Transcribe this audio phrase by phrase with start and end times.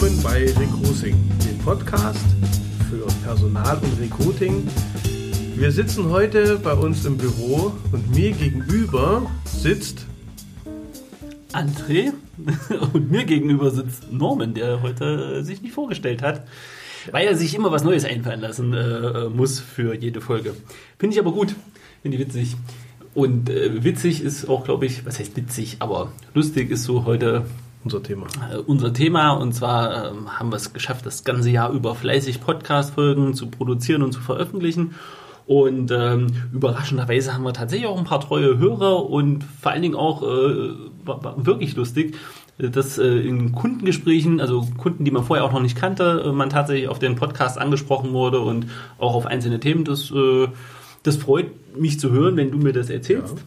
[0.00, 2.24] willkommen bei Recruiting, dem Podcast
[2.88, 4.66] für Personal und Recruiting.
[5.56, 10.06] Wir sitzen heute bei uns im Büro und mir gegenüber sitzt
[11.52, 12.12] André
[12.94, 16.46] und mir gegenüber sitzt Norman, der heute sich nicht vorgestellt hat,
[17.10, 20.54] weil er sich immer was Neues einfallen lassen äh, muss für jede Folge.
[20.98, 21.54] Finde ich aber gut,
[22.00, 22.56] finde ich witzig.
[23.12, 27.44] Und äh, witzig ist auch, glaube ich, was heißt witzig, aber lustig ist so heute
[27.84, 28.26] unser Thema.
[28.52, 32.40] Äh, unser Thema und zwar äh, haben wir es geschafft, das ganze Jahr über fleißig
[32.40, 34.94] Podcast-Folgen zu produzieren und zu veröffentlichen.
[35.46, 39.96] Und ähm, überraschenderweise haben wir tatsächlich auch ein paar treue Hörer und vor allen Dingen
[39.96, 40.70] auch äh,
[41.04, 42.16] war, war wirklich lustig,
[42.58, 46.50] dass äh, in Kundengesprächen, also Kunden, die man vorher auch noch nicht kannte, äh, man
[46.50, 48.66] tatsächlich auf den Podcast angesprochen wurde und
[48.98, 49.84] auch auf einzelne Themen.
[49.84, 50.48] Das, äh,
[51.02, 53.38] das freut mich zu hören, wenn du mir das erzählst.
[53.38, 53.42] Ja.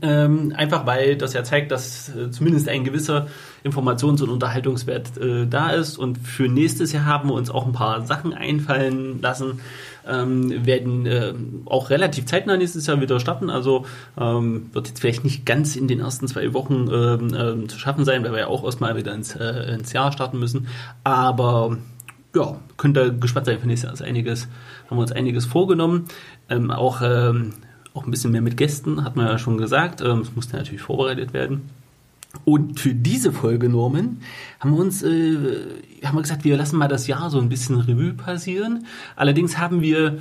[0.00, 3.26] Ähm, einfach weil das ja zeigt, dass äh, zumindest ein gewisser
[3.62, 5.98] Informations- und Unterhaltungswert äh, da ist.
[5.98, 9.60] Und für nächstes Jahr haben wir uns auch ein paar Sachen einfallen lassen.
[10.08, 11.34] Ähm, werden äh,
[11.66, 13.50] auch relativ zeitnah nächstes Jahr wieder starten.
[13.50, 13.84] Also
[14.18, 18.06] ähm, wird jetzt vielleicht nicht ganz in den ersten zwei Wochen ähm, ähm, zu schaffen
[18.06, 20.68] sein, weil wir ja auch erstmal wieder ins, äh, ins Jahr starten müssen.
[21.04, 21.76] Aber
[22.34, 23.94] ja, könnt ihr gespannt sein für nächstes Jahr.
[23.94, 24.48] Ist einiges,
[24.88, 26.06] haben wir uns einiges vorgenommen.
[26.48, 27.52] Ähm, auch ähm,
[27.96, 30.00] auch ein bisschen mehr mit Gästen, hat man ja schon gesagt.
[30.00, 31.62] Ähm, es musste natürlich vorbereitet werden.
[32.44, 34.18] Und für diese Folge, Norman,
[34.60, 35.36] haben wir uns äh,
[36.04, 38.86] haben wir gesagt, wir lassen mal das Jahr so ein bisschen Revue passieren.
[39.16, 40.18] Allerdings haben wir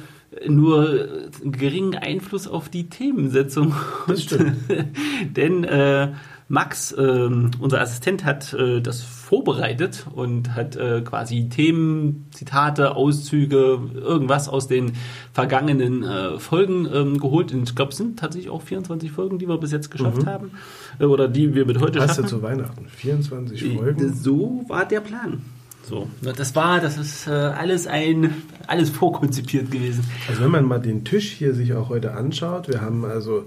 [0.47, 1.09] nur
[1.43, 3.73] geringen Einfluss auf die Themensetzung.
[4.07, 4.57] Das stimmt.
[5.35, 6.13] Denn äh,
[6.47, 13.79] Max, äh, unser Assistent, hat äh, das vorbereitet und hat äh, quasi Themen, Zitate, Auszüge,
[13.95, 14.93] irgendwas aus den
[15.33, 17.51] vergangenen äh, Folgen ähm, geholt.
[17.51, 20.27] Und ich glaube, es sind tatsächlich auch 24 Folgen, die wir bis jetzt geschafft mhm.
[20.27, 20.51] haben.
[20.99, 22.23] Äh, oder die wir mit heute Hast schaffen.
[22.23, 22.85] du zu Weihnachten?
[22.89, 24.13] 24 äh, Folgen?
[24.13, 25.41] So war der Plan.
[25.81, 28.33] So, das war, das ist alles ein,
[28.65, 30.03] alles vorkonzipiert gewesen.
[30.27, 33.45] Also wenn man mal den Tisch hier sich auch heute anschaut, wir haben also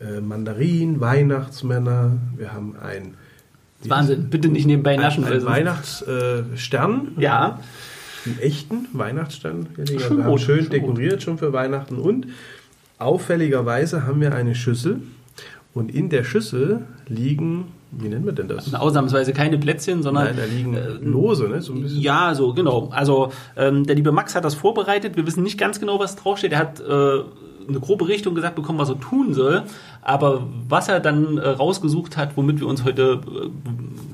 [0.00, 3.14] äh, Mandarin, Weihnachtsmänner, wir haben ein
[3.84, 5.24] Wahnsinn, bitte nicht nebenbei naschen.
[5.24, 7.12] Ein, ein Weihnachtsstern.
[7.16, 7.60] Äh, ja.
[8.26, 9.68] Einen echten Weihnachtsstern.
[9.78, 11.22] Haben rot, schön schon dekoriert rot.
[11.22, 11.96] schon für Weihnachten.
[11.96, 12.26] Und
[12.98, 15.00] auffälligerweise haben wir eine Schüssel.
[15.74, 18.64] Und in der Schüssel liegen, wie nennen wir denn das?
[18.64, 20.24] Also ausnahmsweise keine Plätzchen, sondern.
[20.24, 21.62] Nein, da liegen äh, Lose, ne?
[21.62, 22.00] So ein bisschen.
[22.00, 22.88] Ja, so, genau.
[22.90, 25.16] Also ähm, der liebe Max hat das vorbereitet.
[25.16, 26.52] Wir wissen nicht ganz genau, was draufsteht.
[26.52, 27.20] Er hat äh,
[27.68, 29.64] eine grobe Richtung gesagt bekommen, was er tun soll.
[30.02, 33.50] Aber was er dann äh, rausgesucht hat, womit wir uns heute, äh,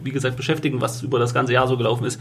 [0.02, 2.20] wie gesagt, beschäftigen, was über das ganze Jahr so gelaufen ist,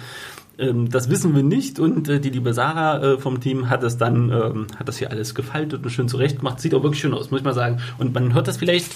[0.57, 1.79] ähm, das wissen wir nicht.
[1.79, 5.09] Und äh, die liebe Sarah äh, vom Team hat es dann, ähm, hat das hier
[5.09, 6.59] alles gefaltet und schön zurecht gemacht.
[6.59, 7.79] Sieht auch wirklich schön aus, muss ich mal sagen.
[7.97, 8.91] Und man hört das vielleicht.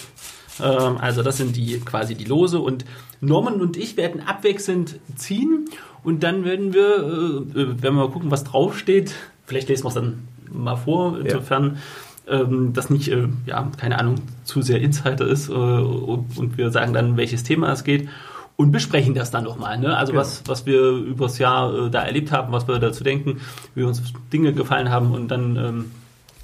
[0.61, 2.59] Ähm, also das sind die quasi die Lose.
[2.59, 2.85] Und
[3.19, 5.65] Norman und ich werden abwechselnd ziehen.
[6.03, 9.15] Und dann werden wir, äh, äh, werden wir mal gucken, was draufsteht.
[9.45, 11.19] Vielleicht lesen wir es dann mal vor.
[11.19, 11.75] Insofern.
[11.75, 11.81] Ja
[12.27, 16.71] ähm, das nicht, äh, ja, keine Ahnung, zu sehr Insider ist äh, und, und, wir
[16.71, 18.09] sagen dann, welches Thema es geht
[18.55, 19.77] und besprechen das dann nochmal.
[19.77, 19.95] Ne?
[19.95, 20.21] Also genau.
[20.21, 23.39] was, was wir übers Jahr äh, da erlebt haben, was wir dazu denken,
[23.75, 24.01] wie uns
[24.33, 25.91] Dinge gefallen haben und dann ähm,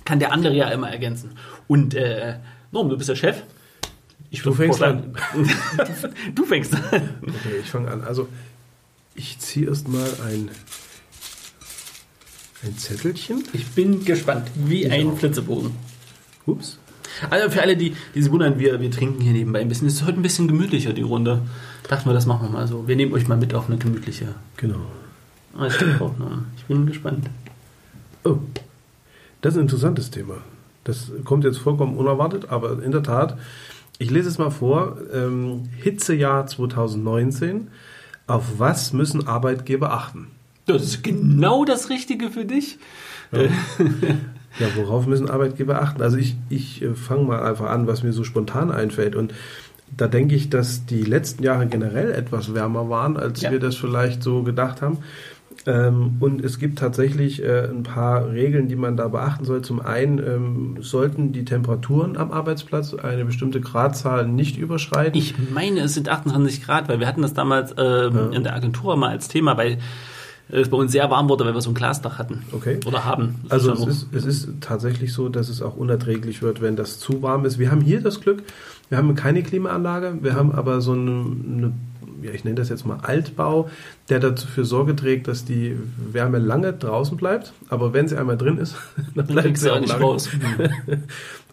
[0.06, 1.32] kann der andere ja immer ergänzen.
[1.68, 2.36] Und äh,
[2.72, 3.42] Norm, du bist der Chef.
[4.30, 5.16] Ich du fängst an.
[6.36, 6.82] du fängst an.
[7.22, 8.04] Okay, ich fange an.
[8.04, 8.28] Also
[9.16, 10.50] ich ziehe erstmal ein
[12.64, 13.44] ein Zettelchen?
[13.54, 15.16] Ich bin gespannt, wie ich ein.
[15.16, 15.72] Flitzebogen.
[16.46, 16.78] Ups.
[17.30, 19.88] Also für alle, die, die sich wundern, wir, wir trinken hier nebenbei ein bisschen.
[19.88, 21.42] Es ist heute ein bisschen gemütlicher, die Runde.
[21.88, 22.88] Dachten wir, das machen wir mal so.
[22.88, 24.36] Wir nehmen euch mal mit auf eine gemütliche.
[24.58, 24.82] Genau.
[25.56, 25.68] Ah,
[26.00, 26.40] auch noch.
[26.58, 27.30] Ich bin gespannt.
[28.24, 28.38] Oh,
[29.42, 30.38] das ist ein interessantes Thema.
[30.84, 33.38] Das kommt jetzt vollkommen unerwartet, aber in der Tat,
[34.00, 34.98] ich lese es mal vor.
[35.14, 37.68] Ähm, Hitzejahr 2019.
[38.26, 40.28] Auf was müssen Arbeitgeber achten?
[40.66, 42.78] Das ist genau das Richtige für dich.
[43.32, 43.42] Ja,
[44.60, 46.02] ja worauf müssen Arbeitgeber achten?
[46.02, 49.16] Also ich, ich äh, fange mal einfach an, was mir so spontan einfällt.
[49.16, 49.34] Und
[49.96, 53.52] da denke ich, dass die letzten Jahre generell etwas wärmer waren, als ja.
[53.52, 55.00] wir das vielleicht so gedacht haben.
[55.66, 59.62] Ähm, und es gibt tatsächlich äh, ein paar Regeln, die man da beachten soll.
[59.62, 65.18] Zum einen ähm, sollten die Temperaturen am Arbeitsplatz eine bestimmte Gradzahl nicht überschreiten.
[65.18, 68.30] Ich meine, es sind 28 Grad, weil wir hatten das damals ähm, ja.
[68.32, 69.78] in der Agentur mal als Thema, weil
[70.50, 72.44] es bei uns sehr warm wurde, weil wir so ein Glasdach hatten.
[72.52, 72.80] Okay.
[72.86, 73.36] Oder haben.
[73.44, 76.76] Das also ist es, ist, es ist tatsächlich so, dass es auch unerträglich wird, wenn
[76.76, 77.60] das zu warm ist.
[77.60, 78.44] Wir haben hier das Glück,
[78.90, 81.74] wir haben keine Klimaanlage, wir haben aber so eine, eine
[82.22, 83.70] ja, ich nenne das jetzt mal Altbau,
[84.10, 87.54] der dafür Sorge trägt, dass die Wärme lange draußen bleibt.
[87.70, 88.76] Aber wenn sie einmal drin ist,
[89.16, 90.04] dann bleibt sie auch nicht lange.
[90.04, 90.30] raus.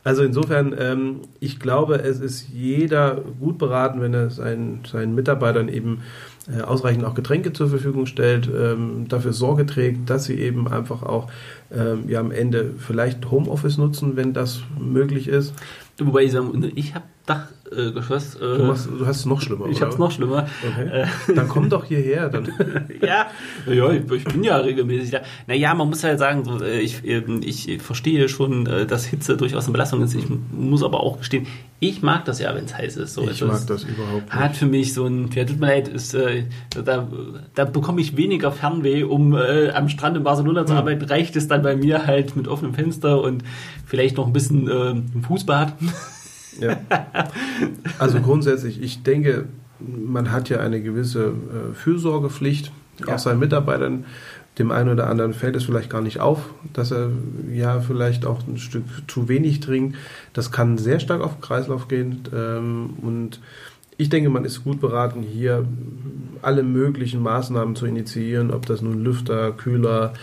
[0.02, 5.69] Also insofern, ähm, ich glaube, es ist jeder gut beraten, wenn er seinen, seinen Mitarbeitern
[5.69, 6.00] eben äh,
[6.62, 11.29] ausreichend auch Getränke zur Verfügung stellt, ähm, dafür Sorge trägt, dass sie eben einfach auch
[11.73, 15.55] ähm, ja, am Ende vielleicht Homeoffice nutzen, wenn das möglich ist.
[15.99, 18.34] Wobei ich sagen, ich habe Dachgeschoss.
[18.36, 19.66] Äh, du, du, hast es noch schlimmer.
[19.70, 20.46] Ich habe es noch schlimmer.
[20.66, 21.02] Okay.
[21.02, 22.28] Äh, dann komm doch hierher.
[22.28, 22.48] Dann.
[23.02, 23.26] ja,
[23.72, 25.20] ja ich, ich, bin ja regelmäßig da.
[25.46, 29.36] Naja, man muss halt sagen, so, äh, ich, ähm, ich verstehe schon, äh, dass Hitze
[29.36, 30.14] durchaus eine Belastung ist.
[30.14, 31.46] Ich muss aber auch gestehen,
[31.78, 33.14] ich mag das ja, wenn es heiß ist.
[33.14, 34.34] So, ich mag das überhaupt nicht.
[34.34, 37.08] Hat für mich so ein, ja, tut mir leid, ist, äh, da,
[37.54, 40.78] da bekomme ich weniger Fernweh, um äh, am Strand in Barcelona zu hm.
[40.78, 41.04] arbeiten.
[41.04, 43.44] Reicht es dann bei mir halt mit offenem Fenster und
[43.86, 45.74] vielleicht noch ein bisschen äh, im Fußbad.
[46.58, 46.81] Ja.
[47.99, 49.44] Also grundsätzlich, ich denke,
[49.79, 52.73] man hat ja eine gewisse äh, Fürsorgepflicht,
[53.06, 53.14] ja.
[53.14, 54.06] auch seinen Mitarbeitern.
[54.58, 57.11] Dem einen oder anderen fällt es vielleicht gar nicht auf, dass er
[57.52, 59.97] ja vielleicht auch ein Stück zu wenig trinkt.
[60.32, 62.23] Das kann sehr stark auf den Kreislauf gehen.
[62.35, 63.41] Ähm, und
[64.00, 65.67] ich denke, man ist gut beraten, hier
[66.41, 70.14] alle möglichen Maßnahmen zu initiieren, ob das nun Lüfter, Kühler,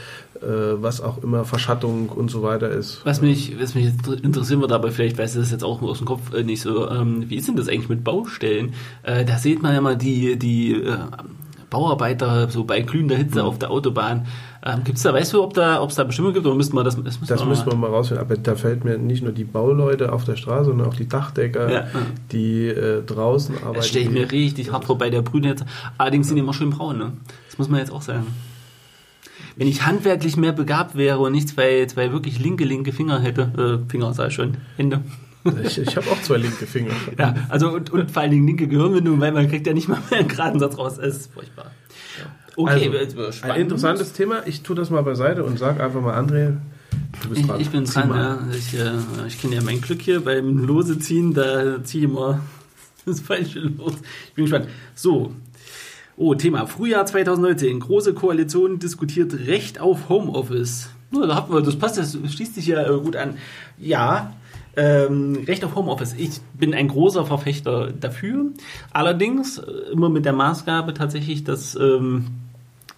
[0.41, 3.01] was auch immer, Verschattung und so weiter ist.
[3.05, 5.97] Was mich, was mich jetzt interessieren wird, aber vielleicht weiß ich das jetzt auch aus
[5.97, 8.73] dem Kopf äh, nicht so, ähm, wie ist denn das eigentlich mit Baustellen?
[9.03, 10.97] Äh, da sieht man ja mal die, die äh,
[11.69, 13.45] Bauarbeiter so bei glühender Hitze mhm.
[13.45, 14.25] auf der Autobahn.
[14.65, 16.83] Ähm, gibt's da, weißt du, ob da, ob es da Bestimmungen gibt oder müssten wir
[16.83, 18.25] das, das müssen Das wir müssen wir mal rausfinden.
[18.25, 21.71] Aber da fällt mir nicht nur die Bauleute auf der Straße, sondern auch die Dachdecker,
[21.71, 21.87] ja.
[22.31, 23.75] die äh, draußen arbeiten.
[23.75, 25.65] Das stelle ich mir richtig hart vor bei der jetzt.
[25.97, 27.11] Allerdings sind die immer schön braun, ne?
[27.47, 28.27] Das muss man jetzt auch sagen
[29.57, 33.81] wenn ich handwerklich mehr begabt wäre und nicht zwei, zwei wirklich linke, linke Finger hätte,
[33.85, 35.01] äh, Finger sei schon, Hände.
[35.63, 36.91] Ich, ich habe auch zwei linke Finger.
[37.17, 39.99] ja, also und, und vor allen Dingen linke Gehirnwindung, weil man kriegt ja nicht mal
[40.09, 40.97] mehr einen geraden Satz raus.
[40.97, 41.71] Es ist furchtbar.
[42.55, 44.41] Okay, also, ein interessantes Thema.
[44.47, 46.57] Ich tue das mal beiseite und sage einfach mal, André,
[47.21, 47.59] du bist dran.
[47.59, 48.39] Ich, ich bin dran, ja.
[48.51, 52.41] Ich, äh, ich kenne ja mein Glück hier beim Lose ziehen, da ziehe ich immer
[53.05, 53.93] das falsche Los.
[54.29, 54.67] Ich bin gespannt.
[54.95, 55.33] So,
[56.19, 57.79] Oh, Thema Frühjahr 2019.
[57.79, 60.89] Große Koalition diskutiert Recht auf Homeoffice.
[61.11, 63.37] Nur, da haben wir, das passt, das schließt sich ja äh, gut an.
[63.77, 64.33] Ja,
[64.75, 66.15] ähm, Recht auf Homeoffice.
[66.17, 68.47] Ich bin ein großer Verfechter dafür.
[68.91, 72.25] Allerdings äh, immer mit der Maßgabe tatsächlich, dass ähm,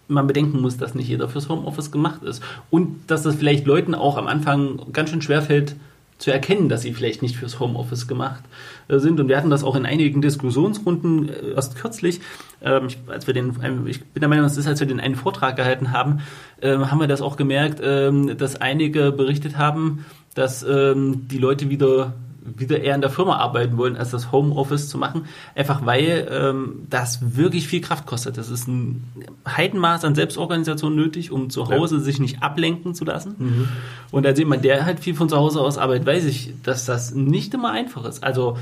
[0.08, 2.42] man bedenken muss, dass nicht jeder fürs Homeoffice gemacht ist.
[2.70, 5.76] Und dass das vielleicht Leuten auch am Anfang ganz schön schwerfällt,
[6.20, 8.44] zu erkennen, dass sie vielleicht nicht fürs Homeoffice gemacht
[8.90, 9.20] äh, sind.
[9.20, 12.20] Und wir hatten das auch in einigen Diskussionsrunden äh, erst kürzlich,
[12.62, 13.56] ähm, ich, als wir den,
[13.88, 16.20] ich bin der Meinung, das ist, als wir den einen Vortrag gehalten haben,
[16.62, 20.06] äh, haben wir das auch gemerkt, äh, dass einige berichtet haben,
[20.36, 22.14] dass ähm, die Leute wieder
[22.58, 25.26] wieder eher in der Firma arbeiten wollen, als das Homeoffice zu machen.
[25.56, 28.38] Einfach weil ähm, das wirklich viel Kraft kostet.
[28.38, 29.04] Das ist ein
[29.48, 32.02] Heidenmaß an Selbstorganisation nötig, um zu Hause ja.
[32.02, 33.36] sich nicht ablenken zu lassen.
[33.38, 33.68] Mhm.
[34.12, 37.14] Und als jemand, der halt viel von zu Hause aus arbeitet, weiß ich, dass das
[37.14, 38.24] nicht immer einfach ist.
[38.24, 38.58] Also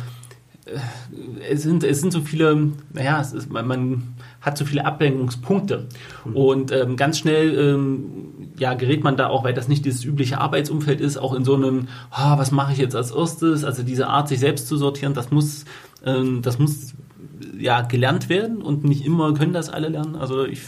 [1.49, 4.03] es sind, es sind so viele, naja, ist, man, man
[4.41, 5.87] hat so viele Ablenkungspunkte.
[6.25, 6.35] Mhm.
[6.35, 10.39] Und ähm, ganz schnell ähm, ja, gerät man da auch, weil das nicht dieses übliche
[10.39, 13.63] Arbeitsumfeld ist, auch in so einem, oh, was mache ich jetzt als erstes?
[13.63, 15.65] Also diese Art, sich selbst zu sortieren, das muss,
[16.05, 16.93] ähm, das muss
[17.57, 20.15] ja gelernt werden und nicht immer können das alle lernen.
[20.15, 20.61] Also ich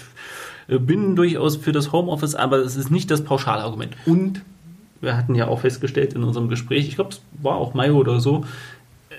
[0.68, 3.96] äh, bin durchaus für das Homeoffice, aber es ist nicht das Pauschalargument.
[4.06, 4.42] Und
[5.02, 8.20] wir hatten ja auch festgestellt in unserem Gespräch, ich glaube, es war auch Mai oder
[8.20, 8.44] so,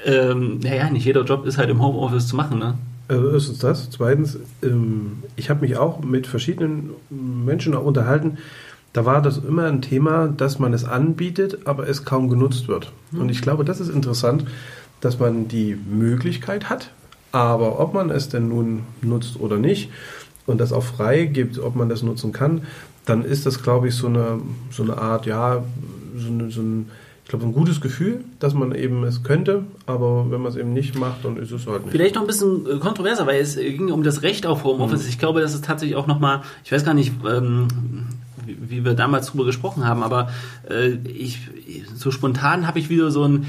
[0.05, 2.59] ähm, naja, nicht jeder Job ist halt im Homeoffice zu machen.
[2.59, 2.75] Ne?
[3.09, 3.91] Also erstens das.
[3.91, 8.39] Zweitens, ähm, ich habe mich auch mit verschiedenen Menschen auch unterhalten.
[8.93, 12.93] Da war das immer ein Thema, dass man es anbietet, aber es kaum genutzt wird.
[13.13, 14.45] Und ich glaube, das ist interessant,
[15.01, 16.91] dass man die Möglichkeit hat,
[17.33, 19.91] aber ob man es denn nun nutzt oder nicht
[20.47, 22.63] und das auch frei gibt, ob man das nutzen kann,
[23.07, 24.41] dann ist das, glaube ich, so eine,
[24.71, 25.63] so eine Art, ja,
[26.17, 26.91] so, eine, so ein
[27.31, 30.99] glaube, ein gutes Gefühl, dass man eben es könnte, aber wenn man es eben nicht
[30.99, 31.93] macht, dann ist es halt nicht.
[31.93, 35.05] Vielleicht noch ein bisschen äh, kontroverser, weil es ging um das Recht auf Homeoffice.
[35.05, 35.09] Mhm.
[35.09, 37.69] Ich glaube, das ist tatsächlich auch nochmal, ich weiß gar nicht, ähm,
[38.45, 40.31] wie, wie, wir damals drüber gesprochen haben, aber
[40.69, 41.39] äh, ich,
[41.95, 43.47] so spontan habe ich wieder so ein,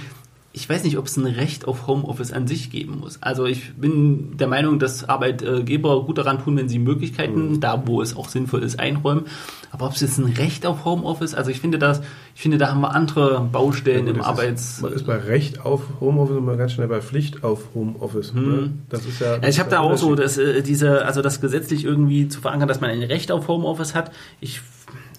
[0.54, 3.22] ich weiß nicht, ob es ein Recht auf Homeoffice an sich geben muss.
[3.22, 7.60] Also ich bin der Meinung, dass Arbeitgeber gut daran tun, wenn sie Möglichkeiten, mhm.
[7.62, 9.26] da wo es auch sinnvoll ist, einräumen.
[9.72, 12.02] Aber ob es jetzt ein Recht auf Homeoffice, also ich finde das,
[12.36, 14.74] ich finde, da haben wir andere Baustellen ja, im Arbeits.
[14.74, 18.34] Ist, man ist bei Recht auf Homeoffice immer ganz schnell bei Pflicht auf Homeoffice.
[18.34, 18.80] Mhm.
[18.90, 19.38] Das ist ja.
[19.38, 22.68] Das ich habe da auch so, dass äh, diese, also das gesetzlich irgendwie zu verankern,
[22.68, 24.12] dass man ein Recht auf Homeoffice hat.
[24.42, 24.60] Ich,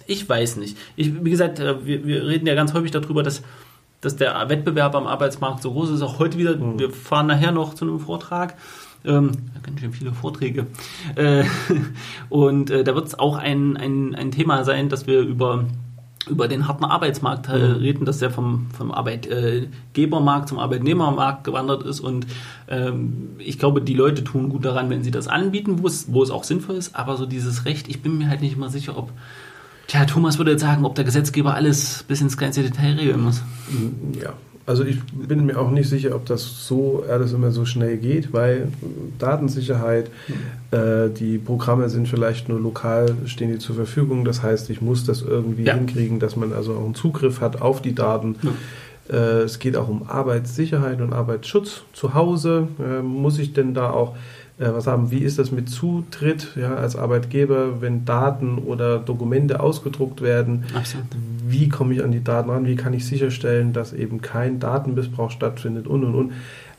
[0.06, 0.76] ich weiß nicht.
[0.94, 3.42] Ich, wie gesagt, äh, wir, wir reden ja ganz häufig darüber, dass
[4.02, 6.02] dass der Wettbewerb am Arbeitsmarkt so groß ist.
[6.02, 6.78] Auch heute wieder, mhm.
[6.78, 8.56] wir fahren nachher noch zu einem Vortrag.
[9.04, 9.30] Ähm,
[9.62, 10.66] ganz schön viele Vorträge.
[11.14, 11.44] Äh,
[12.28, 15.64] und äh, da wird es auch ein, ein, ein Thema sein, dass wir über
[16.28, 17.74] über den harten Arbeitsmarkt äh, mhm.
[17.74, 22.00] reden, dass der vom, vom Arbeitgebermarkt zum Arbeitnehmermarkt gewandert ist.
[22.00, 22.26] Und
[22.68, 26.22] ähm, ich glaube, die Leute tun gut daran, wenn sie das anbieten, wo es, wo
[26.22, 26.94] es auch sinnvoll ist.
[26.94, 29.10] Aber so dieses Recht, ich bin mir halt nicht immer sicher, ob.
[29.86, 33.42] Tja, Thomas würde jetzt sagen, ob der Gesetzgeber alles bis ins kleinste Detail regeln muss.
[34.20, 34.32] Ja,
[34.64, 38.32] also ich bin mir auch nicht sicher, ob das so alles immer so schnell geht,
[38.32, 38.68] weil
[39.18, 40.78] Datensicherheit, mhm.
[40.78, 44.24] äh, die Programme sind vielleicht nur lokal, stehen die zur Verfügung.
[44.24, 45.74] Das heißt, ich muss das irgendwie ja.
[45.74, 48.36] hinkriegen, dass man also auch einen Zugriff hat auf die Daten.
[48.40, 48.50] Mhm.
[49.10, 52.68] Äh, es geht auch um Arbeitssicherheit und Arbeitsschutz zu Hause.
[52.78, 54.14] Äh, muss ich denn da auch
[54.58, 60.20] was haben, wie ist das mit Zutritt ja, als Arbeitgeber, wenn Daten oder Dokumente ausgedruckt
[60.20, 60.64] werden?
[60.74, 61.06] Absolut.
[61.46, 62.66] Wie komme ich an die Daten ran?
[62.66, 66.32] Wie kann ich sicherstellen, dass eben kein Datenmissbrauch stattfindet und und und.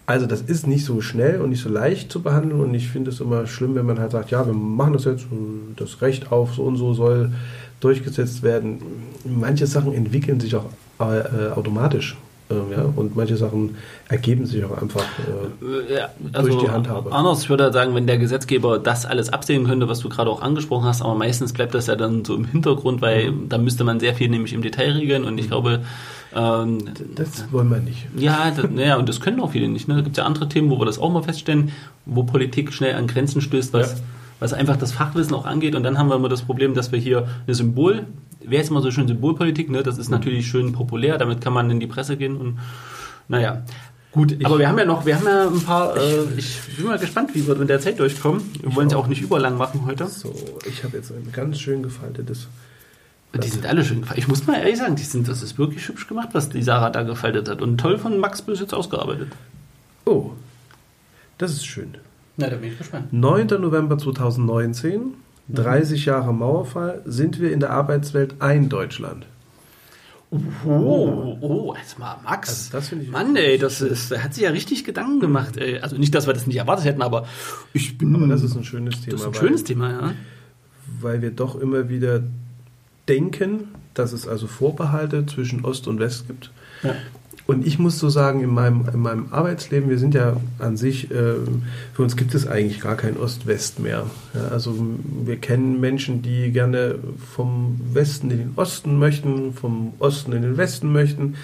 [0.05, 3.09] Also das ist nicht so schnell und nicht so leicht zu behandeln und ich finde
[3.09, 5.25] es immer schlimm, wenn man halt sagt, ja, wir machen das jetzt,
[5.77, 7.31] das Recht auf so und so soll
[7.79, 8.79] durchgesetzt werden.
[9.23, 10.65] Manche Sachen entwickeln sich auch
[10.99, 13.77] äh, automatisch äh, ja, und manche Sachen
[14.09, 17.11] ergeben sich auch einfach äh, ja, also durch die Handhabe.
[17.11, 20.41] Anders, ich würde sagen, wenn der Gesetzgeber das alles absehen könnte, was du gerade auch
[20.41, 23.49] angesprochen hast, aber meistens bleibt das ja dann so im Hintergrund, weil mhm.
[23.49, 25.81] da müsste man sehr viel nämlich im Detail regeln und ich glaube,
[26.35, 26.79] ähm,
[27.15, 28.07] das wollen wir nicht.
[28.17, 29.87] Ja, das, ja, und das können auch viele nicht.
[29.87, 29.95] Ne?
[29.95, 31.71] Da gibt es ja andere Themen, wo wir das auch mal feststellen,
[32.05, 33.97] wo Politik schnell an Grenzen stößt, was, ja.
[34.39, 35.75] was einfach das Fachwissen auch angeht.
[35.75, 38.05] Und dann haben wir immer das Problem, dass wir hier eine Symbol,
[38.45, 39.83] wäre jetzt immer so schön Symbolpolitik, ne?
[39.83, 40.17] das ist mhm.
[40.17, 42.59] natürlich schön populär, damit kann man in die Presse gehen und
[43.27, 43.63] naja.
[44.11, 46.99] Gut, aber wir haben ja noch, wir haben ja ein paar, äh, ich bin mal
[46.99, 48.43] gespannt, wie wir mit der Zeit durchkommen.
[48.61, 50.05] Wir wollen es auch nicht überlang machen heute.
[50.05, 50.35] So,
[50.67, 52.47] ich habe jetzt ein ganz schön gefaltetes.
[53.41, 54.23] Die sind alle schön gefaltet.
[54.23, 56.91] Ich muss mal ehrlich sagen, die sind, das ist wirklich hübsch gemacht, was die Sarah
[56.91, 57.63] da gefaltet hat.
[57.63, 59.29] Und toll von Max bis jetzt ausgearbeitet.
[60.05, 60.33] Oh,
[61.39, 61.95] das ist schön.
[62.37, 63.11] Na, da bin ich gespannt.
[63.11, 63.47] 9.
[63.59, 65.15] November 2019
[65.49, 69.25] 30 Jahre Mauerfall, sind wir in der Arbeitswelt ein Deutschland.
[70.65, 72.49] Oh, oh, jetzt mal Max.
[72.49, 75.57] Also das finde ich Mann, ey, das ist, da hat sich ja richtig Gedanken gemacht.
[75.57, 75.79] Ey.
[75.79, 77.27] Also nicht, dass wir das nicht erwartet hätten, aber
[77.73, 78.15] ich bin.
[78.15, 79.11] Aber das ist ein schönes Thema.
[79.11, 80.13] Das ist ein schönes Thema, ja.
[80.99, 82.23] Weil wir doch immer wieder
[83.07, 86.51] denken, dass es also Vorbehalte zwischen Ost und West gibt.
[86.81, 86.95] Ja.
[87.45, 91.11] Und ich muss so sagen, in meinem, in meinem Arbeitsleben, wir sind ja an sich,
[91.11, 91.35] äh,
[91.93, 94.05] für uns gibt es eigentlich gar kein Ost-West mehr.
[94.33, 94.75] Ja, also
[95.25, 96.95] wir kennen Menschen, die gerne
[97.35, 101.35] vom Westen in den Osten möchten, vom Osten in den Westen möchten.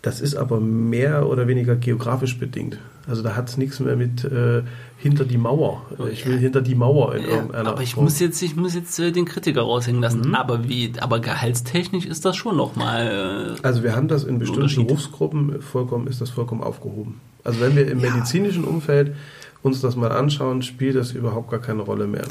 [0.00, 2.78] Das ist aber mehr oder weniger geografisch bedingt.
[3.06, 4.62] Also da hat es nichts mehr mit äh,
[5.00, 5.82] hinter die Mauer.
[6.12, 8.04] Ich will hinter die Mauer in irgendeiner Aber ich Form.
[8.04, 10.28] muss jetzt, ich muss jetzt äh, den Kritiker raushängen lassen.
[10.28, 10.34] Mhm.
[10.34, 13.56] Aber wie, aber gehaltstechnisch ist das schon nochmal.
[13.56, 17.20] Äh, also wir haben das in bestimmten Berufsgruppen vollkommen, ist das vollkommen aufgehoben.
[17.44, 18.10] Also wenn wir im ja.
[18.10, 19.14] medizinischen Umfeld
[19.62, 22.24] uns das mal anschauen, spielt das überhaupt gar keine Rolle mehr.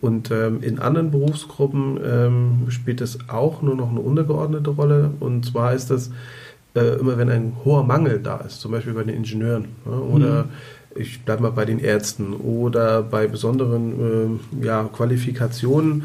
[0.00, 5.10] Und ähm, in anderen Berufsgruppen ähm, spielt das auch nur noch eine untergeordnete Rolle.
[5.20, 6.10] Und zwar ist das
[6.74, 10.44] äh, immer wenn ein hoher Mangel da ist, zum Beispiel bei den Ingenieuren ja, oder
[10.44, 10.48] mhm.
[10.98, 16.04] Ich bleibe mal bei den Ärzten oder bei besonderen äh, ja, Qualifikationen,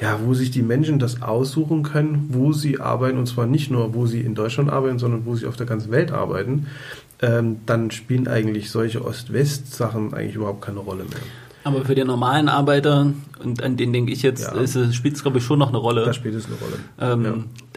[0.00, 3.94] ja, wo sich die Menschen das aussuchen können, wo sie arbeiten und zwar nicht nur,
[3.94, 6.66] wo sie in Deutschland arbeiten, sondern wo sie auf der ganzen Welt arbeiten,
[7.20, 11.20] ähm, dann spielen eigentlich solche Ost-West-Sachen eigentlich überhaupt keine Rolle mehr.
[11.64, 13.12] Aber für den normalen Arbeiter,
[13.44, 14.92] und an den denke ich jetzt, ja.
[14.92, 16.04] spielt es, glaube ich, schon noch eine Rolle.
[16.04, 16.76] Da spielt es eine Rolle.
[17.00, 17.34] Ähm, ja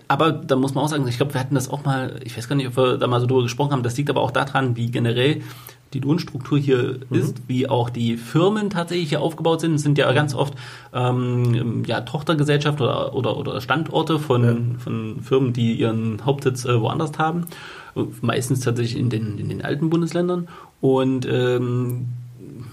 [0.08, 2.48] aber da muss man auch sagen, ich glaube, wir hatten das auch mal, ich weiß
[2.48, 4.76] gar nicht, ob wir da mal so drüber gesprochen haben, das liegt aber auch daran,
[4.76, 5.42] wie generell
[5.96, 7.18] die Lohnstruktur hier mhm.
[7.18, 9.76] ist, wie auch die Firmen tatsächlich hier aufgebaut sind.
[9.76, 10.54] Es sind ja ganz oft
[10.94, 14.80] ähm, ja, Tochtergesellschaften oder, oder, oder Standorte von, ja.
[14.80, 17.46] von Firmen, die ihren Hauptsitz äh, woanders haben.
[18.22, 20.50] Meistens tatsächlich in den, in den alten Bundesländern.
[20.82, 22.08] Und ähm,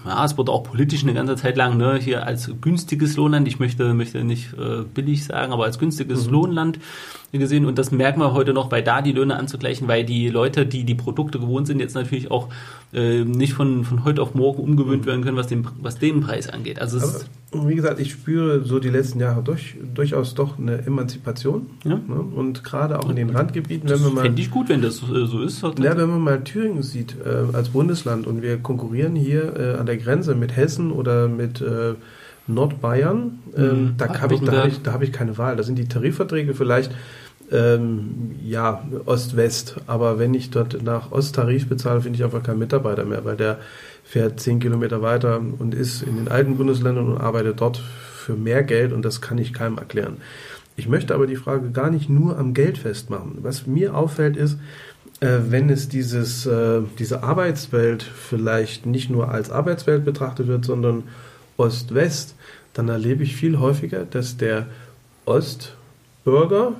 [0.05, 3.57] ja, es wurde auch politisch eine ganze Zeit lang ne, hier als günstiges Lohnland, ich
[3.57, 6.33] möchte, möchte nicht äh, billig sagen, aber als günstiges mhm.
[6.33, 6.79] Lohnland
[7.39, 10.65] gesehen und das merken wir heute noch, weil da die Löhne anzugleichen, weil die Leute,
[10.65, 12.49] die die Produkte gewohnt sind, jetzt natürlich auch
[12.93, 16.49] äh, nicht von, von heute auf morgen umgewöhnt werden können, was den, was den Preis
[16.49, 16.79] angeht.
[16.79, 21.67] Also Aber, wie gesagt, ich spüre so die letzten Jahre durch, durchaus doch eine Emanzipation
[21.83, 21.95] ja.
[21.95, 22.15] ne?
[22.35, 24.21] und gerade auch in den Randgebieten, wenn man mal...
[24.21, 25.63] Fände ich gut, wenn das äh, so ist.
[25.63, 29.85] Ja, wenn man mal Thüringen sieht äh, als Bundesland und wir konkurrieren hier äh, an
[29.85, 31.95] der Grenze mit Hessen oder mit äh,
[32.45, 33.93] Nordbayern, ähm, mhm.
[33.97, 35.55] da habe ich, da hab ich, hab ich keine Wahl.
[35.55, 36.91] Da sind die Tarifverträge vielleicht
[37.51, 39.77] ähm, ja, Ost-West.
[39.87, 43.59] Aber wenn ich dort nach Osttarif bezahle, finde ich einfach keinen Mitarbeiter mehr, weil der
[44.03, 48.63] fährt zehn Kilometer weiter und ist in den alten Bundesländern und arbeitet dort für mehr
[48.63, 50.17] Geld und das kann ich keinem erklären.
[50.75, 53.37] Ich möchte aber die Frage gar nicht nur am Geld festmachen.
[53.41, 54.57] Was mir auffällt ist,
[55.19, 61.03] äh, wenn es dieses, äh, diese Arbeitswelt vielleicht nicht nur als Arbeitswelt betrachtet wird, sondern
[61.57, 62.35] Ost-West,
[62.73, 64.65] dann erlebe ich viel häufiger, dass der
[66.23, 66.73] Ostbürger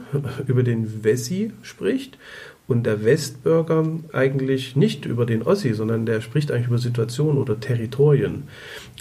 [0.47, 2.17] über den Wessi spricht
[2.65, 7.59] und der Westbürger eigentlich nicht über den Ossi, sondern der spricht eigentlich über Situationen oder
[7.59, 8.43] Territorien.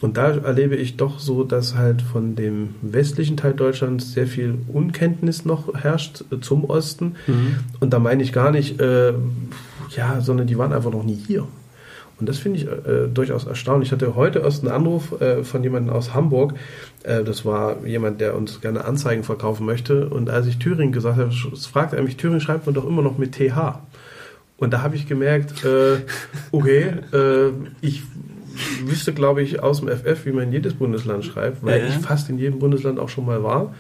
[0.01, 4.59] Und da erlebe ich doch so, dass halt von dem westlichen Teil Deutschlands sehr viel
[4.67, 7.15] Unkenntnis noch herrscht äh, zum Osten.
[7.29, 7.57] Mhm.
[7.79, 9.13] Und da meine ich gar nicht, äh,
[9.97, 11.47] ja, sondern die waren einfach noch nie hier.
[12.23, 13.89] Und das finde ich äh, durchaus erstaunlich.
[13.89, 16.55] Ich hatte heute erst einen Anruf äh, von jemandem aus Hamburg.
[17.03, 20.09] Äh, das war jemand, der uns gerne Anzeigen verkaufen möchte.
[20.09, 23.19] Und als ich Thüringen gesagt habe, fragte er mich, Thüringen schreibt man doch immer noch
[23.19, 23.81] mit TH.
[24.57, 25.97] Und da habe ich gemerkt, äh,
[26.53, 27.51] okay, äh,
[27.81, 28.05] ich
[28.85, 31.89] wüsste, glaube ich, aus dem FF, wie man jedes Bundesland schreibt, weil ja.
[31.89, 33.75] ich fast in jedem Bundesland auch schon mal war.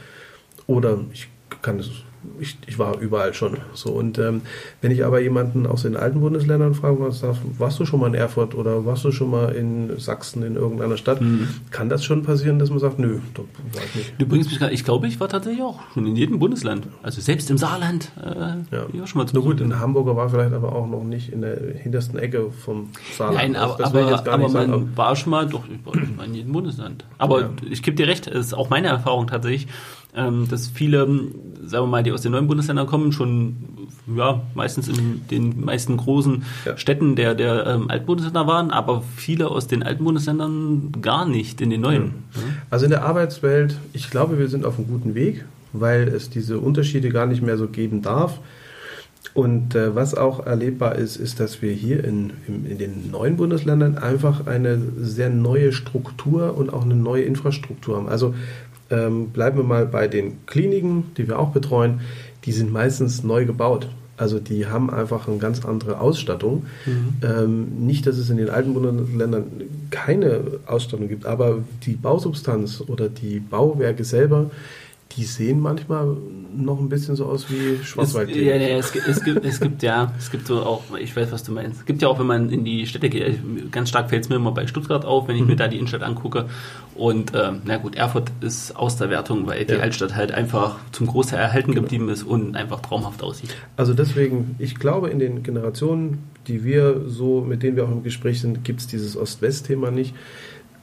[0.66, 1.28] Oder ich
[1.62, 1.90] kann es
[2.38, 3.58] ich, ich war überall schon.
[3.74, 4.42] So und ähm,
[4.80, 8.06] wenn ich aber jemanden aus den alten Bundesländern frage, was darf, warst du schon mal
[8.08, 11.48] in Erfurt oder warst du schon mal in Sachsen in irgendeiner Stadt, mhm.
[11.70, 14.14] kann das schon passieren, dass man sagt, nö, da war ich nicht.
[14.18, 16.86] Du bringst mich gerade, ich glaube, ich war tatsächlich auch schon in jedem Bundesland.
[17.02, 18.10] Also selbst im Saarland.
[18.22, 19.06] Äh, ja.
[19.06, 22.18] schon mal Na gut, in Hamburger war vielleicht aber auch noch nicht in der hintersten
[22.18, 23.38] Ecke vom Saarland.
[23.38, 24.92] Nein, aber, das aber, aber man sagen.
[24.94, 27.04] war schon mal, doch, ich war in jedem Bundesland.
[27.18, 27.50] Aber ja.
[27.70, 29.68] ich gebe dir recht, ist auch meine Erfahrung tatsächlich
[30.14, 31.06] ähm, dass viele,
[31.64, 33.56] sagen wir mal, die aus den neuen Bundesländern kommen, schon
[34.14, 36.76] ja, meistens in den meisten großen ja.
[36.76, 41.70] Städten der, der ähm, Altbundesländer waren, aber viele aus den alten Bundesländern gar nicht in
[41.70, 42.14] den neuen.
[42.34, 42.40] Ja.
[42.70, 46.58] Also in der Arbeitswelt, ich glaube, wir sind auf einem guten Weg, weil es diese
[46.58, 48.38] Unterschiede gar nicht mehr so geben darf.
[49.34, 53.36] Und äh, was auch erlebbar ist, ist, dass wir hier in, in, in, den neuen
[53.36, 58.08] Bundesländern einfach eine sehr neue Struktur und auch eine neue Infrastruktur haben.
[58.08, 58.34] Also
[58.92, 62.00] ähm, bleiben wir mal bei den Kliniken, die wir auch betreuen.
[62.44, 63.88] Die sind meistens neu gebaut.
[64.16, 66.66] Also die haben einfach eine ganz andere Ausstattung.
[66.86, 67.14] Mhm.
[67.22, 69.44] Ähm, nicht, dass es in den alten Bundesländern
[69.90, 74.50] keine Ausstattung gibt, aber die Bausubstanz oder die Bauwerke selber,
[75.16, 76.16] die sehen manchmal
[76.54, 78.34] noch ein bisschen so aus wie Schwarzwald.
[78.34, 81.42] Ja, ja, es, es, gibt, es gibt ja, es gibt so auch, ich weiß, was
[81.42, 81.80] du meinst.
[81.80, 83.38] Es gibt ja auch, wenn man in die Städte geht,
[83.70, 85.48] ganz stark fällt es mir immer bei Stuttgart auf, wenn ich mhm.
[85.48, 86.46] mir da die Innenstadt angucke.
[86.94, 89.80] Und ähm, na gut, Erfurt ist aus der Wertung, weil die ja.
[89.80, 93.54] Altstadt halt einfach zum Großteil erhalten geblieben ist und einfach traumhaft aussieht.
[93.76, 98.02] Also deswegen, ich glaube, in den Generationen, die wir so, mit denen wir auch im
[98.02, 100.14] Gespräch sind, gibt es dieses Ost-West-Thema nicht.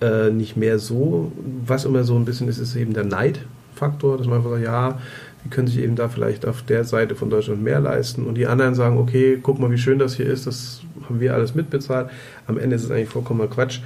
[0.01, 1.31] Äh, nicht mehr so.
[1.65, 3.41] Was immer so ein bisschen ist, ist eben der Neid
[3.79, 4.99] Faktor, dass man einfach sagt, ja,
[5.43, 8.45] die können sich eben da vielleicht auf der Seite von Deutschland mehr leisten und die
[8.45, 12.09] anderen sagen, okay, guck mal, wie schön das hier ist, das haben wir alles mitbezahlt.
[12.45, 13.79] Am Ende ist es eigentlich vollkommener Quatsch.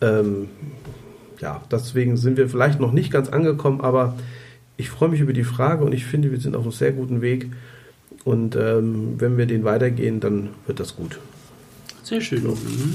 [0.00, 0.48] Ähm,
[1.40, 4.14] ja, deswegen sind wir vielleicht noch nicht ganz angekommen, aber
[4.76, 7.20] ich freue mich über die Frage und ich finde, wir sind auf einem sehr guten
[7.20, 7.50] Weg.
[8.24, 11.18] Und ähm, wenn wir den weitergehen, dann wird das gut.
[12.04, 12.42] Sehr schön.
[12.42, 12.50] So.
[12.50, 12.94] Mhm.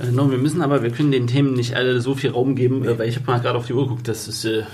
[0.00, 2.84] Äh, no, wir müssen aber, wir können den Themen nicht alle so viel Raum geben,
[2.84, 4.64] äh, weil ich habe mal gerade auf die Uhr geguckt, das ist, äh,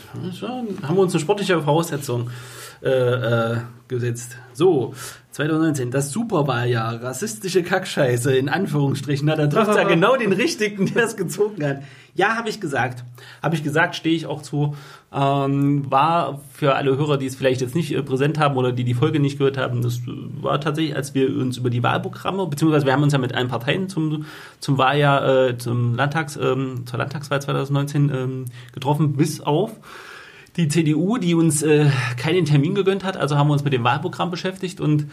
[0.83, 2.31] haben wir uns eine sportliche Voraussetzung
[2.83, 3.57] äh, äh,
[3.89, 4.37] gesetzt.
[4.53, 4.95] So,
[5.33, 9.27] 2019, das Superwahljahr, rassistische Kackscheiße, in Anführungsstrichen.
[9.27, 11.83] Na, da trifft ja genau den Richtigen, der es gezogen hat.
[12.15, 13.05] Ja, habe ich gesagt.
[13.43, 14.77] Habe ich gesagt, stehe ich auch zu.
[15.19, 18.85] Ähm, war für alle Hörer, die es vielleicht jetzt nicht äh, präsent haben oder die
[18.85, 22.85] die Folge nicht gehört haben, das war tatsächlich, als wir uns über die Wahlprogramme, beziehungsweise
[22.85, 24.27] wir haben uns ja mit allen Parteien zum,
[24.61, 29.71] zum Wahljahr, äh, zum Landtags, ähm, zur Landtagswahl 2019 ähm, getroffen, bis auf
[30.57, 33.17] die CDU, die uns äh, keinen Termin gegönnt hat.
[33.17, 35.07] Also haben wir uns mit dem Wahlprogramm beschäftigt und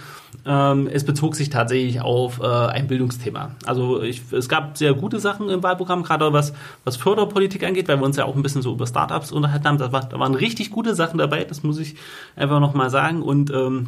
[0.45, 3.51] ähm, es bezog sich tatsächlich auf äh, ein Bildungsthema.
[3.65, 6.53] Also ich, es gab sehr gute Sachen im Wahlprogramm, gerade was,
[6.85, 9.77] was Förderpolitik angeht, weil wir uns ja auch ein bisschen so über Startups unterhalten haben.
[9.77, 11.95] Da, war, da waren richtig gute Sachen dabei, das muss ich
[12.35, 13.21] einfach nochmal sagen.
[13.21, 13.87] Und ähm,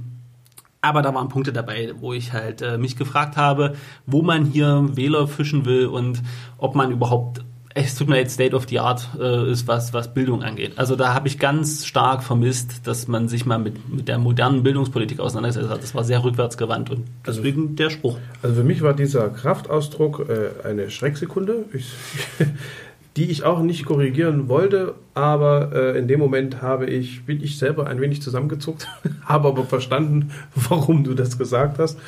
[0.81, 4.89] aber da waren Punkte dabei, wo ich halt äh, mich gefragt habe, wo man hier
[4.93, 6.21] Wähler fischen will und
[6.59, 7.41] ob man überhaupt
[7.77, 10.71] es tut mir jetzt State of the Art äh, ist, was, was Bildung angeht.
[10.77, 14.63] Also da habe ich ganz stark vermisst, dass man sich mal mit, mit der modernen
[14.63, 15.83] Bildungspolitik auseinandergesetzt hat.
[15.83, 18.17] Das war sehr rückwärtsgewandt und also deswegen also, der Spruch.
[18.41, 21.91] Also für mich war dieser Kraftausdruck äh, eine Schrecksekunde, ich,
[23.17, 27.57] die ich auch nicht korrigieren wollte, aber äh, in dem Moment habe ich, bin ich
[27.57, 28.87] selber ein wenig zusammengezuckt,
[29.25, 31.99] habe aber verstanden, warum du das gesagt hast.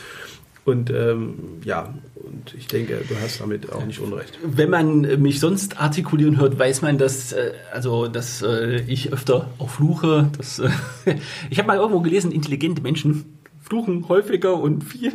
[0.68, 4.38] Und ähm, ja, und ich denke, du hast damit auch nicht unrecht.
[4.44, 9.50] Wenn man mich sonst artikulieren hört, weiß man, dass, äh, also, dass äh, ich öfter
[9.60, 10.30] auch fluche.
[10.38, 10.70] Dass, äh,
[11.50, 13.37] ich habe mal irgendwo gelesen, intelligente Menschen
[13.68, 15.14] fluchen häufiger und viel.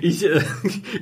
[0.00, 0.40] Ich, äh,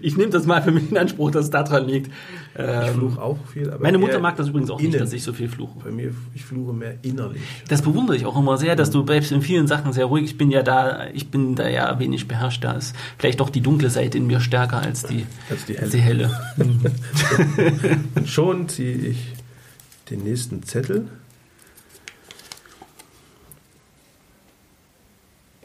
[0.01, 2.11] ich nehme das mal für mich in Anspruch, dass es daran liegt.
[2.57, 3.77] Ähm, ich fluche auch viel.
[3.81, 4.93] meine Mutter mag das übrigens auch innen.
[4.93, 5.79] nicht, dass ich so viel fluche.
[5.85, 7.43] Bei mir, ich fluche mehr innerlich.
[7.69, 10.25] Das bewundere ich auch immer sehr, dass du bleibst in vielen Sachen sehr ruhig.
[10.25, 12.65] Ich bin ja da, ich bin da ja wenig beherrscht.
[12.65, 15.85] Da ist vielleicht doch die dunkle Seite in mir stärker als die, als die helle.
[15.85, 16.31] Als die helle.
[18.25, 19.19] Schon ziehe ich
[20.11, 21.09] den nächsten Zettel.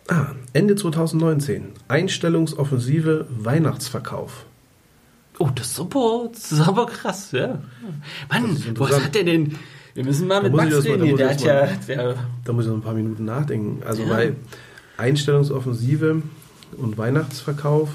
[0.07, 1.67] Ah, Ende 2019.
[1.87, 4.45] Einstellungsoffensive Weihnachtsverkauf.
[5.39, 7.59] Oh, das ist super, das ist aber krass, ja.
[8.29, 9.55] Mann, was hat der denn?
[9.93, 11.11] Wir müssen mal da mit Max reden.
[11.11, 13.81] Mal, da, der ja, der da muss ich noch ein paar Minuten nachdenken.
[13.85, 14.09] Also ja.
[14.09, 14.33] bei
[14.97, 16.21] Einstellungsoffensive
[16.77, 17.89] und Weihnachtsverkauf,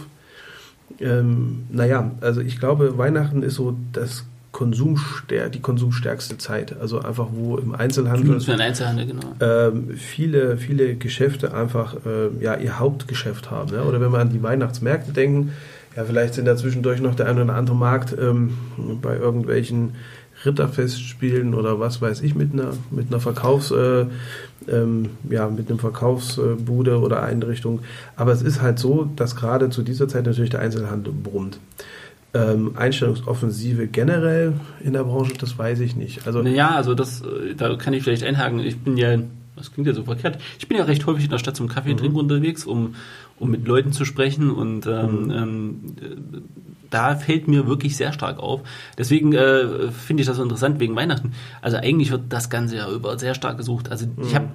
[1.01, 4.25] ähm, naja, also ich glaube, Weihnachten ist so das
[4.57, 6.81] Konsumstär die konsumstärkste Zeit.
[6.81, 9.35] Also einfach, wo im Einzelhandel, Einzelhandel genau.
[9.39, 13.75] ähm, viele, viele Geschäfte einfach äh, ja, ihr Hauptgeschäft haben.
[13.75, 13.83] Ja?
[13.83, 15.53] Oder wenn wir an die Weihnachtsmärkte denken,
[15.95, 18.57] ja, vielleicht sind da zwischendurch noch der ein oder andere Markt ähm,
[19.03, 19.93] bei irgendwelchen
[20.47, 24.07] Ritterfestspielen oder was weiß ich mit einer mit einer Verkaufs äh,
[24.69, 27.81] ähm, ja mit einem Verkaufsbude oder Einrichtung.
[28.17, 31.59] Aber es ist halt so, dass gerade zu dieser Zeit natürlich der Einzelhandel brummt.
[32.35, 36.27] Ähm, Einstellungsoffensive generell in der Branche, das weiß ich nicht.
[36.27, 38.61] Also naja, also das, äh, da kann ich vielleicht einhaken.
[38.61, 39.17] Ich bin ja,
[39.57, 40.39] das klingt ja so verkehrt.
[40.59, 41.99] Ich bin ja recht häufig in der Stadt zum Kaffee mhm.
[41.99, 42.95] trinken unterwegs, um,
[43.39, 45.31] um mit Leuten zu sprechen und ähm, mhm.
[45.31, 45.97] ähm,
[46.91, 48.63] da fällt mir wirklich sehr stark auf.
[48.99, 51.33] Deswegen äh, finde ich das so interessant wegen Weihnachten.
[51.63, 53.91] Also eigentlich wird das Ganze ja über sehr stark gesucht.
[53.91, 54.23] Also mhm.
[54.23, 54.49] ich habe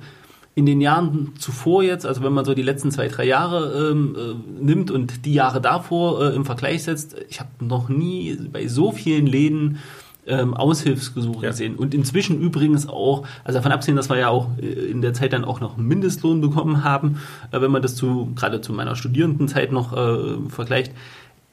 [0.54, 4.16] in den Jahren zuvor jetzt, also wenn man so die letzten zwei, drei Jahre ähm,
[4.18, 8.68] äh, nimmt und die Jahre davor äh, im Vergleich setzt, ich habe noch nie bei
[8.68, 9.80] so vielen Läden
[10.28, 11.52] ähm, Aushilfsgesuche ja.
[11.52, 11.76] gesehen.
[11.76, 15.34] Und inzwischen übrigens auch, also davon absehen, dass wir ja auch äh, in der Zeit
[15.34, 17.20] dann auch noch Mindestlohn bekommen haben,
[17.52, 20.92] äh, wenn man das zu gerade zu meiner Studierendenzeit noch äh, vergleicht.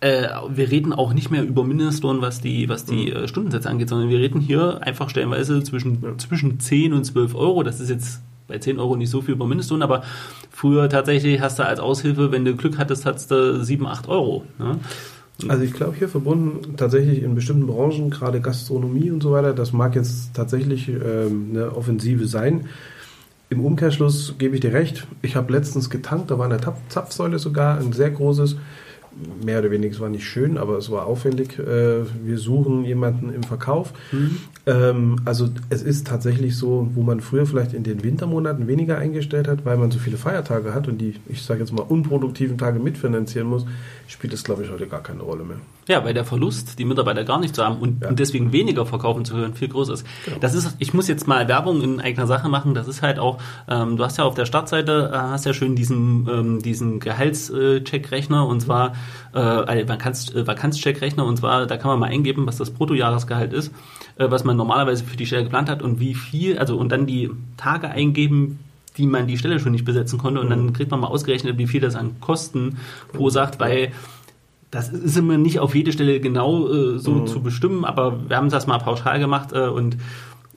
[0.00, 3.26] Äh, wir reden auch nicht mehr über Mindestlohn, was die, was die mhm.
[3.26, 6.18] Stundensätze angeht, sondern wir reden hier einfach stellenweise zwischen, ja.
[6.18, 7.62] zwischen 10 und 12 Euro.
[7.62, 10.02] Das ist jetzt bei 10 Euro nicht so viel über Mindestlohn, aber
[10.50, 14.44] früher tatsächlich hast du als Aushilfe, wenn du Glück hattest, hattest du 7, 8 Euro.
[14.58, 14.78] Ne?
[15.46, 19.72] Also ich glaube hier verbunden tatsächlich in bestimmten Branchen, gerade Gastronomie und so weiter, das
[19.72, 22.66] mag jetzt tatsächlich ähm, eine Offensive sein.
[23.50, 25.06] Im Umkehrschluss gebe ich dir recht.
[25.22, 26.58] Ich habe letztens getankt, da war eine
[26.88, 28.56] Zapfsäule sogar, ein sehr großes
[29.44, 31.58] mehr oder weniger, es war nicht schön, aber es war aufwendig.
[31.58, 33.92] Äh, wir suchen jemanden im Verkauf.
[34.12, 34.38] Mhm.
[34.66, 39.48] Ähm, also es ist tatsächlich so, wo man früher vielleicht in den Wintermonaten weniger eingestellt
[39.48, 42.78] hat, weil man so viele Feiertage hat und die, ich sage jetzt mal, unproduktiven Tage
[42.78, 43.64] mitfinanzieren muss,
[44.06, 45.58] spielt es, glaube ich, heute gar keine Rolle mehr.
[45.88, 48.10] Ja, weil der Verlust, die Mitarbeiter gar nicht zu haben und, ja.
[48.10, 50.06] und deswegen weniger verkaufen zu können, viel größer ist.
[50.26, 50.36] Genau.
[50.38, 52.74] Das ist, ich muss jetzt mal Werbung in eigener Sache machen.
[52.74, 55.76] Das ist halt auch, ähm, du hast ja auf der Startseite, äh, hast ja schön
[55.76, 58.92] diesen, ähm, diesen Gehaltscheckrechner und zwar
[59.34, 63.52] äh, äh, Vakanz, äh, Vakanzcheckrechner und zwar, da kann man mal eingeben, was das Bruttojahresgehalt
[63.52, 63.72] ist,
[64.16, 67.06] äh, was man normalerweise für die Stelle geplant hat und wie viel, also und dann
[67.06, 68.58] die Tage eingeben,
[68.96, 70.72] die man die Stelle schon nicht besetzen konnte und dann mhm.
[70.72, 72.78] kriegt man mal ausgerechnet, wie viel das an Kosten
[73.12, 73.92] verursacht, weil
[74.70, 77.26] das ist immer nicht auf jede Stelle genau äh, so mhm.
[77.26, 79.96] zu bestimmen, aber wir haben das mal pauschal gemacht äh, und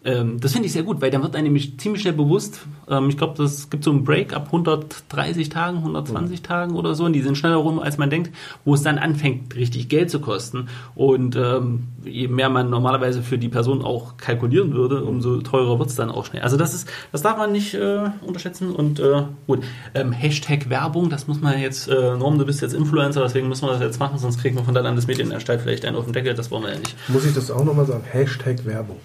[0.03, 3.09] ähm, das finde ich sehr gut, weil dann wird einem nämlich ziemlich schnell bewusst, ähm,
[3.09, 6.43] ich glaube, das gibt so einen Break ab 130 Tagen, 120 mhm.
[6.43, 8.31] Tagen oder so, und die sind schneller rum, als man denkt,
[8.65, 10.69] wo es dann anfängt, richtig Geld zu kosten.
[10.95, 15.89] Und ähm, je mehr man normalerweise für die Person auch kalkulieren würde, umso teurer wird
[15.89, 16.41] es dann auch schnell.
[16.41, 18.71] Also das ist, das darf man nicht äh, unterschätzen.
[18.71, 22.73] Und äh, gut, ähm, Hashtag Werbung, das muss man jetzt, äh, Norm, du bist jetzt
[22.73, 25.95] Influencer, deswegen müssen wir das jetzt machen, sonst kriegen wir von der Landesmedienanstalt vielleicht einen
[25.95, 26.95] auf den Deckel, das wollen wir ja nicht.
[27.07, 28.03] Muss ich das auch nochmal sagen?
[28.11, 28.97] Hashtag Werbung.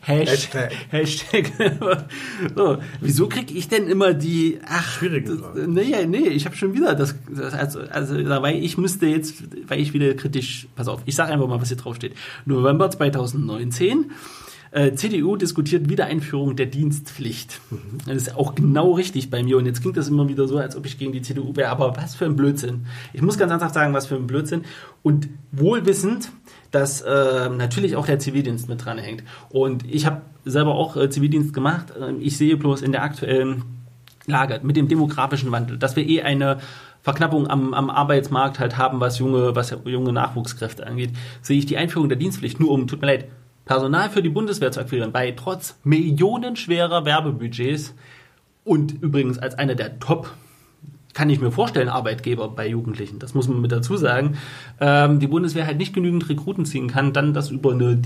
[0.00, 0.72] Hashtag.
[0.90, 1.52] Hashtag.
[2.56, 4.58] so, wieso kriege ich denn immer die.
[4.66, 5.68] Ach, schwierige Frage.
[5.68, 7.14] Nee, nee, ich habe schon wieder das.
[7.52, 10.68] Also, also, weil ich müsste jetzt, weil ich wieder kritisch.
[10.74, 12.14] Pass auf, ich sage einfach mal, was hier drauf steht.
[12.46, 14.10] November 2019.
[14.72, 17.60] Äh, CDU diskutiert Wiedereinführung der Dienstpflicht.
[17.70, 17.98] Mhm.
[18.06, 19.58] Das ist auch genau richtig bei mir.
[19.58, 21.68] Und jetzt klingt das immer wieder so, als ob ich gegen die CDU wäre.
[21.68, 22.86] Aber was für ein Blödsinn.
[23.12, 24.62] Ich muss ganz einfach sagen, was für ein Blödsinn.
[25.02, 26.30] Und wohlwissend,
[26.70, 29.22] dass äh, natürlich auch der Zivildienst mit dran hängt.
[29.50, 31.92] Und ich habe selber auch äh, Zivildienst gemacht.
[32.00, 33.64] Ähm, ich sehe bloß in der aktuellen
[34.26, 36.60] Lage mit dem demografischen Wandel, dass wir eh eine
[37.02, 41.10] Verknappung am, am Arbeitsmarkt halt haben, was junge, was junge Nachwuchskräfte angeht,
[41.42, 43.26] sehe ich die Einführung der Dienstpflicht nur um, tut mir leid,
[43.64, 47.94] Personal für die Bundeswehr zu akquirieren, bei trotz millionenschwerer Werbebudgets
[48.64, 50.32] und übrigens als einer der Top
[51.14, 53.18] kann ich mir vorstellen, Arbeitgeber bei Jugendlichen.
[53.18, 54.38] Das muss man mit dazu sagen.
[54.80, 58.00] Ähm, die Bundeswehr halt nicht genügend Rekruten ziehen kann, dann das über eine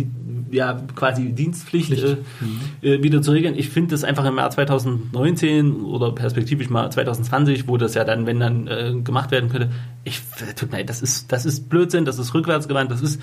[0.50, 3.02] ja, quasi Dienstpflicht äh, mhm.
[3.02, 3.54] wieder zu regeln.
[3.56, 8.26] Ich finde das einfach im Jahr 2019 oder perspektivisch mal 2020, wo das ja dann,
[8.26, 9.70] wenn dann äh, gemacht werden könnte,
[10.04, 10.20] ich
[10.56, 13.20] tut mir das ist, das ist Blödsinn, das ist rückwärtsgewandt, das ist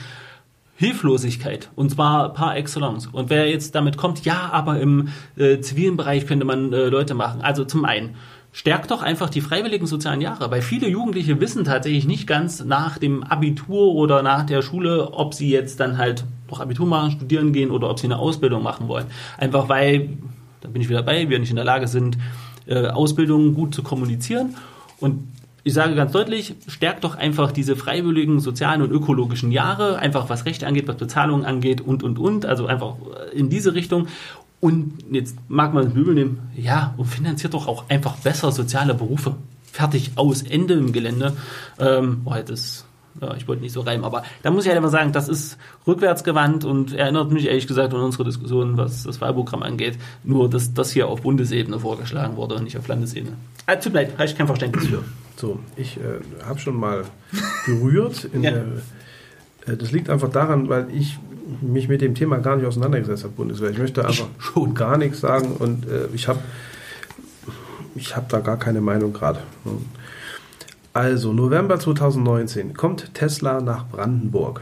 [0.75, 3.07] Hilflosigkeit und zwar par excellence.
[3.07, 7.13] Und wer jetzt damit kommt, ja, aber im äh, zivilen Bereich könnte man äh, Leute
[7.13, 7.41] machen.
[7.41, 8.15] Also zum einen,
[8.53, 12.99] stärkt doch einfach die freiwilligen sozialen Jahre, weil viele Jugendliche wissen tatsächlich nicht ganz nach
[12.99, 17.51] dem Abitur oder nach der Schule, ob sie jetzt dann halt noch Abitur machen, studieren
[17.51, 19.07] gehen oder ob sie eine Ausbildung machen wollen.
[19.39, 20.09] Einfach weil,
[20.61, 22.17] da bin ich wieder dabei, wir nicht in der Lage sind,
[22.67, 24.55] äh, Ausbildungen gut zu kommunizieren
[24.99, 25.27] und
[25.63, 30.45] ich sage ganz deutlich, stärkt doch einfach diese freiwilligen sozialen und ökologischen Jahre, einfach was
[30.45, 32.95] Rechte angeht, was Bezahlungen angeht und, und, und, also einfach
[33.33, 34.07] in diese Richtung.
[34.59, 38.93] Und jetzt mag man das Möbel nehmen, ja, und finanziert doch auch einfach besser soziale
[38.93, 39.35] Berufe.
[39.63, 41.33] Fertig, aus, Ende im Gelände.
[41.79, 42.85] Ähm, oh, das,
[43.21, 45.57] ja, ich wollte nicht so reimen, aber da muss ich halt immer sagen, das ist
[45.87, 49.97] rückwärtsgewandt und erinnert mich ehrlich gesagt an unsere Diskussion, was das Wahlprogramm angeht.
[50.23, 53.35] Nur, dass das hier auf Bundesebene vorgeschlagen wurde und nicht auf Landesebene.
[53.65, 55.03] Ah, tut mir leid, habe ich kein Verständnis für.
[55.35, 57.05] So, ich äh, habe schon mal
[57.65, 58.29] gerührt.
[58.33, 58.51] ja.
[58.51, 58.65] der,
[59.65, 61.17] äh, das liegt einfach daran, weil ich
[61.61, 63.71] mich mit dem Thema gar nicht auseinandergesetzt habe, Bundeswehr.
[63.71, 66.39] Ich möchte einfach schon gar nichts sagen und äh, ich habe
[67.95, 69.39] ich hab da gar keine Meinung gerade.
[70.93, 74.61] Also, November 2019 kommt Tesla nach Brandenburg.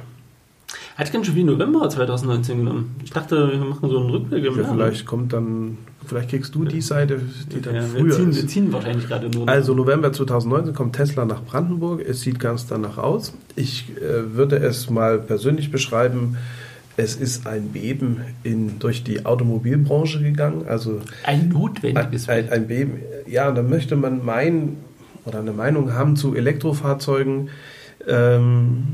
[0.95, 2.95] Hat ganz schön wie November 2019 genommen.
[3.03, 6.65] Ich dachte, wir machen so einen Rückblick im ja, Vielleicht kommt dann, vielleicht kriegst du
[6.65, 7.19] die Seite,
[7.51, 8.41] die dann ja, früher wir ziehen, ist.
[8.41, 9.47] Wir ziehen wahrscheinlich gerade nur.
[9.47, 12.01] Also November 2019 kommt Tesla nach Brandenburg.
[12.01, 13.33] Es sieht ganz danach aus.
[13.55, 16.37] Ich äh, würde es mal persönlich beschreiben
[16.97, 20.65] es ist ein Beben in, durch die Automobilbranche gegangen.
[20.67, 23.01] Also ein notwendiges ein, ein, ein Beben.
[23.27, 24.77] Ja, und da möchte man meinen
[25.25, 27.49] oder eine Meinung haben zu Elektrofahrzeugen.
[28.07, 28.87] Ähm,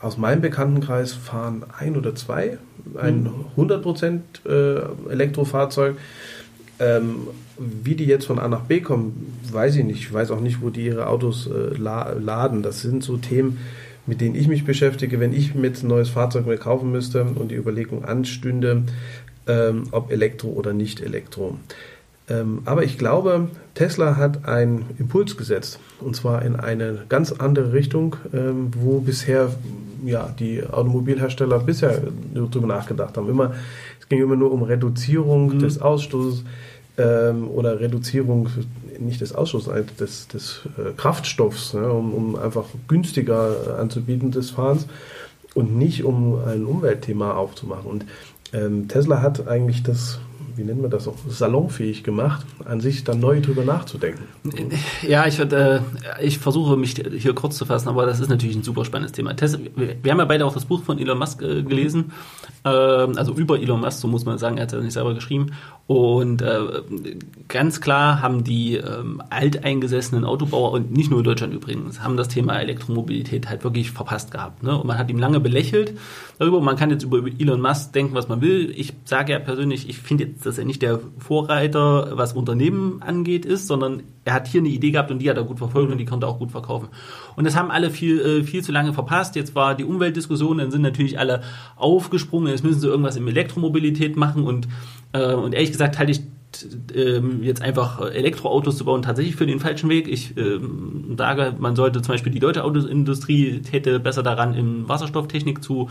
[0.00, 2.58] aus meinem Bekanntenkreis fahren ein oder zwei
[2.96, 4.22] ein 100% hm.
[4.46, 5.96] äh, Elektrofahrzeug.
[6.80, 10.00] Ähm, wie die jetzt von A nach B kommen, weiß ich nicht.
[10.00, 12.62] Ich weiß auch nicht, wo die ihre Autos äh, laden.
[12.62, 13.58] Das sind so Themen,
[14.06, 17.50] mit denen ich mich beschäftige, wenn ich mit ein neues Fahrzeug mir kaufen müsste und
[17.50, 18.82] die Überlegung anstünde,
[19.46, 21.56] ähm, ob Elektro oder nicht Elektro.
[22.28, 27.72] Ähm, aber ich glaube, Tesla hat einen Impuls gesetzt und zwar in eine ganz andere
[27.72, 29.50] Richtung, ähm, wo bisher
[30.04, 32.02] ja, die Automobilhersteller bisher
[32.34, 33.28] darüber nachgedacht haben.
[33.28, 33.54] Immer,
[34.04, 35.58] es ging immer nur um Reduzierung mhm.
[35.60, 36.44] des Ausstoßes
[36.98, 38.50] ähm, oder Reduzierung
[38.98, 44.86] nicht des Ausschusses, des, des äh, Kraftstoffs, ne, um, um, einfach günstiger anzubieten des Fahrens
[45.54, 47.90] und nicht um ein Umweltthema aufzumachen.
[47.90, 48.04] Und
[48.52, 50.18] ähm, Tesla hat eigentlich das
[50.56, 54.24] wie nennen wir das auch, salonfähig gemacht, an sich dann neu drüber nachzudenken.
[55.06, 55.80] Ja, ich, äh,
[56.20, 59.34] ich versuche mich hier kurz zu fassen, aber das ist natürlich ein super spannendes Thema.
[59.34, 62.12] Tesla, wir haben ja beide auch das Buch von Elon Musk äh, gelesen,
[62.64, 65.14] äh, also über Elon Musk, so muss man sagen, er hat es ja nicht selber
[65.14, 65.52] geschrieben.
[65.86, 66.60] Und äh,
[67.48, 72.28] ganz klar haben die ähm, alteingesessenen Autobauer und nicht nur in Deutschland übrigens, haben das
[72.28, 74.62] Thema Elektromobilität halt wirklich verpasst gehabt.
[74.62, 74.78] Ne?
[74.78, 75.94] Und man hat ihm lange belächelt
[76.38, 76.60] darüber.
[76.60, 78.72] Man kann jetzt über Elon Musk denken, was man will.
[78.76, 83.44] Ich sage ja persönlich, ich finde jetzt, dass er nicht der Vorreiter, was Unternehmen angeht,
[83.44, 85.98] ist, sondern er hat hier eine Idee gehabt und die hat er gut verfolgt und
[85.98, 86.88] die konnte er auch gut verkaufen.
[87.36, 89.36] Und das haben alle viel, äh, viel zu lange verpasst.
[89.36, 91.42] Jetzt war die Umweltdiskussion, dann sind natürlich alle
[91.76, 94.68] aufgesprungen, jetzt müssen sie irgendwas in Elektromobilität machen und,
[95.12, 96.22] äh, und ehrlich gesagt halte ich
[96.94, 100.08] ähm, jetzt einfach Elektroautos zu bauen tatsächlich für den falschen Weg.
[100.08, 105.62] Ich ähm, sage, man sollte zum Beispiel die deutsche Autoindustrie täte besser daran, in Wasserstofftechnik
[105.62, 105.88] zu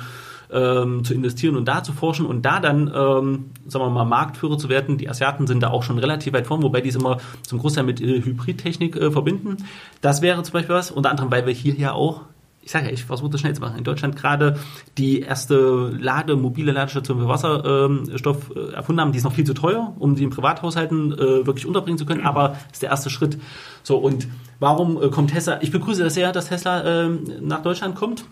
[0.54, 4.58] ähm, zu investieren und da zu forschen und da dann, ähm, sagen wir mal, Marktführer
[4.58, 4.98] zu werden.
[4.98, 7.84] Die Asiaten sind da auch schon relativ weit vorn, wobei die es immer zum Großteil
[7.84, 9.58] mit äh, Hybridtechnik äh, verbinden.
[10.02, 12.22] Das wäre zum Beispiel was, unter anderem, weil wir hier ja auch
[12.64, 13.78] ich sage ja, ich versuche das schnell zu machen.
[13.78, 14.58] In Deutschland gerade
[14.98, 19.12] die erste Lade, mobile Ladestation für Wasserstoff äh, erfunden haben.
[19.12, 22.26] Die ist noch viel zu teuer, um sie in Privathaushalten äh, wirklich unterbringen zu können,
[22.26, 23.38] aber ist der erste Schritt.
[23.84, 24.28] So, und
[24.60, 25.62] warum äh, kommt Tesla?
[25.62, 27.10] Ich begrüße das sehr, dass Tesla äh,
[27.42, 28.24] nach Deutschland kommt.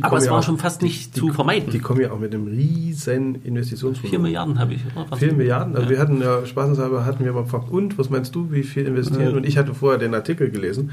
[0.00, 1.70] Aber es war auch, schon fast nicht die, zu vermeiden.
[1.70, 4.10] Die kommen ja auch mit einem riesen Investitionsvolumen.
[4.10, 4.80] Vier Milliarden habe ich.
[5.16, 5.76] Vier Milliarden?
[5.76, 5.90] Also ja.
[5.90, 9.36] wir hatten ja, spaßenshalber hatten wir mal gefragt, und, was meinst du, wie viel investieren?
[9.36, 10.90] Und ich hatte vorher den Artikel gelesen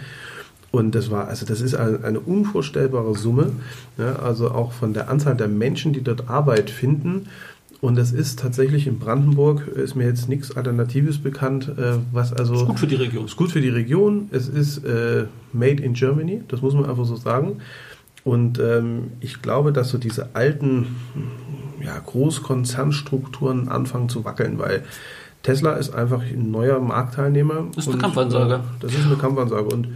[0.71, 3.51] und das war, also das ist eine, eine unvorstellbare Summe,
[3.97, 7.27] ja, also auch von der Anzahl der Menschen, die dort Arbeit finden.
[7.79, 12.55] Und das ist tatsächlich in Brandenburg, ist mir jetzt nichts Alternatives bekannt, äh, was also.
[12.55, 13.25] Ist gut für die Region.
[13.25, 14.29] Ist gut für die Region.
[14.31, 17.57] Es ist äh, made in Germany, das muss man einfach so sagen.
[18.23, 20.97] Und ähm, ich glaube, dass so diese alten
[21.81, 24.83] ja, Großkonzernstrukturen anfangen zu wackeln, weil
[25.43, 27.67] Tesla ist einfach ein neuer Marktteilnehmer.
[27.75, 28.55] Das ist eine Kampfansage.
[28.55, 29.63] Äh, das ist eine Kampfansage.
[29.63, 29.87] Und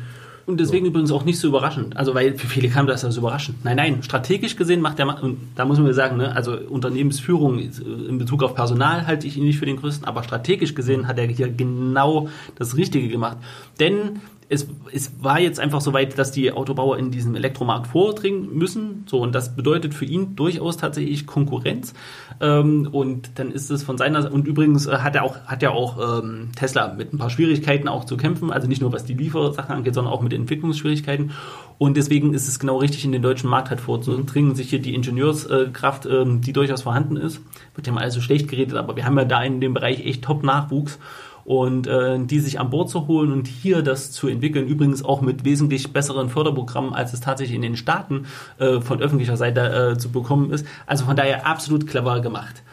[0.51, 0.89] und deswegen so.
[0.91, 1.97] übrigens auch nicht so überraschend.
[1.97, 3.63] Also, weil für viele kam das als überraschend.
[3.63, 8.17] Nein, nein, strategisch gesehen macht der, und da muss man sagen, ne, also Unternehmensführung in
[8.17, 11.27] Bezug auf Personal halte ich ihn nicht für den größten, aber strategisch gesehen hat er
[11.27, 13.37] hier genau das Richtige gemacht.
[13.79, 14.19] Denn
[14.51, 19.05] es, es war jetzt einfach so weit, dass die Autobauer in diesem Elektromarkt vordringen müssen.
[19.07, 21.93] So, und das bedeutet für ihn durchaus tatsächlich Konkurrenz.
[22.41, 25.71] Ähm, und dann ist es von seiner und übrigens äh, hat er auch, hat ja
[25.71, 28.51] auch ähm, Tesla mit ein paar Schwierigkeiten auch zu kämpfen.
[28.51, 31.31] Also nicht nur was die Liefersachen angeht, sondern auch mit Entwicklungsschwierigkeiten.
[31.77, 34.93] Und deswegen ist es genau richtig, in den deutschen Markt halt vorzudringen, sich hier die
[34.93, 37.39] Ingenieurskraft, ähm, die durchaus vorhanden ist,
[37.73, 40.23] wird ja mal also schlecht geredet, aber wir haben ja da in dem Bereich echt
[40.23, 40.99] Top-Nachwuchs
[41.45, 45.21] und äh, die sich an Bord zu holen und hier das zu entwickeln, übrigens auch
[45.21, 48.25] mit wesentlich besseren Förderprogrammen, als es tatsächlich in den Staaten
[48.59, 50.65] äh, von öffentlicher Seite äh, zu bekommen ist.
[50.85, 52.63] Also von daher absolut clever gemacht.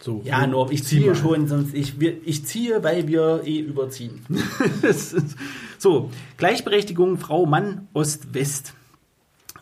[0.00, 4.20] So, ja, nur ich ziehe schon, sonst ich, wir, ich ziehe, weil wir eh überziehen.
[5.78, 8.74] so, Gleichberechtigung Frau, Mann, Ost, West.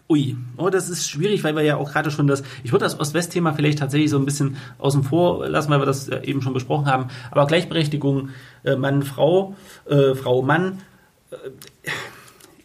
[0.09, 3.01] Ui, oh, das ist schwierig, weil wir ja auch gerade schon das, ich würde das
[3.01, 6.53] Ost-West-Thema vielleicht tatsächlich so ein bisschen außen vor lassen, weil wir das äh, eben schon
[6.53, 7.09] besprochen haben.
[7.33, 8.29] Aber Gleichberechtigung
[8.65, 10.83] äh, Mann, Frau, äh, Frau, Mann.
[11.33, 11.91] Äh,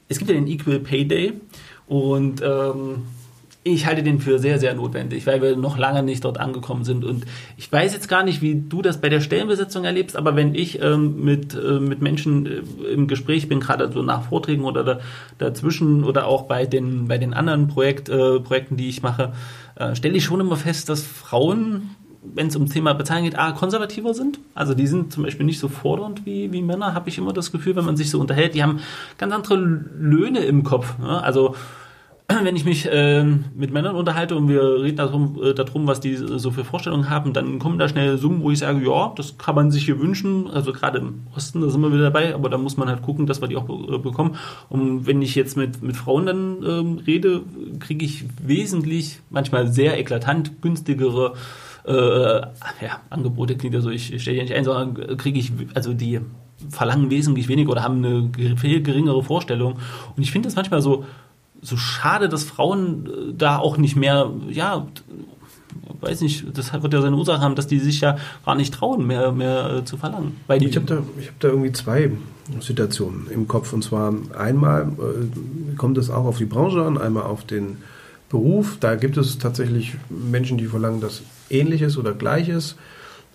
[0.08, 1.34] es gibt ja den Equal Pay Day
[1.88, 3.04] und ähm,
[3.64, 7.06] ich halte den für sehr, sehr notwendig, weil wir noch lange nicht dort angekommen sind.
[7.06, 7.26] Und
[7.58, 10.82] ich weiß jetzt gar nicht, wie du das bei der Stellenbesetzung erlebst, aber wenn ich
[10.82, 15.00] ähm, mit, äh, mit Menschen äh, im Gespräch bin, gerade so nach Vorträgen oder da,
[15.38, 19.34] dazwischen oder auch bei den, bei den anderen Projekt, äh, Projekten, die ich mache,
[19.76, 21.92] äh, stelle ich schon immer fest, dass Frauen
[22.24, 24.40] wenn es ums Thema Bezahlen geht, A, konservativer sind.
[24.54, 27.52] Also die sind zum Beispiel nicht so fordernd wie, wie Männer, habe ich immer das
[27.52, 28.54] Gefühl, wenn man sich so unterhält.
[28.54, 28.80] Die haben
[29.18, 31.00] ganz andere Löhne im Kopf.
[31.00, 31.24] Ne?
[31.24, 31.56] Also
[32.44, 36.16] wenn ich mich äh, mit Männern unterhalte und wir reden darum, äh, darum, was die
[36.16, 39.56] so für Vorstellungen haben, dann kommen da schnell Summen, wo ich sage, ja, das kann
[39.56, 40.50] man sich hier wünschen.
[40.50, 43.28] Also gerade im Osten, da sind wir wieder dabei, aber da muss man halt gucken,
[43.28, 44.36] dass wir die auch be äh, bekommen.
[44.70, 47.42] Und wenn ich jetzt mit, mit Frauen dann ähm, rede,
[47.80, 51.34] kriege ich wesentlich, manchmal sehr eklatant günstigere
[51.86, 53.58] äh, ja, Angebote.
[53.58, 56.20] Klingt ja so, ich stelle die nicht ein, sondern kriege ich, also die
[56.70, 59.80] verlangen wesentlich weniger oder haben eine viel geringere Vorstellung.
[60.16, 61.06] Und ich finde das manchmal so,
[61.62, 64.88] so schade, dass Frauen äh, da auch nicht mehr, ja,
[66.02, 69.06] weiß nicht, das wird ja seine Ursache haben, dass die sich ja gar nicht trauen,
[69.06, 70.38] mehr, mehr äh, zu verlangen.
[70.48, 72.12] Weil ich habe da, hab da irgendwie zwei
[72.60, 73.74] Situationen im Kopf.
[73.74, 77.78] Und zwar einmal äh, kommt es auch auf die Branche an, einmal auf den
[78.30, 78.78] Beruf.
[78.80, 82.76] Da gibt es tatsächlich Menschen, die verlangen, dass Ähnliches oder Gleiches.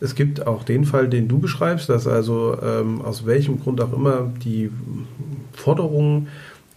[0.01, 3.93] Es gibt auch den Fall, den du beschreibst, dass also ähm, aus welchem Grund auch
[3.93, 4.71] immer die
[5.53, 6.29] Forderungen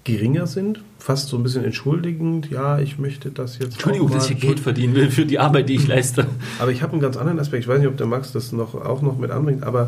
[0.03, 3.73] geringer sind, fast so ein bisschen entschuldigend, ja, ich möchte das jetzt.
[3.73, 6.25] Entschuldigung, dass ich Geld verdienen will für die Arbeit, die ich leiste.
[6.59, 8.75] Aber ich habe einen ganz anderen Aspekt, ich weiß nicht, ob der Max das noch,
[8.75, 9.85] auch noch mit anbringt, aber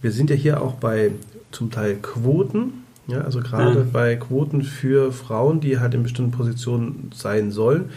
[0.00, 1.12] wir sind ja hier auch bei
[1.52, 3.92] zum Teil Quoten, ja, also gerade mhm.
[3.92, 7.90] bei Quoten für Frauen, die halt in bestimmten Positionen sein sollen.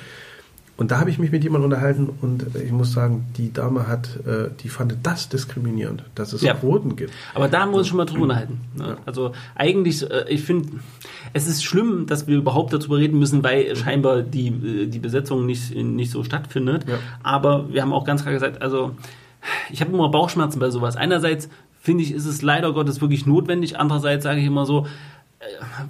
[0.78, 4.10] Und da habe ich mich mit jemandem unterhalten und ich muss sagen, die Dame hat,
[4.26, 6.54] äh, die fand das diskriminierend, dass es ja.
[6.54, 7.14] Quoten gibt.
[7.34, 8.60] Aber da muss ich schon mal drüber unterhalten.
[8.76, 8.98] Ne?
[9.06, 10.70] Also eigentlich, äh, ich finde,
[11.32, 15.46] es ist schlimm, dass wir überhaupt darüber reden müssen, weil scheinbar die, äh, die Besetzung
[15.46, 16.86] nicht, nicht so stattfindet.
[16.90, 16.96] Ja.
[17.24, 18.92] Aber wir haben auch ganz klar gesagt, also
[19.72, 20.98] ich habe immer Bauchschmerzen bei sowas.
[20.98, 21.48] Einerseits
[21.80, 23.78] finde ich, ist es leider Gottes wirklich notwendig.
[23.80, 24.90] Andererseits sage ich immer so, äh,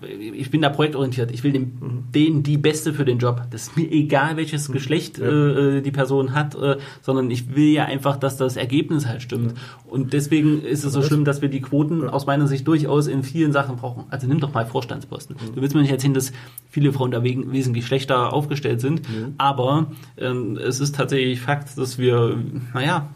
[0.02, 1.32] ich bin da projektorientiert.
[1.32, 3.41] Ich will dem, denen die Beste für den Job.
[3.52, 5.26] Das ist mir egal, welches Geschlecht ja.
[5.26, 9.52] äh, die Person hat, äh, sondern ich will ja einfach, dass das Ergebnis halt stimmt.
[9.52, 9.58] Ja.
[9.88, 12.10] Und deswegen ist es so schlimm, dass wir die Quoten ja.
[12.10, 14.06] aus meiner Sicht durchaus in vielen Sachen brauchen.
[14.10, 15.36] Also nimm doch mal Vorstandsposten.
[15.36, 15.56] Mhm.
[15.56, 16.32] Du willst mir nicht erzählen, dass
[16.70, 19.36] viele Frauen da wesentlich schlechter aufgestellt sind, mhm.
[19.38, 22.38] aber ähm, es ist tatsächlich Fakt, dass wir,
[22.74, 23.10] naja,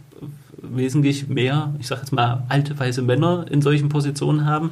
[0.62, 4.72] wesentlich mehr, ich sage jetzt mal, alte weiße Männer in solchen Positionen haben,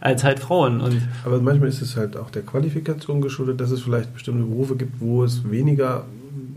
[0.00, 0.80] als halt Frauen.
[0.80, 4.76] Und Aber manchmal ist es halt auch der Qualifikation geschuldet, dass es vielleicht bestimmte Berufe
[4.76, 6.04] gibt, wo es weniger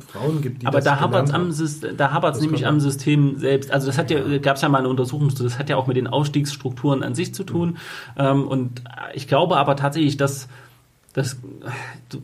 [0.08, 3.72] Frauen gibt, die Aber da hapert es am da hapert's nämlich am System selbst.
[3.72, 5.98] Also das hat ja, gab es ja mal eine Untersuchung, das hat ja auch mit
[5.98, 7.78] den Ausstiegsstrukturen an sich zu tun.
[8.18, 8.48] Mhm.
[8.48, 8.82] Und
[9.14, 10.48] ich glaube aber tatsächlich, dass
[11.14, 11.38] das,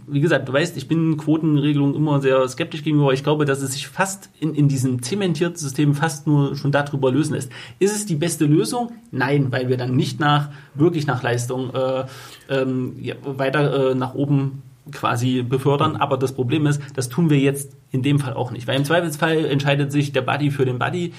[0.07, 3.13] wie gesagt, du weißt, ich bin Quotenregelungen immer sehr skeptisch gegenüber.
[3.13, 7.11] Ich glaube, dass es sich fast in, in diesem zementierten System fast nur schon darüber
[7.11, 7.51] lösen lässt.
[7.79, 8.91] Ist es die beste Lösung?
[9.11, 12.05] Nein, weil wir dann nicht nach, wirklich nach Leistung äh,
[12.49, 15.95] ähm, ja, weiter äh, nach oben quasi befördern.
[15.95, 18.67] Aber das Problem ist, das tun wir jetzt in dem Fall auch nicht.
[18.67, 21.11] Weil im Zweifelsfall entscheidet sich der Buddy für den Buddy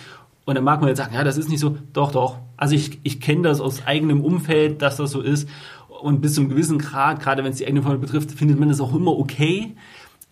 [0.45, 1.77] und dann mag man jetzt sagen, ja, das ist nicht so.
[1.93, 2.39] Doch, doch.
[2.57, 5.49] Also ich, ich kenne das aus eigenem Umfeld, dass das so ist
[6.01, 8.69] und bis zu einem gewissen Grad, gerade wenn es die eigene Freunde betrifft, findet man
[8.69, 9.75] das auch immer okay.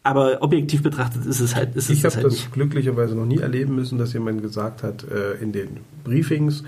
[0.02, 1.74] aber objektiv betrachtet ist es halt.
[1.74, 2.52] Ist ich habe halt das nicht.
[2.52, 6.62] glücklicherweise noch nie erleben müssen, dass jemand gesagt hat äh, in den Briefings,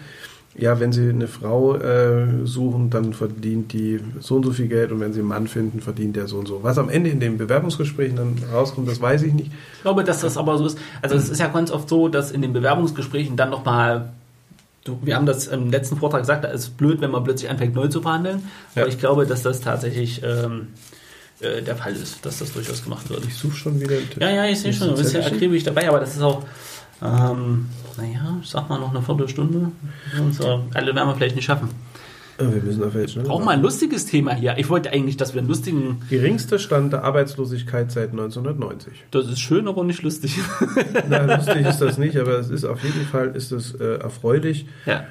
[0.58, 4.90] ja, wenn Sie eine Frau äh, suchen, dann verdient die so und so viel Geld
[4.90, 6.62] und wenn Sie einen Mann finden, verdient der so und so.
[6.62, 9.50] Was am Ende in den Bewerbungsgesprächen dann rauskommt, das weiß ich nicht.
[9.74, 10.78] Ich glaube, dass das aber so ist.
[11.02, 14.12] Also es ist ja ganz oft so, dass in den Bewerbungsgesprächen dann nochmal
[15.02, 17.88] wir haben das im letzten Vortrag gesagt, da ist blöd, wenn man plötzlich anfängt neu
[17.88, 18.48] zu verhandeln.
[18.74, 18.82] Ja.
[18.82, 20.68] Aber ich glaube, dass das tatsächlich ähm,
[21.40, 23.24] äh, der Fall ist, dass das durchaus gemacht wird.
[23.26, 23.96] Ich suche schon wieder.
[24.18, 26.42] Ja, ja, ich sehe schon, du bist ja akribisch dabei, aber das ist auch,
[27.02, 27.66] ähm,
[27.96, 29.70] naja, ich sag mal noch eine Viertelstunde.
[30.18, 31.68] Und so, alle werden wir vielleicht nicht schaffen.
[32.38, 34.56] Wir müssen auf jetzt Auch mal ein lustiges Thema hier.
[34.58, 36.02] Ich wollte eigentlich, dass wir einen lustigen.
[36.10, 38.92] Geringster Stand der Arbeitslosigkeit seit 1990.
[39.10, 40.38] Das ist schön, aber nicht lustig.
[41.08, 44.66] Na, lustig ist das nicht, aber es ist auf jeden Fall ist es äh, erfreulich.
[44.84, 45.04] Ja.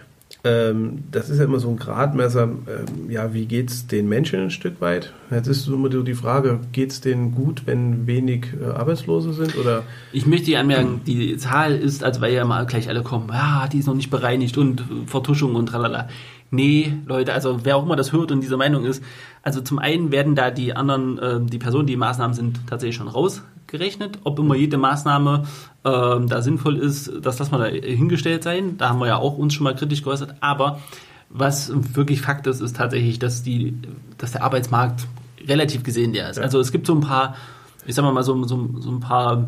[0.43, 4.39] Ähm, das ist ja immer so ein Gradmesser, ähm, ja, wie geht es den Menschen
[4.39, 5.13] ein Stück weit?
[5.31, 9.57] Jetzt ist immer die Frage, geht es denen gut, wenn wenig äh, Arbeitslose sind?
[9.57, 9.83] Oder?
[10.11, 13.67] Ich möchte hier anmerken, die Zahl ist, also weil ja mal gleich alle kommen, ja,
[13.71, 16.09] die ist noch nicht bereinigt und Vertuschung und tralala.
[16.51, 19.03] Nee, Leute, also wer auch immer das hört und diese Meinung ist,
[19.41, 23.07] also zum einen werden da die anderen, äh, die Personen, die Maßnahmen sind, tatsächlich schon
[23.07, 24.19] rausgerechnet.
[24.23, 25.43] Ob immer jede Maßnahme
[25.83, 28.77] äh, da sinnvoll ist, das lassen wir da hingestellt sein.
[28.77, 30.35] Da haben wir ja auch uns schon mal kritisch geäußert.
[30.39, 30.79] Aber
[31.29, 33.77] was wirklich Fakt ist, ist tatsächlich, dass, die,
[34.17, 35.07] dass der Arbeitsmarkt
[35.47, 36.37] relativ gesehen der ist.
[36.37, 36.43] Ja.
[36.43, 37.35] Also es gibt so ein paar,
[37.85, 39.47] ich sag mal so, so, so ein paar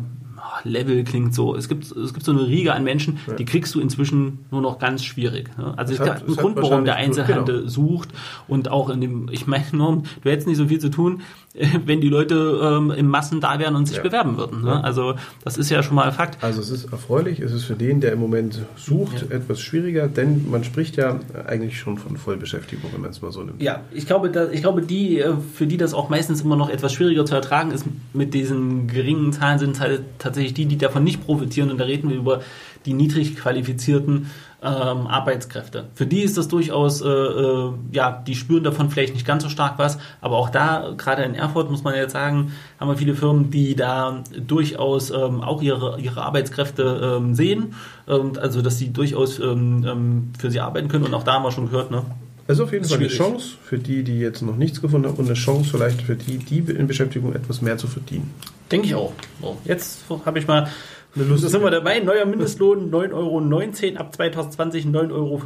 [0.64, 1.54] Level klingt so.
[1.54, 3.34] Es gibt, es gibt so eine Riege an Menschen, ja.
[3.34, 5.56] die kriegst du inzwischen nur noch ganz schwierig.
[5.56, 5.74] Ne?
[5.76, 7.68] Also es, es gibt einen Grund, warum der Einzelhandel genau.
[7.68, 8.10] sucht
[8.46, 11.22] und auch in dem, ich meine, du hättest nicht so viel zu tun,
[11.86, 14.02] wenn die Leute ähm, in Massen da wären und sich ja.
[14.02, 14.62] bewerben würden.
[14.62, 14.82] Ne?
[14.84, 16.42] Also das ist ja schon mal Fakt.
[16.42, 19.36] Also es ist erfreulich, es ist für den, der im Moment sucht, ja.
[19.36, 23.42] etwas schwieriger, denn man spricht ja eigentlich schon von Vollbeschäftigung, wenn man es mal so
[23.42, 23.62] nimmt.
[23.62, 26.68] Ja, ich glaube, dass, ich glaube, die, äh, für die das auch meistens immer noch
[26.68, 31.04] etwas schwieriger zu ertragen ist, mit diesen geringen Zahlen sind halt tatsächlich die, die davon
[31.04, 31.70] nicht profitieren.
[31.70, 32.42] Und da reden wir über
[32.86, 34.26] die niedrig qualifizierten
[34.62, 35.84] ähm, Arbeitskräfte.
[35.94, 39.48] Für die ist das durchaus, äh, äh, ja, die spüren davon vielleicht nicht ganz so
[39.48, 43.14] stark was, aber auch da, gerade in Erfurt, muss man jetzt sagen, haben wir viele
[43.14, 47.74] Firmen, die da durchaus ähm, auch ihre, ihre Arbeitskräfte ähm, sehen,
[48.06, 51.44] und also dass sie durchaus ähm, ähm, für sie arbeiten können und auch da haben
[51.44, 52.02] wir schon gehört, ne?
[52.48, 55.26] Also auf jeden Fall eine Chance für die, die jetzt noch nichts gefunden haben und
[55.26, 58.32] eine Chance vielleicht für die, die in Beschäftigung etwas mehr zu verdienen.
[58.72, 59.12] Denke ich auch.
[59.42, 60.66] So, jetzt habe ich mal
[61.14, 61.44] eine Lust.
[61.44, 62.00] Da sind wir dabei.
[62.00, 65.40] Neuer Mindestlohn 9,19 Euro, ab 2020 9,35 Euro.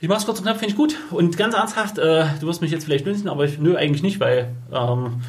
[0.00, 0.96] Ich mach's kurz und knapp, finde ich gut.
[1.10, 4.20] Und ganz ernsthaft, äh, du wirst mich jetzt vielleicht nützen, aber ich, nö, eigentlich nicht,
[4.20, 5.22] weil ähm,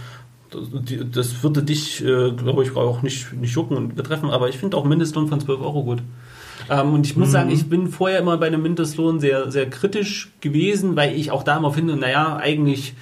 [0.51, 0.61] das,
[1.11, 4.78] das, würde dich, äh, glaube ich, auch nicht, nicht jucken und betreffen, aber ich finde
[4.78, 6.03] auch Mindestlohn von 12 Euro gut.
[6.70, 7.32] Ähm, und ich muss mhm.
[7.32, 11.43] sagen, ich bin vorher immer bei einem Mindestlohn sehr, sehr kritisch gewesen, weil ich auch
[11.43, 12.93] da immer finde, naja, eigentlich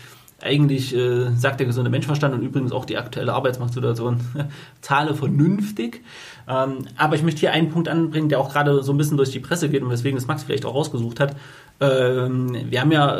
[0.41, 4.21] eigentlich äh, sagt der gesunde Menschenverstand und übrigens auch die aktuelle Arbeitsmarktsituation,
[4.81, 6.03] zahle vernünftig.
[6.47, 9.31] Ähm, aber ich möchte hier einen Punkt anbringen, der auch gerade so ein bisschen durch
[9.31, 11.35] die Presse geht und weswegen es Max vielleicht auch rausgesucht hat.
[11.79, 13.19] Ähm, wir haben ja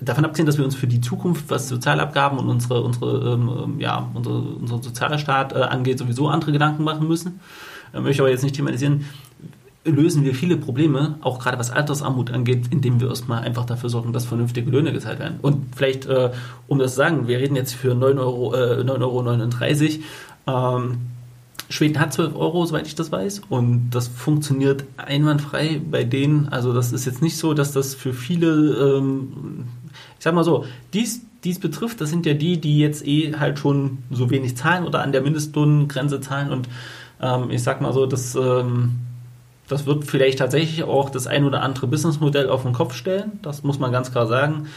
[0.00, 3.80] davon abgesehen, dass wir uns für die Zukunft, was Sozialabgaben und unsere, unsere, ähm, ähm
[3.80, 7.40] ja, unsere, unser sozialer Staat äh, angeht, sowieso andere Gedanken machen müssen.
[7.92, 9.04] Äh, möchte aber jetzt nicht thematisieren
[9.90, 14.12] lösen wir viele Probleme, auch gerade was Altersarmut angeht, indem wir erstmal einfach dafür sorgen,
[14.12, 15.38] dass vernünftige Löhne gezahlt werden.
[15.42, 16.32] Und vielleicht, äh,
[16.66, 18.54] um das zu sagen, wir reden jetzt für 9,39 Euro.
[18.54, 20.00] Äh, 9,39
[20.46, 20.78] Euro.
[20.78, 20.98] Ähm,
[21.68, 26.48] Schweden hat 12 Euro, soweit ich das weiß, und das funktioniert einwandfrei bei denen.
[26.48, 29.64] Also das ist jetzt nicht so, dass das für viele, ähm,
[30.16, 33.58] ich sag mal so, dies, dies betrifft, das sind ja die, die jetzt eh halt
[33.58, 36.68] schon so wenig zahlen oder an der Mindestlohngrenze zahlen und
[37.20, 38.92] ähm, ich sag mal so, das ähm,
[39.68, 43.32] das wird vielleicht tatsächlich auch das ein oder andere Businessmodell auf den Kopf stellen.
[43.42, 44.68] Das muss man ganz klar sagen.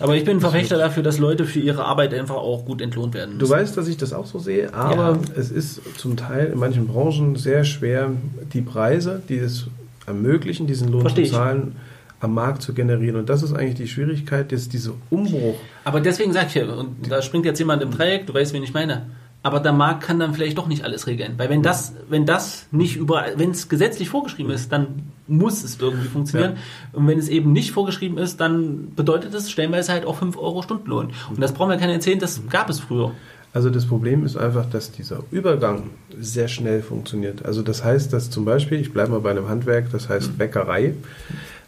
[0.00, 3.14] Aber ich bin ein Verfechter dafür, dass Leute für ihre Arbeit einfach auch gut entlohnt
[3.14, 3.48] werden müssen.
[3.48, 5.18] Du weißt, dass ich das auch so sehe, aber ja.
[5.36, 8.10] es ist zum Teil in manchen Branchen sehr schwer,
[8.52, 9.68] die Preise, die es
[10.06, 12.24] ermöglichen, diesen Lohn Versteh zu zahlen, ich.
[12.24, 13.16] am Markt zu generieren.
[13.16, 15.54] Und das ist eigentlich die Schwierigkeit, dass dieser Umbruch.
[15.84, 18.64] Aber deswegen sage ich ja, und da springt jetzt jemand im Dreieck, du weißt, wen
[18.64, 19.06] ich meine
[19.44, 21.34] aber der Markt kann dann vielleicht doch nicht alles regeln.
[21.36, 25.78] Weil wenn das, wenn das nicht überall, wenn es gesetzlich vorgeschrieben ist, dann muss es
[25.78, 26.54] irgendwie funktionieren.
[26.54, 26.98] Ja.
[26.98, 30.62] Und wenn es eben nicht vorgeschrieben ist, dann bedeutet es stellenweise halt auch 5 Euro
[30.62, 31.12] Stundenlohn.
[31.28, 33.12] Und das brauchen wir keine erzählen, das gab es früher.
[33.52, 37.44] Also das Problem ist einfach, dass dieser Übergang sehr schnell funktioniert.
[37.44, 40.36] Also das heißt, dass zum Beispiel, ich bleibe mal bei einem Handwerk, das heißt mhm.
[40.38, 40.94] Bäckerei.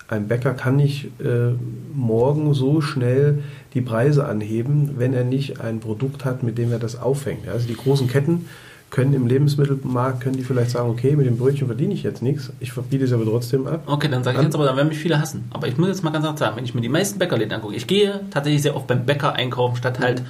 [0.09, 1.53] Ein Bäcker kann nicht äh,
[1.95, 3.43] morgen so schnell
[3.75, 7.49] die Preise anheben, wenn er nicht ein Produkt hat, mit dem er das auffängt.
[7.49, 8.47] Also die großen Ketten
[8.91, 12.53] können im Lebensmittelmarkt, können die vielleicht sagen, okay, mit dem Brötchen verdiene ich jetzt nichts,
[12.61, 13.83] ich verbiete es aber trotzdem ab.
[13.87, 15.45] Okay, dann sage ich jetzt aber, dann werden mich viele hassen.
[15.51, 17.75] Aber ich muss jetzt mal ganz klar sagen, wenn ich mir die meisten Bäckerläden angucke,
[17.75, 20.23] ich gehe tatsächlich sehr oft beim Bäcker einkaufen, statt halt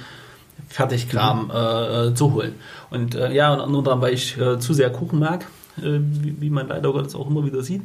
[0.69, 2.11] Fertigkram mhm.
[2.11, 2.55] äh, zu holen.
[2.89, 5.45] Und äh, ja, und unter anderem, weil ich äh, zu sehr Kuchen mag,
[5.77, 7.83] äh, wie, wie, man leider Gottes auch immer wieder sieht.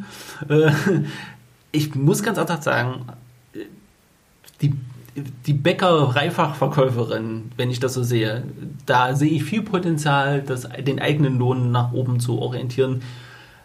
[1.72, 3.06] Ich muss ganz einfach sagen,
[4.60, 4.74] die
[5.46, 8.44] die Bäckereifachverkäuferin, wenn ich das so sehe,
[8.86, 13.02] da sehe ich viel Potenzial, das, den eigenen Lohn nach oben zu orientieren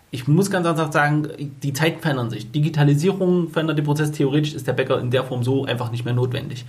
[0.09, 2.49] ich muss ganz einfach sagen, die Zeiten verändern sich.
[2.49, 4.11] Digitalisierung verändert den Prozess.
[4.13, 6.63] Theoretisch ist der Bäcker in der Form so einfach nicht mehr notwendig.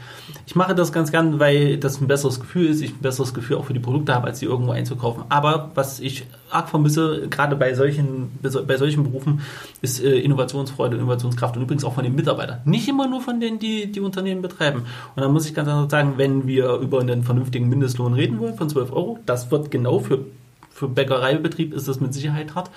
[0.45, 2.82] Ich mache das ganz gern, weil das ein besseres Gefühl ist.
[2.82, 5.22] Ich ein besseres Gefühl auch für die Produkte habe, als sie irgendwo einzukaufen.
[5.28, 9.41] Aber was ich arg vermisse, gerade bei solchen, bei solchen Berufen,
[9.82, 12.61] ist äh, Innovationsfreude, Innovationskraft und übrigens auch von den Mitarbeitern.
[12.64, 14.80] Nicht immer nur von denen, die die Unternehmen betreiben.
[15.14, 18.57] Und da muss ich ganz einfach sagen, wenn wir über einen vernünftigen Mindestlohn reden wollen
[18.57, 20.24] von 12 Euro, das wird genau für,
[20.72, 22.70] für Bäckereibetrieb ist das mit Sicherheit hart.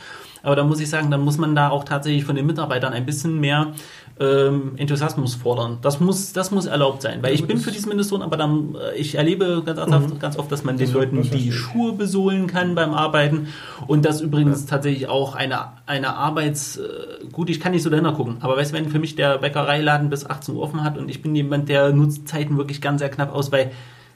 [0.43, 3.05] Aber da muss ich sagen, dann muss man da auch tatsächlich von den Mitarbeitern ein
[3.05, 3.73] bisschen mehr
[4.19, 5.79] ähm, Enthusiasmus fordern.
[5.81, 8.95] Das muss, das muss erlaubt sein, weil ich bin für diesen Mindestlohn, aber dann, äh,
[8.95, 10.19] ich erlebe ganz, mhm.
[10.19, 13.47] ganz oft, dass man den das Leuten die Schuhe besohlen kann beim Arbeiten
[13.87, 14.69] und das übrigens ja.
[14.69, 18.71] tatsächlich auch eine, eine Arbeits, äh, gut, ich kann nicht so dahinter gucken, aber weißt
[18.71, 21.69] du, wenn für mich der Bäckereiladen bis 18 Uhr offen hat und ich bin jemand,
[21.69, 23.71] der nutzt Zeiten wirklich ganz sehr knapp aus, weil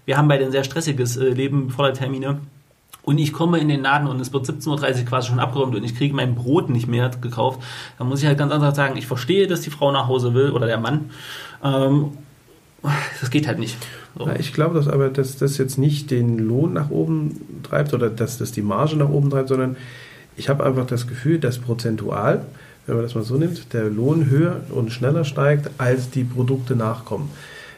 [0.06, 2.40] wir haben beide ein sehr stressiges äh, Leben voller Termine
[3.06, 5.84] und ich komme in den Laden und es wird 17.30 Uhr quasi schon abgeräumt und
[5.84, 7.62] ich kriege mein Brot nicht mehr gekauft,
[8.00, 10.50] dann muss ich halt ganz einfach sagen, ich verstehe, dass die Frau nach Hause will
[10.50, 11.12] oder der Mann.
[11.64, 12.12] Ähm,
[13.22, 13.78] das geht halt nicht.
[14.18, 14.28] So.
[14.40, 18.40] ich glaube, dass aber dass das jetzt nicht den Lohn nach oben treibt oder dass
[18.40, 19.78] das die Marge nach oben treibt, sondern
[20.36, 22.46] ich habe einfach das Gefühl, dass prozentual,
[22.88, 26.76] wenn man das mal so nimmt, der Lohn höher und schneller steigt, als die Produkte
[26.76, 27.30] nachkommen.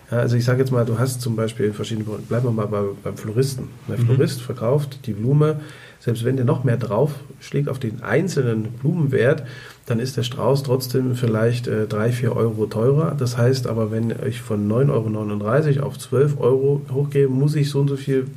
[0.10, 2.82] Ja, also ich sage jetzt mal, du hast zum Beispiel verschiedene, bleiben wir mal bei,
[3.04, 3.70] beim Floristen.
[3.88, 4.06] Der mhm.
[4.06, 5.60] Florist verkauft die Blume,
[6.00, 9.44] selbst wenn der noch mehr drauf schlägt auf den einzelnen Blumenwert,
[9.86, 13.16] dann ist der Strauß trotzdem vielleicht äh, 3, 4 Euro teurer.
[13.18, 17.82] Das heißt aber, wenn ich von 9,39 Euro auf 12 Euro hochgehe, muss ich so
[17.82, 18.28] und so viel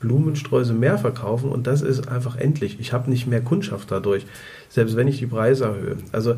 [0.00, 2.78] Blumensträuße mehr verkaufen und das ist einfach endlich.
[2.78, 4.26] Ich habe nicht mehr Kundschaft dadurch,
[4.68, 5.96] selbst wenn ich die Preise erhöhe.
[6.12, 6.36] Also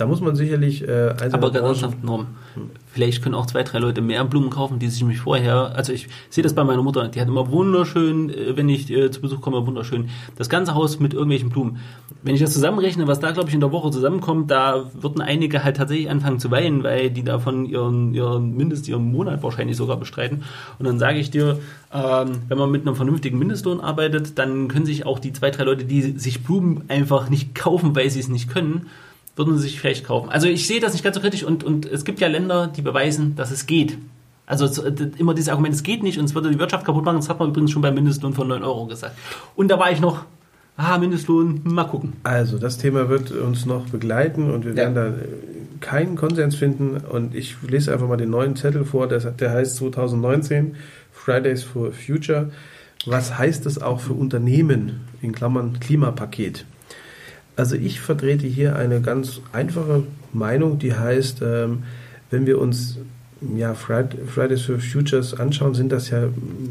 [0.00, 2.28] da muss man sicherlich äh, Aber Gesellschaftsnorm.
[2.54, 2.70] Hm.
[2.86, 5.76] Vielleicht können auch zwei, drei Leute mehr Blumen kaufen, die sich mich vorher.
[5.76, 9.10] Also ich sehe das bei meiner Mutter, die hat immer wunderschön, äh, wenn ich äh,
[9.10, 11.80] zu Besuch komme, wunderschön das ganze Haus mit irgendwelchen Blumen.
[12.22, 15.64] Wenn ich das zusammenrechne, was da glaube ich in der Woche zusammenkommt, da würden einige
[15.64, 19.98] halt tatsächlich anfangen zu weinen, weil die davon ihren, ihren Mindest, ihren Monat wahrscheinlich sogar
[19.98, 20.44] bestreiten.
[20.78, 21.58] Und dann sage ich dir,
[21.92, 25.64] ähm, wenn man mit einem vernünftigen Mindestlohn arbeitet, dann können sich auch die zwei, drei
[25.64, 28.86] Leute, die sich Blumen einfach nicht kaufen, weil sie es nicht können,
[29.36, 30.28] würden sie sich vielleicht kaufen.
[30.28, 32.82] Also ich sehe das nicht ganz so kritisch und, und es gibt ja Länder, die
[32.82, 33.98] beweisen, dass es geht.
[34.46, 34.84] Also
[35.18, 37.38] immer dieses Argument, es geht nicht und es würde die Wirtschaft kaputt machen, das hat
[37.38, 39.16] man übrigens schon beim Mindestlohn von 9 Euro gesagt.
[39.54, 40.24] Und da war ich noch,
[40.76, 42.14] ah, Mindestlohn, mal gucken.
[42.24, 45.10] Also das Thema wird uns noch begleiten und wir werden ja.
[45.10, 45.14] da
[45.80, 49.76] keinen Konsens finden und ich lese einfach mal den neuen Zettel vor, der, der heißt
[49.76, 50.74] 2019
[51.12, 52.50] Fridays for Future.
[53.06, 56.66] Was heißt das auch für Unternehmen in Klammern Klimapaket?
[57.60, 61.82] Also ich vertrete hier eine ganz einfache Meinung, die heißt, ähm,
[62.30, 62.96] wenn wir uns
[63.54, 66.22] ja, Fridays for Futures anschauen, sind das ja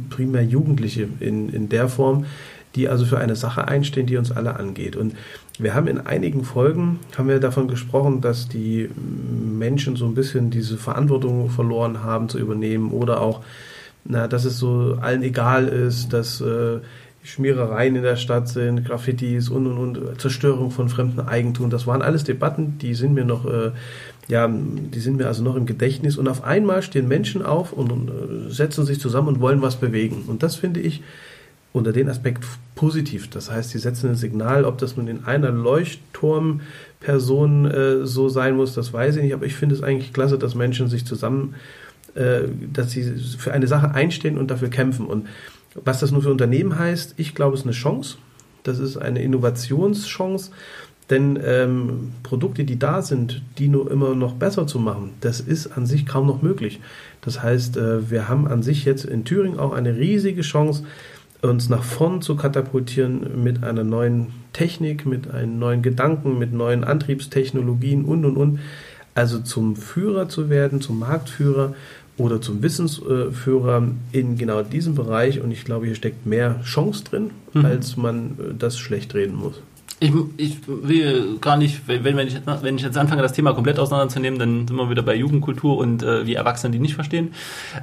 [0.10, 2.26] primär Jugendliche in, in der Form,
[2.74, 4.96] die also für eine Sache einstehen, die uns alle angeht.
[4.96, 5.14] Und
[5.60, 10.50] wir haben in einigen Folgen haben wir davon gesprochen, dass die Menschen so ein bisschen
[10.50, 13.44] diese Verantwortung verloren haben zu übernehmen oder auch,
[14.06, 16.80] na, dass es so allen egal ist, dass äh,
[17.24, 21.70] Schmierereien in der Stadt sind, Graffitis und und und, Zerstörung von fremdem Eigentum.
[21.70, 23.72] Das waren alles Debatten, die sind mir noch, äh,
[24.28, 26.18] ja, die sind mir also noch im Gedächtnis.
[26.18, 29.76] Und auf einmal stehen Menschen auf und, und äh, setzen sich zusammen und wollen was
[29.76, 30.24] bewegen.
[30.28, 31.04] Und das finde ich
[31.72, 32.44] unter den Aspekt
[32.76, 33.30] positiv.
[33.30, 38.56] Das heißt, sie setzen ein Signal, ob das nun in einer Leuchtturmperson äh, so sein
[38.56, 39.34] muss, das weiß ich nicht.
[39.34, 41.56] Aber ich finde es eigentlich klasse, dass Menschen sich zusammen,
[42.16, 42.44] äh,
[42.74, 43.04] dass sie
[43.38, 45.06] für eine Sache einstehen und dafür kämpfen.
[45.06, 45.28] Und
[45.76, 48.18] was das nur für Unternehmen heißt, ich glaube, es ist eine Chance.
[48.64, 50.52] Das ist eine Innovationschance.
[51.10, 55.76] Denn ähm, Produkte, die da sind, die nur immer noch besser zu machen, das ist
[55.76, 56.80] an sich kaum noch möglich.
[57.22, 60.84] Das heißt, äh, wir haben an sich jetzt in Thüringen auch eine riesige Chance,
[61.42, 66.84] uns nach vorn zu katapultieren mit einer neuen Technik, mit einem neuen Gedanken, mit neuen
[66.84, 68.60] Antriebstechnologien und und und.
[69.16, 71.74] Also zum Führer zu werden, zum Marktführer
[72.20, 75.42] oder zum Wissensführer in genau diesem Bereich.
[75.42, 77.66] Und ich glaube, hier steckt mehr Chance drin, mhm.
[77.66, 79.62] als man äh, das schlecht reden muss.
[80.02, 83.80] Ich, ich will gar nicht, wenn, wenn, ich, wenn ich jetzt anfange, das Thema komplett
[83.80, 87.34] auseinanderzunehmen, dann sind wir wieder bei Jugendkultur und äh, wie Erwachsene die nicht verstehen.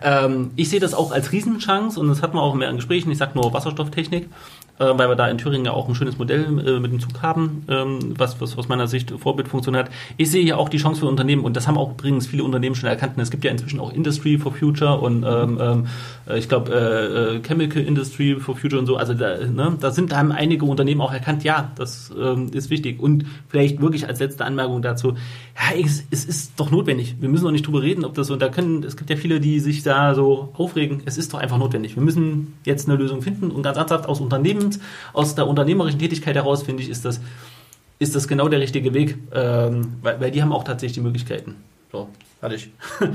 [0.03, 3.11] Ähm, ich sehe das auch als Riesenchance und das hat man auch in mehreren Gesprächen.
[3.11, 4.31] Ich sage nur Wasserstofftechnik.
[4.79, 7.23] Äh, weil wir da in Thüringen ja auch ein schönes Modell äh, mit dem Zug
[7.23, 9.91] haben, ähm, was, was aus meiner Sicht Vorbildfunktion hat.
[10.17, 12.75] Ich sehe ja auch die Chance für Unternehmen und das haben auch übrigens viele Unternehmen
[12.75, 13.15] schon erkannt.
[13.17, 15.87] Es gibt ja inzwischen auch Industry for Future und ähm, ähm,
[16.29, 18.97] äh, ich glaube äh, Chemical Industry for Future und so.
[18.97, 23.01] Also da, ne, da sind da einige Unternehmen auch erkannt, ja, das ähm, ist wichtig.
[23.01, 25.15] Und vielleicht wirklich als letzte Anmerkung dazu,
[25.57, 27.17] ja, es, es ist doch notwendig.
[27.19, 29.17] Wir müssen doch nicht drüber reden, ob das so, und da können, es gibt ja
[29.17, 31.03] viele, die sich da so aufregen.
[31.07, 31.97] Es ist doch einfach notwendig.
[31.97, 34.81] Wir müssen jetzt eine Lösung finden und ganz ernsthaft aus Unternehmens,
[35.15, 37.21] aus der unternehmerischen Tätigkeit heraus, finde ich, ist das,
[37.99, 41.57] ist das genau der richtige Weg, ähm, weil, weil die haben auch tatsächlich die Möglichkeiten.
[41.91, 42.09] So,
[42.41, 42.71] fertig.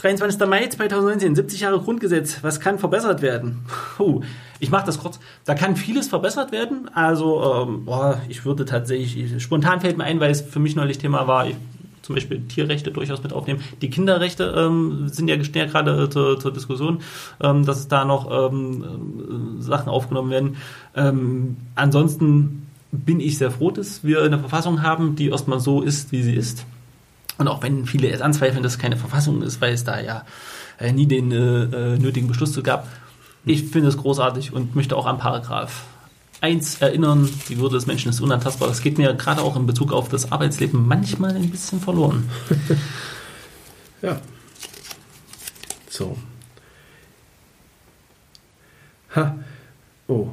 [0.00, 0.48] 23.
[0.48, 2.38] Mai 2019, 70 Jahre Grundgesetz.
[2.42, 3.66] Was kann verbessert werden?
[3.96, 4.22] Puh,
[4.58, 5.20] ich mache das kurz.
[5.44, 6.90] Da kann vieles verbessert werden.
[6.94, 10.96] Also, ähm, boah, ich würde tatsächlich, spontan fällt mir ein, weil es für mich neulich
[10.96, 11.56] Thema war, ich,
[12.00, 13.60] zum Beispiel Tierrechte durchaus mit aufnehmen.
[13.82, 17.00] Die Kinderrechte ähm, sind ja gerade zur, zur, Diskussion,
[17.42, 20.56] ähm, dass da noch ähm, Sachen aufgenommen werden.
[20.96, 26.10] Ähm, ansonsten bin ich sehr froh, dass wir eine Verfassung haben, die erstmal so ist,
[26.10, 26.64] wie sie ist.
[27.40, 30.26] Und auch wenn viele es anzweifeln, dass es keine Verfassung ist, weil es da ja
[30.78, 32.86] äh, nie den äh, äh nötigen Beschluss zu gab.
[33.46, 35.84] Ich finde es großartig und möchte auch an Paragraph
[36.42, 38.68] 1 erinnern, die Würde des Menschen ist unantastbar.
[38.68, 42.28] Das geht mir gerade auch in Bezug auf das Arbeitsleben manchmal ein bisschen verloren.
[44.02, 44.20] ja.
[45.88, 46.18] So.
[49.16, 49.34] Ha.
[50.08, 50.28] Oh.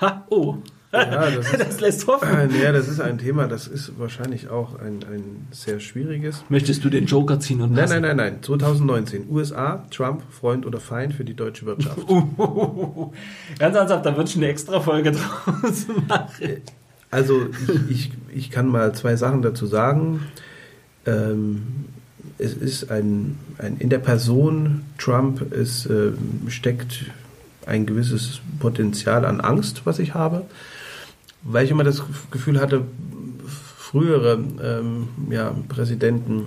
[0.00, 0.26] Ha.
[0.30, 0.56] Oh.
[0.92, 2.28] Ja, das, ist, das lässt hoffen.
[2.28, 6.44] Äh, ja, das ist ein Thema, das ist wahrscheinlich auch ein, ein sehr schwieriges.
[6.48, 8.38] Möchtest du den Joker ziehen und Nein, nein, nein, nein.
[8.42, 9.26] 2019.
[9.30, 12.06] USA, Trump, Freund oder Feind für die deutsche Wirtschaft.
[13.58, 16.62] Ganz ernsthaft, da würde ich eine extra Folge draus machen.
[17.12, 17.46] Also,
[17.88, 20.26] ich, ich, ich kann mal zwei Sachen dazu sagen.
[21.06, 21.62] Ähm,
[22.38, 26.12] es ist ein, ein, in der Person Trump, es äh,
[26.48, 27.04] steckt
[27.66, 30.44] ein gewisses Potenzial an Angst, was ich habe
[31.42, 32.84] weil ich immer das Gefühl hatte,
[33.46, 36.46] frühere ähm, ja, Präsidenten,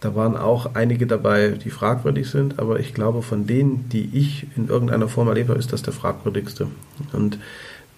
[0.00, 4.48] da waren auch einige dabei, die fragwürdig sind, aber ich glaube, von denen, die ich
[4.56, 6.66] in irgendeiner Form erlebt habe, ist das der fragwürdigste.
[7.12, 7.38] Und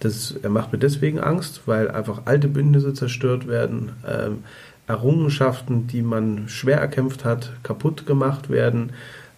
[0.01, 4.43] das, er macht mir deswegen Angst, weil einfach alte Bündnisse zerstört werden, ähm,
[4.87, 8.91] Errungenschaften, die man schwer erkämpft hat, kaputt gemacht werden,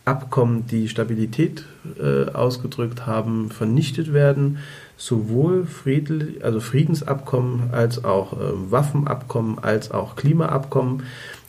[0.03, 1.65] Abkommen, die Stabilität
[1.99, 4.57] äh, ausgedrückt haben, vernichtet werden
[4.97, 11.03] sowohl Friedl also Friedensabkommen als auch äh, Waffenabkommen als auch Klimaabkommen.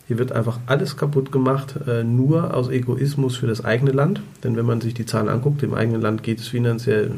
[0.06, 4.22] Hier wird einfach alles kaputt gemacht, äh, nur aus Egoismus für das eigene Land.
[4.44, 7.12] Denn wenn man sich die Zahlen anguckt, dem eigenen Land geht es finanziell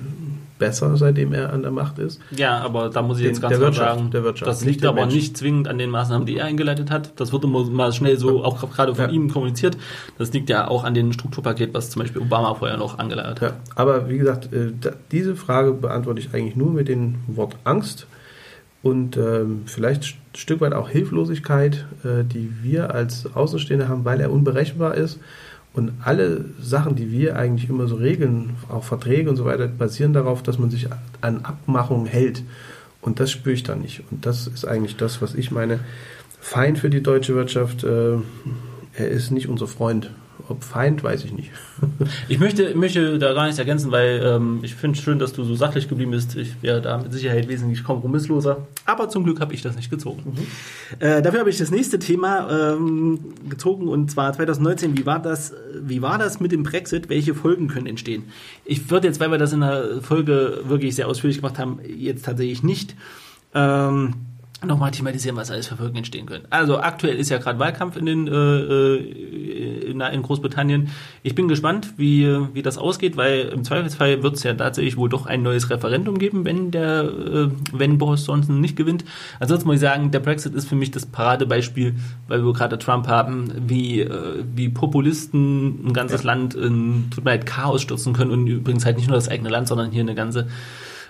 [0.60, 2.20] besser, seitdem er an der Macht ist.
[2.30, 5.16] Ja, aber da muss ich jetzt ganz klar sagen, der Wirtschaft, das liegt aber Menschen.
[5.16, 7.12] nicht zwingend an den Maßnahmen, die er eingeleitet hat.
[7.16, 9.10] Das wird immer mal schnell so auch gerade von ja.
[9.10, 9.76] ihm kommuniziert.
[10.18, 13.50] Das liegt ja auch an dem Strukturpaket, was zum Beispiel Obama vorher noch angeleitet hat.
[13.50, 14.72] Ja, aber wie gesagt, äh,
[15.10, 18.06] diese Frage beantworte ich eigentlich nur mit dem Wort Angst
[18.82, 24.20] und ähm, vielleicht ein Stück weit auch Hilflosigkeit, äh, die wir als Außenstehende haben, weil
[24.20, 25.18] er unberechenbar ist
[25.72, 30.12] und alle Sachen, die wir eigentlich immer so regeln, auch Verträge und so weiter, basieren
[30.12, 30.88] darauf, dass man sich
[31.20, 32.42] an Abmachungen hält.
[33.00, 34.02] Und das spüre ich dann nicht.
[34.10, 35.80] Und das ist eigentlich das, was ich meine.
[36.40, 38.16] Feind für die deutsche Wirtschaft, äh,
[38.94, 40.10] er ist nicht unser Freund.
[40.48, 41.50] Ob Feind, weiß ich nicht.
[42.28, 45.44] ich möchte, möchte da gar nichts ergänzen, weil ähm, ich finde es schön, dass du
[45.44, 46.36] so sachlich geblieben bist.
[46.36, 48.66] Ich wäre da mit Sicherheit wesentlich kompromissloser.
[48.86, 50.22] Aber zum Glück habe ich das nicht gezogen.
[50.36, 50.46] Mhm.
[50.98, 54.96] Äh, dafür habe ich das nächste Thema ähm, gezogen und zwar 2019.
[54.96, 57.08] Wie war, das, wie war das mit dem Brexit?
[57.08, 58.24] Welche Folgen können entstehen?
[58.64, 62.24] Ich würde jetzt, weil wir das in der Folge wirklich sehr ausführlich gemacht haben, jetzt
[62.24, 62.94] tatsächlich nicht.
[63.54, 64.14] Ähm,
[64.64, 66.44] nochmal thematisieren, was alles für Folgen entstehen können.
[66.50, 70.90] Also aktuell ist ja gerade Wahlkampf in, den, äh, äh in, in, Großbritannien.
[71.22, 75.08] Ich bin gespannt, wie, wie das ausgeht, weil im Zweifelsfall wird es ja tatsächlich wohl
[75.08, 79.04] doch ein neues Referendum geben, wenn der, äh, wenn Boris Johnson nicht gewinnt.
[79.38, 81.94] Ansonsten muss ich sagen, der Brexit ist für mich das Paradebeispiel,
[82.28, 86.26] weil wir gerade Trump haben, wie, äh, wie Populisten ein ganzes ja.
[86.26, 89.48] Land in, tut mir leid, Chaos stürzen können und übrigens halt nicht nur das eigene
[89.48, 90.48] Land, sondern hier eine ganze,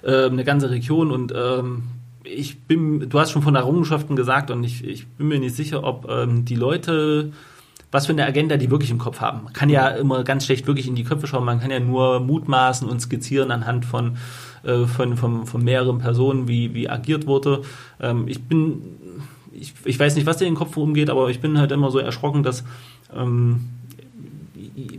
[0.03, 1.83] äh, eine ganze Region und ähm,
[2.25, 5.85] ich bin, du hast schon von Errungenschaften gesagt und ich, ich bin mir nicht sicher,
[5.85, 7.33] ob ähm, die Leute,
[7.91, 9.45] was für eine Agenda die wirklich im Kopf haben.
[9.45, 12.21] Man kann ja immer ganz schlecht wirklich in die Köpfe schauen, man kann ja nur
[12.21, 14.17] mutmaßen und skizzieren anhand von,
[14.63, 17.63] äh, von, von, von mehreren Personen, wie, wie agiert wurde.
[18.01, 18.83] Ähm, ich bin,
[19.53, 21.91] ich, ich weiß nicht, was dir in den Kopf umgeht, aber ich bin halt immer
[21.91, 22.65] so erschrocken, dass
[23.15, 23.69] ähm,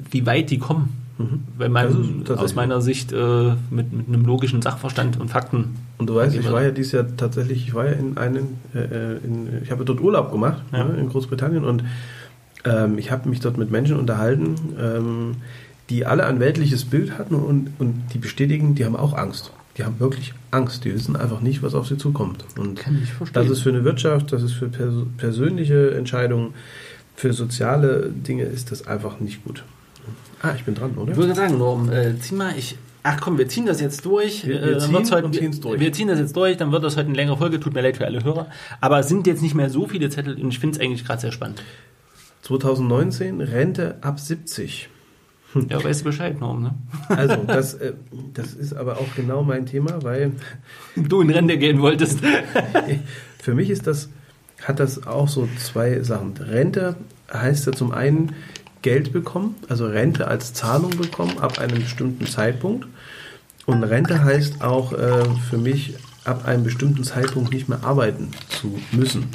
[0.09, 1.01] wie weit die kommen.
[1.17, 1.43] Mhm.
[1.57, 5.75] Wenn man aus meiner Sicht äh, mit, mit einem logischen Sachverstand und Fakten.
[6.01, 8.79] Und du weißt, ich war ja dieses Jahr tatsächlich, ich war ja in einem, äh,
[8.79, 10.83] äh, in, ich habe dort Urlaub gemacht ja.
[10.83, 11.83] ne, in Großbritannien und
[12.63, 15.35] ähm, ich habe mich dort mit Menschen unterhalten, ähm,
[15.91, 19.51] die alle ein weltliches Bild hatten und, und die bestätigen, die haben auch Angst.
[19.77, 20.85] die haben wirklich Angst.
[20.85, 22.45] Die wissen einfach nicht, was auf sie zukommt.
[22.57, 23.43] Und Kann ich verstehen.
[23.43, 26.55] das ist für eine Wirtschaft, das ist für pers persönliche Entscheidungen,
[27.15, 29.63] für soziale Dinge ist das einfach nicht gut.
[30.41, 31.11] Ah, ich bin dran, oder?
[31.11, 32.75] Ich würde sagen, Norm, äh, zieh mal, ich.
[33.03, 34.45] Ach komm, wir ziehen das jetzt durch.
[34.47, 35.29] Wir- wir Äh, ziehen heute,
[35.59, 35.79] durch.
[35.79, 37.59] Wir ziehen das jetzt durch, dann wird das heute eine längere Folge.
[37.59, 38.47] Tut mir leid für alle Hörer.
[38.79, 41.21] Aber es sind jetzt nicht mehr so viele Zettel und ich finde es eigentlich gerade
[41.21, 41.63] sehr spannend.
[42.43, 44.89] 2019 Rente ab 70.
[45.69, 46.73] Ja, weißt du Bescheid, Norm, ne?
[47.09, 47.91] Also, das, äh,
[48.33, 50.31] das ist aber auch genau mein Thema, weil
[50.95, 52.19] Du in Rente gehen wolltest.
[53.41, 54.09] für mich ist das,
[54.63, 56.37] hat das auch so zwei Sachen.
[56.37, 56.95] Rente
[57.33, 58.33] heißt ja zum einen
[58.81, 62.87] Geld bekommen, also Rente als Zahlung bekommen ab einem bestimmten Zeitpunkt.
[63.65, 68.79] Und Rente heißt auch äh, für mich ab einem bestimmten Zeitpunkt nicht mehr arbeiten zu
[68.91, 69.27] müssen.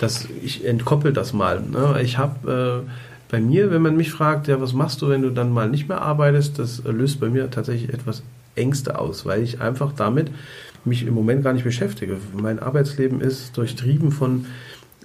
[0.00, 1.60] Das, ich entkoppel das mal.
[1.60, 2.00] Ne?
[2.02, 2.90] Ich habe äh,
[3.30, 5.88] bei mir, wenn man mich fragt, ja, was machst du, wenn du dann mal nicht
[5.88, 8.22] mehr arbeitest, das löst bei mir tatsächlich etwas
[8.54, 10.30] Ängste aus, weil ich einfach damit
[10.84, 12.18] mich im Moment gar nicht beschäftige.
[12.36, 14.46] Mein Arbeitsleben ist durchtrieben von,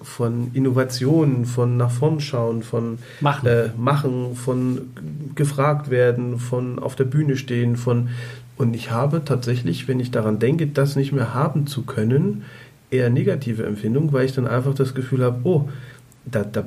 [0.03, 3.47] von Innovationen, von nach vorn schauen, von Machen.
[3.47, 4.89] äh, machen, von
[5.35, 8.09] gefragt werden, von auf der Bühne stehen, von
[8.57, 12.43] und ich habe tatsächlich, wenn ich daran denke, das nicht mehr haben zu können,
[12.89, 15.69] eher negative Empfindung, weil ich dann einfach das Gefühl habe, oh,
[16.25, 16.65] da, da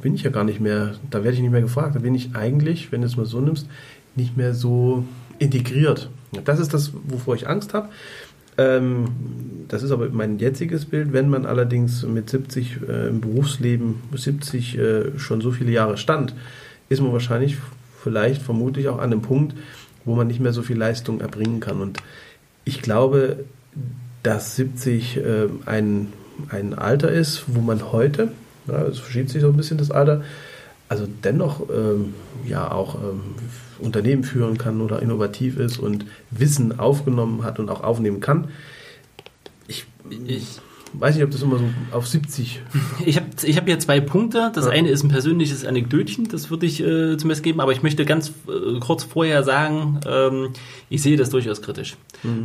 [0.00, 2.34] bin ich ja gar nicht mehr, da werde ich nicht mehr gefragt, da bin ich
[2.34, 3.66] eigentlich, wenn du es mal so nimmst,
[4.14, 5.04] nicht mehr so
[5.38, 6.08] integriert.
[6.44, 7.88] Das ist das, wovor ich Angst habe.
[8.58, 9.08] Ähm,
[9.68, 11.12] das ist aber mein jetziges Bild.
[11.12, 16.34] Wenn man allerdings mit 70 äh, im Berufsleben, 70 äh, schon so viele Jahre stand,
[16.88, 17.56] ist man wahrscheinlich
[18.02, 19.56] vielleicht vermutlich auch an einem Punkt,
[20.04, 21.80] wo man nicht mehr so viel Leistung erbringen kann.
[21.80, 21.98] Und
[22.64, 23.44] ich glaube,
[24.22, 26.12] dass 70 äh, ein,
[26.48, 28.30] ein Alter ist, wo man heute,
[28.68, 30.22] ja, es verschiebt sich so ein bisschen das Alter,
[30.88, 32.14] also dennoch ähm,
[32.46, 33.20] ja auch ähm,
[33.78, 38.48] Unternehmen führen kann oder innovativ ist und Wissen aufgenommen hat und auch aufnehmen kann.
[39.66, 39.86] Ich,
[40.26, 40.60] Ich,
[40.92, 42.62] weiß nicht, ob das immer so auf 70.
[43.04, 44.50] ich habe ich hab hier zwei Punkte.
[44.54, 44.70] Das Ja.
[44.70, 48.04] eine ist ein persönliches Anekdötchen, das würde ich äh, zum Besten geben, aber ich möchte
[48.04, 50.48] ganz äh, kurz vorher sagen, ähm,
[50.88, 51.96] ich sehe das durchaus kritisch.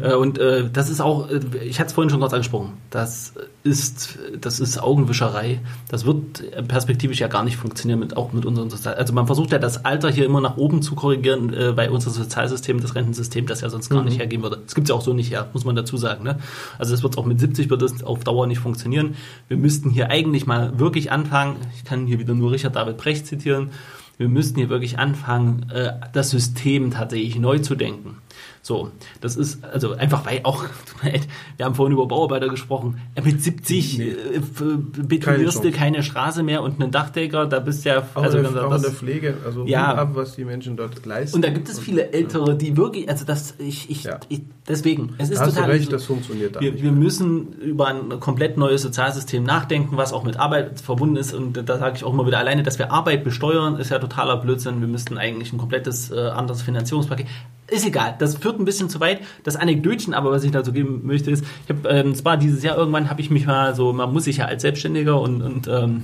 [0.01, 3.33] Äh, und äh, das ist auch, äh, ich hatte es vorhin schon kurz angesprochen, das
[3.63, 5.59] ist, das ist Augenwischerei.
[5.89, 9.51] Das wird perspektivisch ja gar nicht funktionieren, mit, auch mit unserem Sozial Also man versucht
[9.51, 13.45] ja das Alter hier immer nach oben zu korrigieren, äh, weil unser Sozialsystem, das Rentensystem,
[13.45, 14.59] das ja sonst gar nicht hergeben würde.
[14.65, 16.23] Das gibt es ja auch so nicht her, muss man dazu sagen.
[16.23, 16.39] Ne?
[16.77, 19.15] Also das wird auch mit 70 wird das auf Dauer nicht funktionieren.
[19.49, 23.27] Wir müssten hier eigentlich mal wirklich anfangen, ich kann hier wieder nur Richard David Brecht
[23.27, 23.71] zitieren,
[24.17, 28.20] wir müssten hier wirklich anfangen, äh, das System tatsächlich neu zu denken.
[28.63, 28.91] So,
[29.21, 30.63] das ist also einfach, weil auch,
[31.57, 34.03] wir haben vorhin über Bauarbeiter gesprochen, äh, mit 70 Nee.
[34.09, 34.63] äh, f-
[35.07, 38.43] betonierst du keine Straße mehr und einen Dachdecker, da bist du ja, Auch, also in,
[38.43, 39.95] der, auch in das- der Pflege, also Ja.
[39.95, 41.35] Ab, was die Menschen dort leisten.
[41.37, 44.19] und da gibt es viele Ältere, die wirklich, also das, ich, ich, Ja.
[44.29, 46.83] ich deswegen, es ist Da hast du total, recht, das funktioniert wir, nicht.
[46.83, 51.33] wir müssen über ein komplett neues Sozialsystem nachdenken, was auch mit Arbeit verbunden ist.
[51.33, 54.37] Und da sage ich auch immer wieder alleine, dass wir Arbeit besteuern, ist ja totaler
[54.37, 54.81] Blödsinn.
[54.81, 57.25] Wir müssten eigentlich ein komplettes äh, anderes Finanzierungspaket.
[57.71, 59.21] Ist egal, das führt ein bisschen zu weit.
[59.45, 62.63] Das Anekdötchen aber, was ich dazu geben möchte, ist, ich habe, ähm, es war dieses
[62.63, 65.69] Jahr irgendwann, habe ich mich mal so, man muss sich ja als Selbstständiger und, und
[65.69, 66.03] ähm,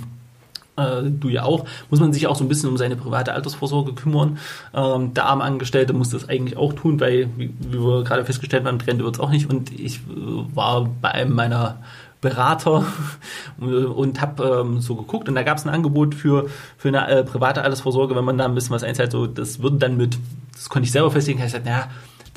[0.77, 3.91] äh, du ja auch, muss man sich auch so ein bisschen um seine private Altersvorsorge
[3.91, 4.37] kümmern.
[4.73, 8.65] Ähm, der arme Angestellte muss das eigentlich auch tun, weil, wie, wie wir gerade festgestellt
[8.65, 9.49] haben, Trend wird es auch nicht.
[9.49, 11.79] Und ich äh, war bei einem meiner
[12.21, 12.85] Berater
[13.59, 17.23] und habe ähm, so geguckt und da gab es ein Angebot für, für eine äh,
[17.23, 20.17] private Altersvorsorge, wenn man da ein bisschen was einzahlt, so das würde dann mit,
[20.53, 21.87] das konnte ich selber festlegen, habe ich gesagt, naja,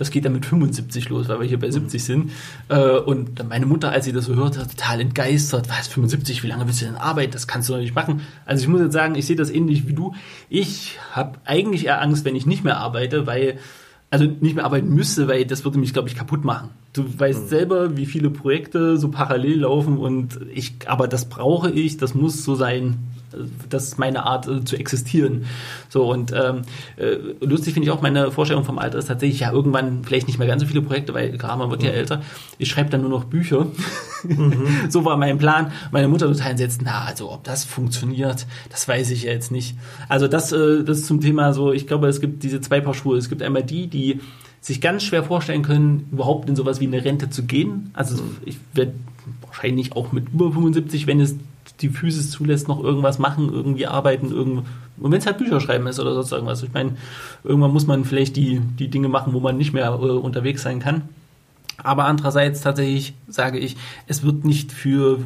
[0.00, 2.32] das geht dann mit 75 los, weil wir hier bei 70 sind.
[2.68, 5.68] Äh, und meine Mutter, als sie das so hörte, total entgeistert.
[5.68, 7.32] Was, 75, wie lange willst du denn arbeiten?
[7.32, 8.22] Das kannst du doch nicht machen.
[8.46, 10.14] Also ich muss jetzt sagen, ich sehe das ähnlich wie du.
[10.48, 13.58] Ich habe eigentlich eher Angst, wenn ich nicht mehr arbeite, weil,
[14.08, 16.70] also nicht mehr arbeiten müsste, weil das würde mich, glaube ich, kaputt machen.
[16.92, 21.98] Du weißt selber, wie viele Projekte so parallel laufen und ich, aber das brauche ich,
[21.98, 22.98] das muss so sein.
[23.68, 25.44] Das ist meine Art äh, zu existieren.
[25.88, 26.62] So und ähm,
[26.96, 30.40] äh, lustig finde ich auch meine Vorstellung vom Alter ist tatsächlich ja irgendwann vielleicht nicht
[30.40, 32.22] mehr ganz so viele Projekte, weil klar, man wird ja älter.
[32.58, 33.68] Ich schreibe dann nur noch Bücher.
[34.88, 35.70] so war mein Plan.
[35.92, 36.80] Meine Mutter total entsetzt.
[36.82, 39.76] Na, also ob das funktioniert, das weiß ich ja jetzt nicht.
[40.08, 41.72] Also das, äh, das ist zum Thema so.
[41.72, 43.16] Ich glaube, es gibt diese zwei Paar Schuhe.
[43.16, 44.18] Es gibt einmal die, die
[44.60, 47.90] sich ganz schwer vorstellen können, überhaupt in sowas wie eine Rente zu gehen.
[47.94, 48.92] Also ich werde
[49.42, 51.36] wahrscheinlich auch mit über 75, wenn es
[51.80, 54.64] die Physis zulässt, noch irgendwas machen, irgendwie arbeiten, irgendwo.
[54.98, 56.62] Und wenn es halt Bücher schreiben ist oder sonst irgendwas.
[56.62, 56.96] Ich meine,
[57.42, 60.80] irgendwann muss man vielleicht die, die Dinge machen, wo man nicht mehr äh, unterwegs sein
[60.80, 61.02] kann.
[61.82, 65.18] Aber andererseits tatsächlich sage ich, es wird nicht für,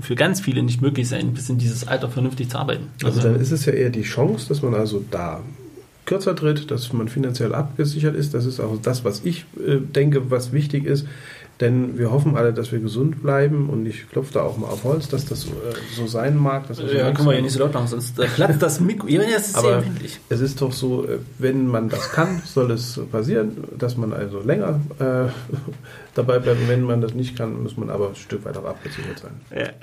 [0.00, 2.86] für ganz viele nicht möglich sein, bis in dieses Alter vernünftig zu arbeiten.
[3.04, 5.42] Also dann ist es ja eher die Chance, dass man also da
[6.08, 8.32] kürzer tritt, dass man finanziell abgesichert ist.
[8.32, 11.06] Das ist auch das, was ich äh, denke, was wichtig ist.
[11.60, 14.84] Denn wir hoffen alle, dass wir gesund bleiben und ich klopfe da auch mal auf
[14.84, 15.48] Holz, dass das äh,
[15.96, 16.68] so sein mag.
[16.68, 19.08] Dass wir ja, können wir ja nicht so laut machen, sonst äh, platzt das Mikro.
[19.08, 19.82] Ja, das ist Aber
[20.28, 24.40] es ist doch so, äh, wenn man das kann, soll es passieren, dass man also
[24.40, 25.02] länger äh,
[26.14, 26.60] dabei bleibt.
[26.60, 29.32] Und wenn man das nicht kann, muss man aber ein Stück weiter abgesichert sein.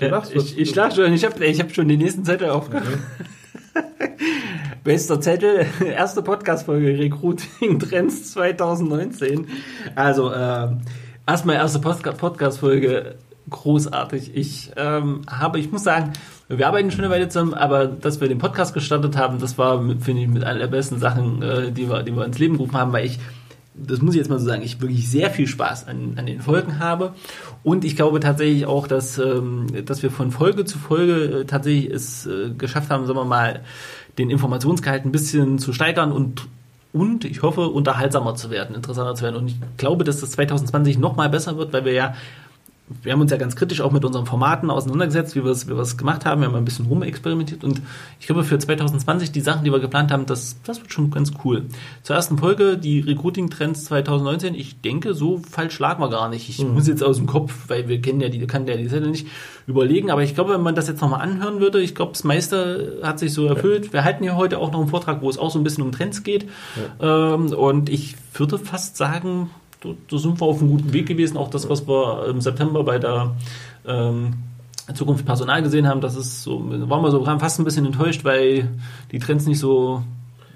[0.00, 2.86] Ja, lachst, ich ich lach schon, ich habe ich hab schon den nächsten Zettel aufgehört.
[2.86, 3.28] Okay.
[4.84, 9.46] Bester Zettel, erste Podcast-Folge Recruiting Trends 2019.
[9.94, 10.68] Also, äh,
[11.26, 13.16] erstmal erste Podcast-Folge
[13.48, 14.34] großartig.
[14.34, 16.12] Ich ähm, habe, ich muss sagen,
[16.48, 19.78] wir arbeiten schon eine Weile zusammen, aber dass wir den Podcast gestartet haben, das war,
[20.00, 22.76] finde ich, mit einer der besten Sachen, äh, die, wir, die wir ins Leben gerufen
[22.76, 23.18] haben, weil ich,
[23.78, 26.40] das muss ich jetzt mal so sagen, ich wirklich sehr viel Spaß an, an den
[26.40, 27.14] Folgen habe.
[27.62, 31.90] Und ich glaube tatsächlich auch, dass, ähm, dass wir von Folge zu Folge äh, tatsächlich
[31.90, 33.60] es äh, geschafft haben, sagen wir mal,
[34.18, 36.48] den Informationsgehalt ein bisschen zu steigern und
[36.92, 39.36] und ich hoffe, unterhaltsamer zu werden, interessanter zu werden.
[39.36, 42.14] Und ich glaube, dass das 2020 noch mal besser wird, weil wir ja
[43.02, 45.96] wir haben uns ja ganz kritisch auch mit unseren Formaten auseinandergesetzt, wie wir es, wie
[45.96, 46.40] gemacht haben.
[46.40, 47.82] Wir haben ein bisschen rumexperimentiert und
[48.20, 51.32] ich glaube, für 2020 die Sachen, die wir geplant haben, das, das wird schon ganz
[51.44, 51.66] cool.
[52.04, 54.54] Zur ersten Folge, die Recruiting-Trends 2019.
[54.54, 56.48] Ich denke, so falsch lagen wir gar nicht.
[56.48, 56.74] Ich mhm.
[56.74, 59.26] muss jetzt aus dem Kopf, weil wir kennen ja die, kann ja die Zettel nicht
[59.66, 60.12] überlegen.
[60.12, 63.18] Aber ich glaube, wenn man das jetzt nochmal anhören würde, ich glaube, das meiste hat
[63.18, 63.86] sich so erfüllt.
[63.86, 63.92] Ja.
[63.94, 65.90] Wir halten ja heute auch noch einen Vortrag, wo es auch so ein bisschen um
[65.90, 66.46] Trends geht.
[67.00, 67.34] Ja.
[67.34, 69.50] Ähm, und ich würde fast sagen,
[70.08, 71.36] da, sind wir auf einem guten Weg gewesen.
[71.36, 73.36] Auch das, was wir im September bei der
[73.86, 74.34] ähm,
[74.94, 78.68] Zukunft Personal gesehen haben, das ist so, waren wir so fast ein bisschen enttäuscht, weil
[79.12, 80.02] die Trends nicht so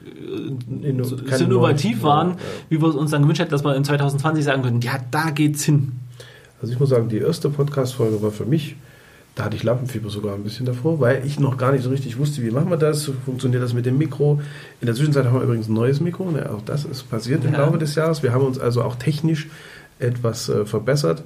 [0.04, 2.40] äh, Inno so innovativ waren, ja, ja.
[2.68, 5.30] wie wir es uns dann gewünscht hätten, dass wir in 2020 sagen können, ja, da
[5.30, 5.92] geht's hin.
[6.60, 8.76] Also ich muss sagen, die erste Podcast-Folge war für mich
[9.40, 12.18] da hatte ich Lampenfieber sogar ein bisschen davor, weil ich noch gar nicht so richtig
[12.18, 14.38] wusste, wie machen wir das, funktioniert das mit dem Mikro.
[14.82, 16.50] In der Zwischenzeit haben wir übrigens ein neues Mikro, ne?
[16.50, 17.48] auch das ist passiert ja.
[17.48, 18.22] im Laufe des Jahres.
[18.22, 19.48] Wir haben uns also auch technisch
[19.98, 21.24] etwas äh, verbessert.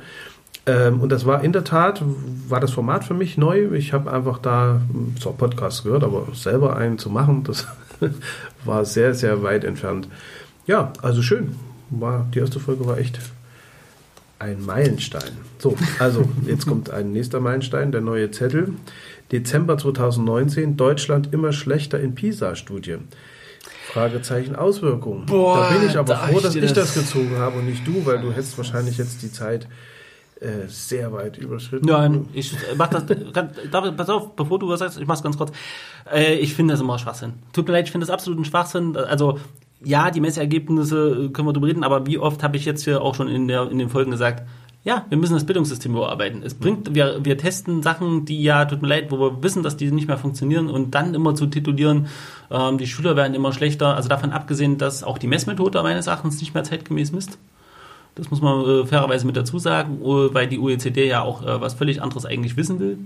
[0.64, 2.04] Ähm, und das war in der Tat,
[2.48, 3.72] war das Format für mich neu.
[3.72, 7.66] Ich habe einfach da hm, zwar Podcast gehört, aber selber einen zu machen, das
[8.64, 10.06] war sehr, sehr weit entfernt.
[10.68, 11.56] Ja, also schön.
[11.90, 13.18] War, die erste Folge war echt
[14.44, 15.32] ein Meilenstein.
[15.58, 18.74] So, also jetzt kommt ein nächster Meilenstein, der neue Zettel.
[19.32, 22.98] Dezember 2019, Deutschland immer schlechter in PISA-Studie.
[23.86, 25.24] Fragezeichen Auswirkungen.
[25.26, 28.04] Boah, da bin ich aber froh, dass ich das, das gezogen habe und nicht du,
[28.04, 29.66] weil du hättest wahrscheinlich jetzt die Zeit
[30.40, 31.86] äh, sehr weit überschritten.
[31.86, 33.04] Nein, ich mach das.
[33.32, 33.50] Kann,
[33.96, 35.52] pass auf, bevor du was sagst, ich mach's ganz kurz.
[36.12, 37.34] Äh, ich finde das immer Schwachsinn.
[37.52, 38.96] Tut mir leid, ich finde das absolut ein Schwachsinn.
[38.96, 39.38] Also
[39.84, 43.02] ja, die Messergebnisse äh, können wir drüber reden, aber wie oft habe ich jetzt hier
[43.02, 44.42] auch schon in, der, in den Folgen gesagt,
[44.84, 46.42] ja, wir müssen das Bildungssystem überarbeiten.
[46.42, 49.78] Es bringt, wir, wir testen Sachen, die ja, tut mir leid, wo wir wissen, dass
[49.78, 52.08] die nicht mehr funktionieren und dann immer zu titulieren,
[52.50, 53.96] ähm, die Schüler werden immer schlechter.
[53.96, 57.38] Also davon abgesehen, dass auch die Messmethode meines Erachtens nicht mehr zeitgemäß misst.
[58.14, 61.60] Das muss man äh, fairerweise mit dazu sagen, äh, weil die OECD ja auch äh,
[61.62, 62.98] was völlig anderes eigentlich wissen will.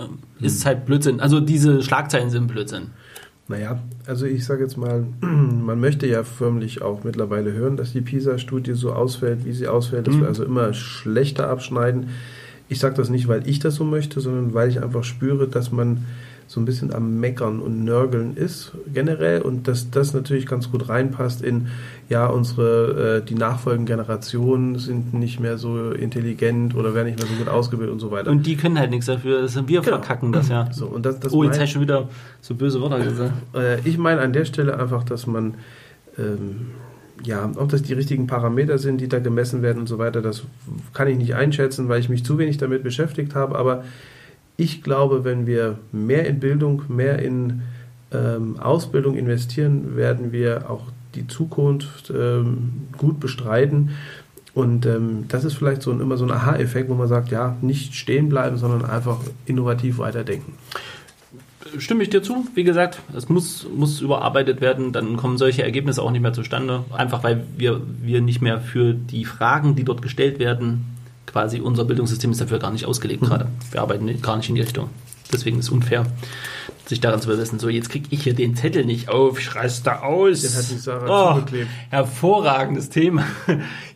[0.00, 1.20] Ähm, ist halt Blödsinn.
[1.20, 2.90] Also diese Schlagzeilen sind Blödsinn.
[3.48, 8.00] Naja, also ich sage jetzt mal, man möchte ja förmlich auch mittlerweile hören, dass die
[8.00, 10.20] PISA-Studie so ausfällt, wie sie ausfällt, dass mhm.
[10.20, 12.10] wir also immer schlechter abschneiden.
[12.68, 15.72] Ich sage das nicht, weil ich das so möchte, sondern weil ich einfach spüre, dass
[15.72, 16.04] man
[16.52, 20.90] so ein bisschen am Meckern und Nörgeln ist generell und dass das natürlich ganz gut
[20.90, 21.68] reinpasst in,
[22.10, 27.26] ja, unsere, äh, die nachfolgenden Generationen sind nicht mehr so intelligent oder werden nicht mehr
[27.26, 28.30] so gut ausgebildet und so weiter.
[28.30, 29.96] Und die können halt nichts dafür, das sind wir genau.
[29.96, 30.70] verkacken das ja.
[30.70, 32.10] So, und das, das oh, jetzt habe ich schon wieder
[32.42, 33.32] so böse Worte gesagt.
[33.54, 35.54] Äh, ich meine an der Stelle einfach, dass man
[36.18, 36.72] ähm,
[37.24, 40.42] ja, ob das die richtigen Parameter sind, die da gemessen werden und so weiter, das
[40.92, 43.84] kann ich nicht einschätzen, weil ich mich zu wenig damit beschäftigt habe, aber
[44.56, 47.62] ich glaube, wenn wir mehr in Bildung, mehr in
[48.12, 50.84] ähm, Ausbildung investieren, werden wir auch
[51.14, 53.90] die Zukunft ähm, gut bestreiten.
[54.54, 57.56] Und ähm, das ist vielleicht so ein, immer so ein Aha-Effekt, wo man sagt, ja,
[57.62, 60.54] nicht stehen bleiben, sondern einfach innovativ weiterdenken.
[61.78, 62.46] Stimme ich dir zu.
[62.54, 66.84] Wie gesagt, es muss, muss überarbeitet werden, dann kommen solche Ergebnisse auch nicht mehr zustande.
[66.92, 70.91] Einfach weil wir, wir nicht mehr für die Fragen, die dort gestellt werden,
[71.32, 73.26] quasi unser Bildungssystem ist dafür gar nicht ausgelegt mhm.
[73.26, 73.48] gerade.
[73.70, 74.90] Wir arbeiten gar nicht in die Richtung.
[75.32, 76.04] Deswegen ist es unfair,
[76.84, 77.58] sich daran zu besetzen.
[77.58, 80.42] So, jetzt kriege ich hier den Zettel nicht auf, ich reiß da aus.
[80.42, 81.56] Den hat die Sarah oh.
[81.88, 83.24] Hervorragendes Thema.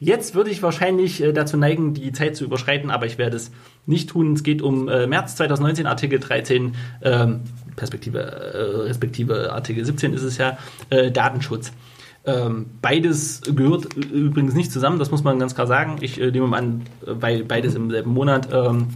[0.00, 3.50] Jetzt würde ich wahrscheinlich äh, dazu neigen, die Zeit zu überschreiten, aber ich werde es
[3.84, 4.32] nicht tun.
[4.32, 7.40] Es geht um äh, März 2019, Artikel 13, ähm,
[7.76, 10.56] Perspektive, äh, respektive Artikel 17 ist es ja,
[10.88, 11.72] äh, Datenschutz.
[12.26, 15.98] Ähm, beides gehört übrigens nicht zusammen, das muss man ganz klar sagen.
[16.00, 18.88] Ich äh, nehme an, weil beides im selben Monat ähm,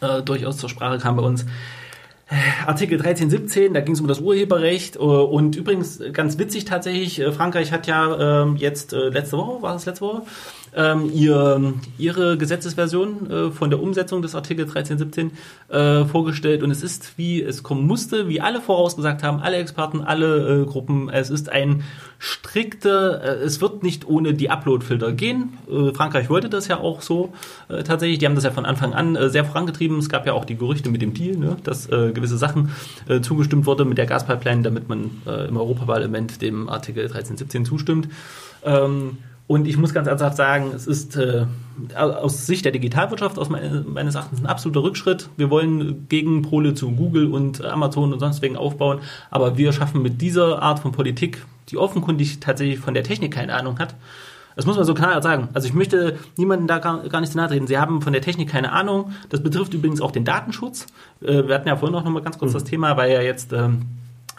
[0.00, 1.46] äh, durchaus zur Sprache kam bei uns.
[2.66, 4.96] Artikel 13, 17, da ging es um das Urheberrecht.
[4.96, 9.62] Äh, und übrigens ganz witzig tatsächlich, äh, Frankreich hat ja ähm, jetzt äh, letzte Woche,
[9.62, 10.22] war das letzte Woche,
[10.74, 15.32] ähm, ihr, ihre Gesetzesversion äh, von der Umsetzung des Artikel 1317
[15.68, 20.00] äh, vorgestellt und es ist, wie es kommen musste, wie alle vorausgesagt haben, alle Experten,
[20.00, 21.82] alle äh, Gruppen, es ist ein
[22.18, 25.58] strikte, äh, es wird nicht ohne die Upload-Filter gehen.
[25.68, 27.32] Äh, Frankreich wollte das ja auch so
[27.68, 29.98] äh, tatsächlich, die haben das ja von Anfang an sehr vorangetrieben.
[29.98, 32.70] Es gab ja auch die Gerüchte mit dem Deal, ne, dass gewisse Sachen
[33.22, 35.10] zugestimmt wurde mit der Gaspipeline, damit man
[35.48, 38.08] im Europaparlament dem Artikel 1317 zustimmt.
[38.64, 41.46] Ähm, und ich muss ganz ernsthaft sagen, es ist äh,
[41.94, 45.28] aus Sicht der Digitalwirtschaft aus meine, meines Erachtens ein absoluter Rückschritt.
[45.36, 50.20] Wir wollen Gegenpole zu Google und Amazon und sonst wegen aufbauen, aber wir schaffen mit
[50.20, 53.94] dieser Art von Politik, die offenkundig tatsächlich von der Technik keine Ahnung hat,
[54.56, 55.48] das muss man so klar sagen.
[55.54, 57.66] Also ich möchte niemanden da gar, gar nicht zu nahe treten.
[57.66, 59.12] Sie haben von der Technik keine Ahnung.
[59.30, 60.86] Das betrifft übrigens auch den Datenschutz.
[61.22, 62.54] Äh, wir hatten ja vorhin auch noch mal ganz kurz mhm.
[62.54, 63.82] das Thema, weil ja jetzt ähm,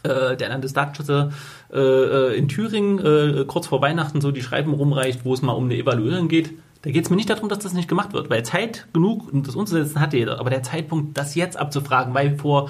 [0.03, 1.31] äh, der Landesdatenschützer
[1.71, 5.53] äh, äh, in Thüringen äh, kurz vor Weihnachten so die Schreiben rumreicht, wo es mal
[5.53, 6.51] um eine Evaluierung geht.
[6.83, 9.43] Da geht es mir nicht darum, dass das nicht gemacht wird, weil Zeit genug, um
[9.43, 10.39] das umzusetzen hat jeder.
[10.39, 12.69] Aber der Zeitpunkt, das jetzt abzufragen, weil vor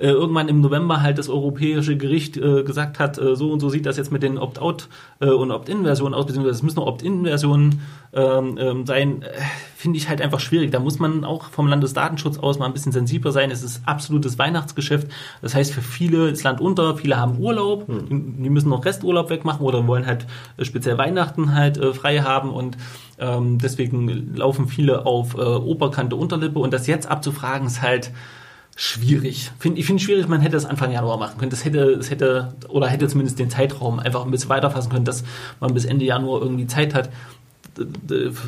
[0.00, 3.68] äh, irgendwann im November halt das Europäische Gericht äh, gesagt hat, äh, so und so
[3.68, 4.88] sieht das jetzt mit den Opt-out
[5.20, 7.82] äh, und Opt-in-Versionen aus, beziehungsweise es müssen noch Opt-in-Versionen
[8.12, 9.28] ähm, ähm, sein, äh,
[9.76, 10.70] finde ich halt einfach schwierig.
[10.70, 13.50] Da muss man auch vom Landesdatenschutz aus mal ein bisschen sensibler sein.
[13.50, 15.08] Es ist absolutes Weihnachtsgeschäft.
[15.42, 18.42] Das heißt, für viele ist Land unter, viele haben Urlaub, hm.
[18.42, 20.26] die müssen noch Resturlaub wegmachen oder wollen halt
[20.60, 22.76] speziell Weihnachten halt frei haben und
[23.18, 28.12] ähm, deswegen laufen viele auf äh, Oberkante Unterlippe und das jetzt abzufragen ist halt
[28.80, 29.52] schwierig.
[29.58, 31.50] Find, ich finde es schwierig, man hätte es Anfang Januar machen können.
[31.50, 35.22] Das hätte, es hätte, oder hätte zumindest den Zeitraum einfach ein bisschen weiterfassen können, dass
[35.60, 37.10] man bis Ende Januar irgendwie Zeit hat.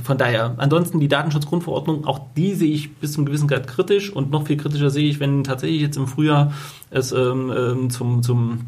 [0.04, 4.30] Von daher, ansonsten die Datenschutzgrundverordnung, auch die sehe ich bis zum gewissen Grad kritisch und
[4.30, 6.52] noch viel kritischer sehe ich, wenn tatsächlich jetzt im Frühjahr
[6.88, 8.60] es ähm, ähm zum, zum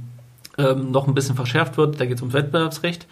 [0.58, 1.98] ähm, noch ein bisschen verschärft wird.
[1.98, 3.06] Da geht es ums Wettbewerbsrecht.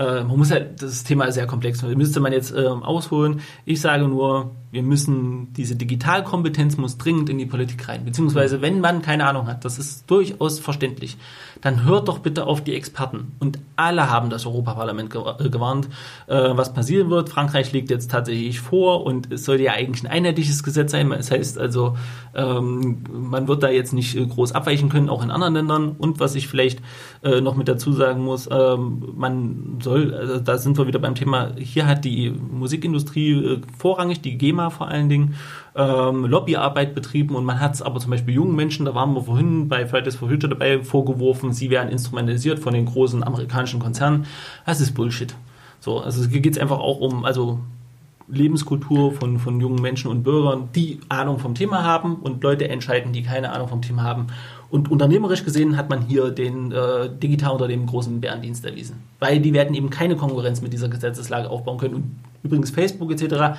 [0.00, 1.82] Äh, man muss halt, das Thema ist sehr komplex.
[1.82, 3.40] Müsste man jetzt ähm, ausholen.
[3.66, 8.04] Ich sage nur, wir müssen, diese Digitalkompetenz muss dringend in die Politik rein.
[8.04, 11.18] Beziehungsweise, wenn man keine Ahnung hat, das ist durchaus verständlich,
[11.60, 13.32] dann hört doch bitte auf die Experten.
[13.40, 15.88] Und alle haben das Europaparlament äh, gewarnt,
[16.28, 17.28] äh, was passieren wird.
[17.28, 21.10] Frankreich legt jetzt tatsächlich vor und es soll ja eigentlich ein einheitliches Gesetz sein.
[21.10, 21.96] Das heißt also,
[22.34, 25.96] ähm, man wird da jetzt nicht äh, groß abweichen können, auch in anderen Ländern.
[25.98, 26.80] Und was ich vielleicht
[27.22, 31.52] noch mit dazu sagen muss, ähm, man soll, also da sind wir wieder beim Thema,
[31.56, 35.34] hier hat die Musikindustrie vorrangig die GEMA vor allen Dingen,
[35.74, 39.22] ähm, Lobbyarbeit betrieben und man hat es aber zum Beispiel jungen Menschen, da waren wir
[39.22, 44.26] vorhin bei Fridays for Future dabei, vorgeworfen, sie werden instrumentalisiert von den großen amerikanischen Konzernen.
[44.66, 45.34] Das ist Bullshit.
[45.80, 47.60] So, also hier geht es einfach auch um, also
[48.28, 53.12] Lebenskultur von, von jungen Menschen und Bürgern, die Ahnung vom Thema haben und Leute entscheiden,
[53.12, 54.28] die keine Ahnung vom Thema haben.
[54.70, 59.02] Und unternehmerisch gesehen hat man hier den äh, digital unter dem großen Bärendienst erwiesen.
[59.18, 61.94] Weil die werden eben keine Konkurrenz mit dieser Gesetzeslage aufbauen können.
[61.94, 62.04] Und
[62.42, 63.56] übrigens Facebook etc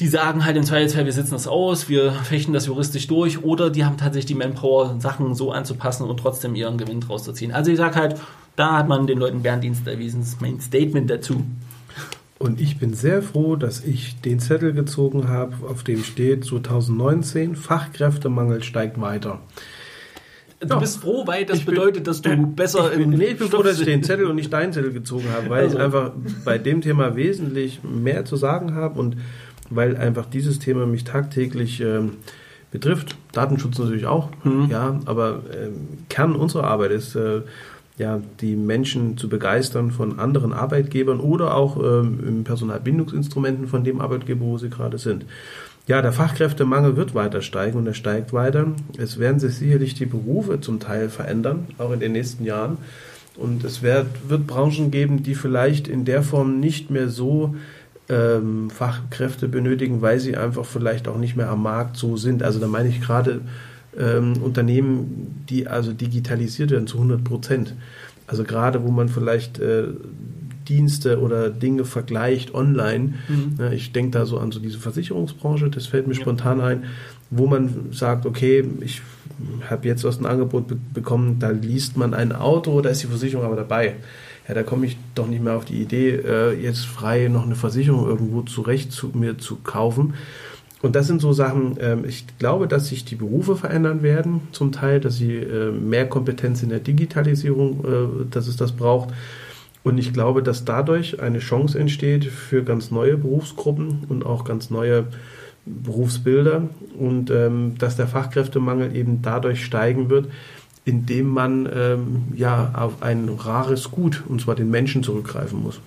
[0.00, 3.70] die sagen halt im Zweifelsfall, wir setzen das aus, wir fechten das juristisch durch oder
[3.70, 7.52] die haben tatsächlich die Manpower, Sachen so anzupassen und trotzdem ihren Gewinn draus zu ziehen.
[7.52, 8.20] Also ich sage halt,
[8.56, 10.20] da hat man den Leuten Bärendienst erwiesen.
[10.20, 11.44] Das ist mein Statement dazu.
[12.38, 17.56] Und ich bin sehr froh, dass ich den Zettel gezogen habe, auf dem steht 2019,
[17.56, 19.40] Fachkräftemangel steigt weiter.
[20.60, 20.78] Du ja.
[20.78, 23.38] bist froh, weil das ich bedeutet, dass du bin, besser ich bin, im Nee, ich
[23.38, 25.76] bin froh, dass ich den Zettel und nicht deinen Zettel gezogen habe, weil also.
[25.76, 26.12] ich einfach
[26.44, 29.16] bei dem Thema wesentlich mehr zu sagen habe und
[29.68, 32.12] weil einfach dieses Thema mich tagtäglich ähm,
[32.70, 33.16] betrifft.
[33.32, 34.68] Datenschutz natürlich auch, mhm.
[34.70, 37.42] ja, aber ähm, Kern unserer Arbeit ist, äh,
[37.98, 44.00] ja, die Menschen zu begeistern von anderen Arbeitgebern oder auch ähm, im Personalbindungsinstrumenten von dem
[44.00, 45.24] Arbeitgeber, wo sie gerade sind.
[45.86, 48.72] Ja, der Fachkräftemangel wird weiter steigen und er steigt weiter.
[48.98, 52.78] Es werden sich sicherlich die Berufe zum Teil verändern, auch in den nächsten Jahren.
[53.36, 57.54] Und es wird, wird Branchen geben, die vielleicht in der Form nicht mehr so
[58.08, 62.42] ähm, Fachkräfte benötigen, weil sie einfach vielleicht auch nicht mehr am Markt so sind.
[62.42, 63.42] Also da meine ich gerade
[63.96, 67.74] ähm, Unternehmen, die also digitalisiert werden zu 100 Prozent.
[68.26, 69.84] Also gerade wo man vielleicht äh,
[70.68, 73.14] Dienste oder Dinge vergleicht online.
[73.28, 73.56] Mhm.
[73.58, 76.20] Ja, ich denke da so an so diese Versicherungsbranche, das fällt mir ja.
[76.20, 76.84] spontan ein,
[77.30, 79.02] wo man sagt, okay, ich
[79.68, 83.08] habe jetzt aus dem Angebot be bekommen, da liest man ein Auto, da ist die
[83.08, 83.96] Versicherung aber dabei
[84.48, 87.56] ja, da komme ich doch nicht mehr auf die Idee, äh, jetzt frei noch eine
[87.56, 90.14] Versicherung irgendwo zurecht zu mir zu kaufen.
[90.82, 94.72] Und das sind so Sachen, ähm, ich glaube, dass sich die Berufe verändern werden, zum
[94.72, 99.08] Teil, dass sie äh, mehr Kompetenz in der Digitalisierung, äh, dass es das braucht.
[99.86, 104.68] Und ich glaube, dass dadurch eine Chance entsteht für ganz neue Berufsgruppen und auch ganz
[104.68, 105.04] neue
[105.64, 110.26] Berufsbilder und ähm, dass der Fachkräftemangel eben dadurch steigen wird,
[110.84, 115.78] indem man ähm, ja auf ein rares Gut, und zwar den Menschen, zurückgreifen muss.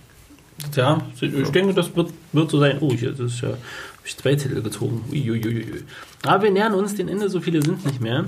[0.78, 2.78] Ja, ich denke, das wird, wird so sein.
[2.80, 3.58] Oh, hier das ist ja, habe
[4.06, 5.04] ich zwei Zettel gezogen.
[5.12, 5.84] Uiuiui.
[6.24, 8.24] Aber wir nähern uns dem Ende, so viele sind nicht mehr.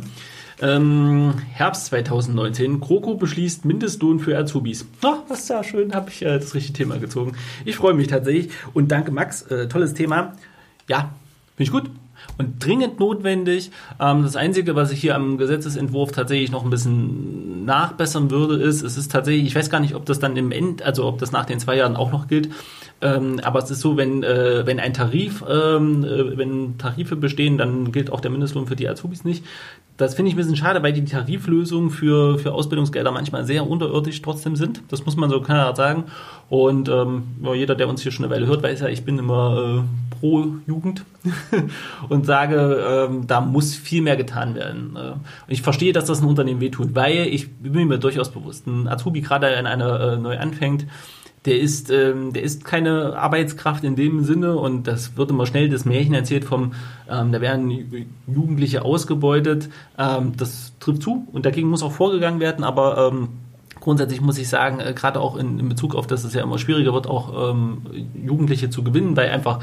[0.62, 2.80] Ähm, Herbst 2019.
[2.80, 4.86] Kroko beschließt Mindestlohn für Azubis.
[5.04, 7.34] Ach, ist ja schön, habe ich äh, das richtige Thema gezogen.
[7.66, 10.34] Ich freue mich tatsächlich und danke Max, äh, tolles Thema.
[10.88, 11.10] Ja,
[11.56, 11.90] finde ich gut
[12.38, 13.72] und dringend notwendig.
[14.00, 18.84] Ähm, das Einzige, was ich hier am Gesetzesentwurf tatsächlich noch ein bisschen nachbessern würde, ist,
[18.84, 21.32] es ist tatsächlich, ich weiß gar nicht, ob das dann im End, also ob das
[21.32, 22.50] nach den zwei Jahren auch noch gilt,
[23.02, 27.58] ähm, aber es ist so, wenn, äh, wenn ein Tarif, ähm, äh, wenn Tarife bestehen,
[27.58, 29.44] dann gilt auch der Mindestlohn für die Azubis nicht.
[29.98, 34.22] Das finde ich ein bisschen schade, weil die Tariflösungen für, für Ausbildungsgelder manchmal sehr unterirdisch
[34.22, 34.82] trotzdem sind.
[34.90, 36.06] Das muss man so klar sagen.
[36.50, 37.24] Und ähm,
[37.54, 40.48] jeder, der uns hier schon eine Weile hört, weiß ja, ich bin immer äh, pro
[40.68, 41.06] Jugend
[42.10, 44.96] und sage, ähm, da muss viel mehr getan werden.
[44.96, 45.14] Äh,
[45.48, 49.22] ich verstehe, dass das ein Unternehmen wehtut, weil ich bin mir durchaus bewusst, ein Azubi
[49.22, 50.86] gerade in einer äh, neu anfängt,
[51.46, 55.70] der ist, ähm, der ist keine Arbeitskraft in dem Sinne und das wird immer schnell
[55.70, 56.74] das Märchen erzählt vom,
[57.10, 59.70] ähm, da werden Jugendliche ausgebeutet.
[59.98, 63.30] Ähm, das trifft zu und dagegen muss auch vorgegangen werden, aber ähm,
[63.80, 66.60] grundsätzlich muss ich sagen, äh, gerade auch in, in, Bezug auf, dass es ja immer
[66.60, 67.82] schwieriger wird, auch ähm,
[68.24, 69.62] Jugendliche zu gewinnen, weil einfach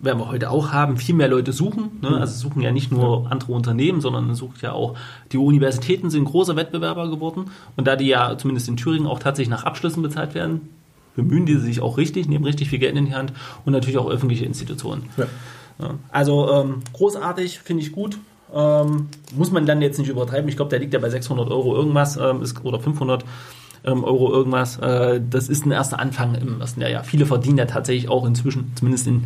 [0.00, 2.00] werden wir heute auch haben, viel mehr Leute suchen.
[2.02, 2.10] Ne?
[2.10, 2.16] Mhm.
[2.16, 4.96] Also suchen ja nicht nur andere Unternehmen, sondern sucht ja auch,
[5.30, 7.52] die Universitäten sind große Wettbewerber geworden.
[7.76, 10.68] Und da die ja zumindest in Thüringen auch tatsächlich nach Abschlüssen bezahlt werden,
[11.14, 13.32] bemühen die sich auch richtig, nehmen richtig viel Geld in die Hand
[13.64, 15.08] und natürlich auch öffentliche Institutionen.
[15.16, 15.26] Ja.
[15.80, 15.94] Ja.
[16.10, 18.18] Also ähm, großartig, finde ich gut.
[18.54, 20.48] Ähm, muss man dann jetzt nicht übertreiben.
[20.48, 23.24] Ich glaube, der liegt ja bei 600 Euro irgendwas ähm, ist, oder 500
[23.84, 24.78] ähm, Euro irgendwas.
[24.78, 27.04] Äh, das ist ein erster Anfang im ersten Jahr.
[27.04, 29.24] Viele verdienen ja tatsächlich auch inzwischen, zumindest in,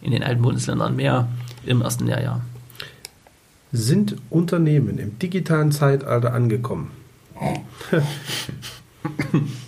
[0.00, 1.28] in den alten Bundesländern, mehr
[1.66, 2.40] im ersten Jahr.
[3.72, 6.92] Sind Unternehmen im digitalen Zeitalter angekommen?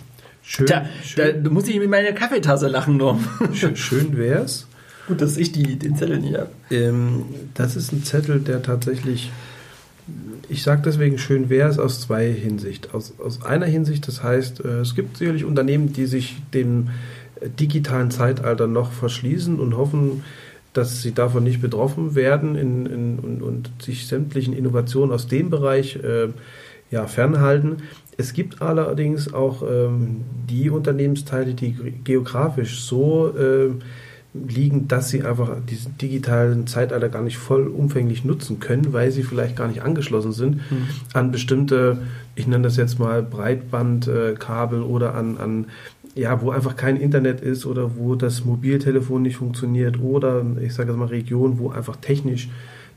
[0.51, 1.45] Schön, da, schön.
[1.45, 3.23] da muss ich mit meiner Kaffeetasse lachen, Norm.
[3.53, 4.67] Schön wär's.
[5.07, 6.49] Gut, dass ich die, den Zettel nicht habe.
[6.69, 7.23] Ähm,
[7.53, 9.31] das ist ein Zettel, der tatsächlich,
[10.49, 12.93] ich sage deswegen schön wär's aus zwei Hinsicht.
[12.93, 16.89] Aus, aus einer Hinsicht, das heißt, äh, es gibt sicherlich Unternehmen, die sich dem
[17.41, 20.21] digitalen Zeitalter noch verschließen und hoffen,
[20.73, 25.49] dass sie davon nicht betroffen werden in, in, und, und, sich sämtlichen Innovationen aus dem
[25.49, 26.27] Bereich äh,
[26.91, 27.77] ja, fernhalten.
[28.21, 31.71] Es gibt allerdings auch ähm, die Unternehmensteile, die
[32.03, 33.71] geografisch so äh,
[34.33, 39.55] liegen, dass sie einfach diesen digitalen Zeitalter gar nicht vollumfänglich nutzen können, weil sie vielleicht
[39.55, 40.87] gar nicht angeschlossen sind mhm.
[41.13, 41.97] an bestimmte,
[42.35, 45.65] ich nenne das jetzt mal Breitbandkabel oder an, an
[46.13, 50.91] ja, wo einfach kein Internet ist oder wo das Mobiltelefon nicht funktioniert oder ich sage
[50.91, 52.49] jetzt mal Regionen, wo einfach technisch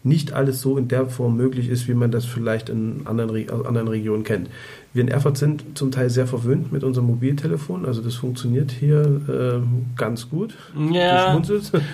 [0.04, 3.64] nicht alles so in der Form möglich ist, wie man das vielleicht in anderen, aus
[3.64, 4.50] anderen Regionen kennt.
[4.94, 9.20] Wir in Erfurt sind zum Teil sehr verwöhnt mit unserem Mobiltelefon, also das funktioniert hier
[9.28, 10.54] äh, ganz gut.
[10.92, 11.36] Ja.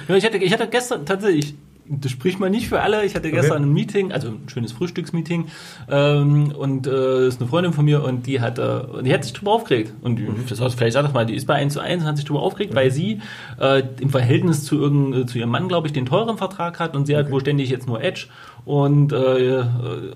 [0.09, 1.55] ich, hatte, ich hatte gestern tatsächlich
[1.91, 3.05] das spricht man nicht für alle.
[3.05, 3.65] Ich hatte gestern okay.
[3.65, 5.47] ein Meeting, also ein schönes Frühstücksmeeting,
[5.91, 9.33] ähm, und äh, ist eine Freundin von mir und die hat, äh, die hat sich
[9.33, 9.93] drüber aufgeregt.
[10.01, 10.45] Und mhm.
[10.49, 12.25] das heißt, vielleicht sag das mal, die ist bei 1 zu 1 und hat sich
[12.25, 12.77] drüber aufgeregt, mhm.
[12.77, 13.21] weil sie
[13.61, 16.95] äh, im Verhältnis zu, irgend, äh, zu ihrem Mann, glaube ich, den teuren Vertrag hat
[16.95, 17.25] und sie okay.
[17.25, 18.27] hat wohl ständig jetzt nur Edge
[18.71, 19.65] und, äh,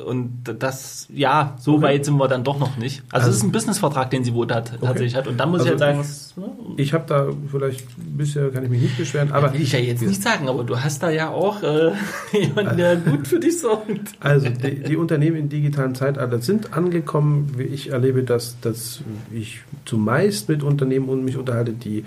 [0.07, 1.83] und das, ja, so okay.
[1.83, 3.03] weit sind wir dann doch noch nicht.
[3.11, 4.79] Also, also es ist ein Businessvertrag, den sie wohl hat, okay.
[4.81, 5.27] tatsächlich hat.
[5.27, 8.83] Und dann muss also ich halt sagen, ich, habe da vielleicht bisher kann ich mich
[8.83, 11.65] nicht beschweren, aber will ich ja jetzt nicht sagen, aber du hast da ja auch
[11.65, 11.95] äh,
[12.33, 14.13] jemanden, der gut für dich sorgt.
[14.21, 17.57] Also die, die, Unternehmen im digitalen Zeitalter sind angekommen.
[17.59, 19.01] Ich erlebe das, dass
[19.33, 22.05] ich zumeist mit Unternehmen und mich unterhalte, die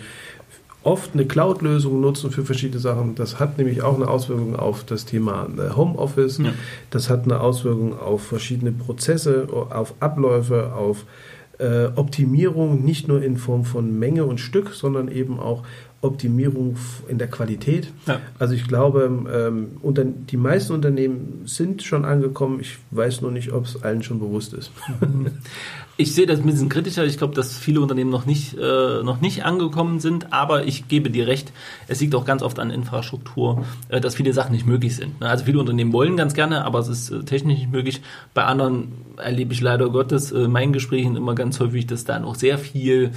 [0.88, 3.16] oft eine Cloud-Lösung nutzen für verschiedene Sachen.
[3.16, 6.38] Das hat nämlich auch eine Auswirkung auf das Thema äh, Homeoffice.
[6.38, 6.54] Ja.
[6.92, 11.06] Das hat eine Auswirkung auf verschiedene Prozesse, auf Abläufe, auf
[11.60, 15.64] äh, Optimierung, nicht nur in Form von Menge und Stück, sondern eben auch
[16.02, 16.78] Optimierung
[17.08, 17.92] in der Qualität.
[18.06, 18.20] Ja.
[18.38, 22.60] Also ich glaube, ähm, unter, die meisten Unternehmen sind schon angekommen.
[22.60, 24.72] Ich weiß nur nicht, ob es allen schon bewusst ist.
[26.00, 27.06] Ich sehe das ein bisschen kritischer.
[27.06, 30.32] Ich glaube, dass viele Unternehmen noch nicht, äh, noch nicht angekommen sind.
[30.32, 31.52] Aber ich gebe dir recht,
[31.88, 35.20] es liegt auch ganz oft an Infrastruktur, äh, dass viele Sachen nicht möglich sind.
[35.20, 38.02] Also viele Unternehmen wollen ganz gerne, aber es ist äh, technisch nicht möglich.
[38.36, 42.20] Bei anderen erlebe ich leider Gottes äh, in meinen Gesprächen immer ganz häufig, dass da
[42.20, 43.12] noch sehr viel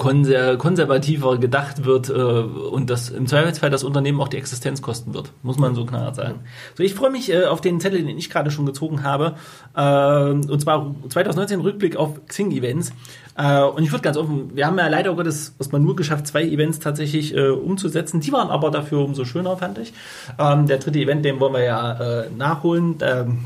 [0.00, 5.12] konser konservativer gedacht wird äh, und das im Zweifelsfall das Unternehmen auch die Existenz kosten
[5.12, 6.40] wird, muss man so knallhart sagen.
[6.74, 9.34] So, ich freue mich äh, auf den Zettel, den ich gerade schon gezogen habe,
[9.76, 12.94] äh, und zwar 2019 Rückblick auf Xing-Events.
[13.36, 16.44] Äh, und ich würde ganz offen, wir haben ja leider Gottes erstmal nur geschafft, zwei
[16.44, 18.20] Events tatsächlich äh, umzusetzen.
[18.20, 19.92] Die waren aber dafür umso schöner, fand ich.
[20.38, 22.96] Ähm, der dritte Event, den wollen wir ja äh, nachholen.
[23.02, 23.40] Ähm,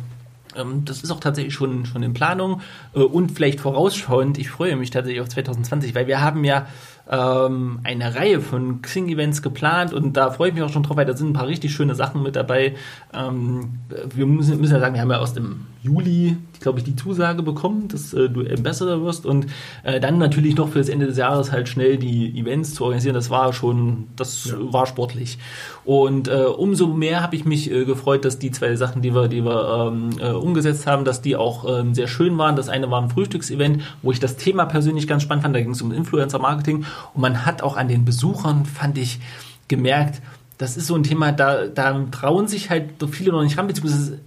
[0.84, 2.60] das ist auch tatsächlich schon, schon in Planung
[2.94, 4.38] äh, und vielleicht vorausschauend.
[4.38, 6.66] Ich freue mich tatsächlich auf 2020, weil wir haben ja
[7.10, 11.06] ähm, eine Reihe von Xing-Events geplant und da freue ich mich auch schon drauf, weil
[11.06, 12.74] da sind ein paar richtig schöne Sachen mit dabei.
[13.12, 13.80] Ähm,
[14.14, 17.42] wir müssen, müssen ja sagen, wir haben ja aus dem Juli, glaube ich, die Zusage
[17.42, 19.48] bekommen, dass äh, du Ambassador wirst und
[19.82, 23.12] äh, dann natürlich noch für das Ende des Jahres halt schnell die Events zu organisieren.
[23.14, 24.54] Das war schon, das ja.
[24.58, 25.38] war sportlich.
[25.84, 29.28] Und äh, umso mehr habe ich mich äh, gefreut, dass die zwei Sachen, die wir,
[29.28, 32.56] die wir ähm, äh, umgesetzt haben, dass die auch ähm, sehr schön waren.
[32.56, 35.54] Das eine war ein Frühstücksevent, wo ich das Thema persönlich ganz spannend fand.
[35.54, 39.20] Da ging es um Influencer-Marketing und man hat auch an den Besuchern, fand ich,
[39.68, 40.22] gemerkt,
[40.56, 44.20] das ist so ein Thema, da, da trauen sich halt viele noch nicht ran, beziehungsweise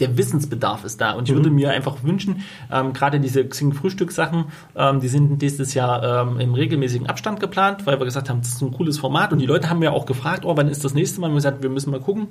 [0.00, 1.12] der Wissensbedarf ist da.
[1.12, 1.38] Und ich mhm.
[1.38, 6.54] würde mir einfach wünschen, ähm, gerade diese Xing-Frühstückssachen, ähm, die sind nächstes Jahr ähm, im
[6.54, 9.32] regelmäßigen Abstand geplant, weil wir gesagt haben, das ist ein cooles Format.
[9.32, 11.28] Und die Leute haben mir auch gefragt, oh, wann ist das nächste Mal?
[11.28, 12.28] Und wir gesagt, wir müssen mal gucken.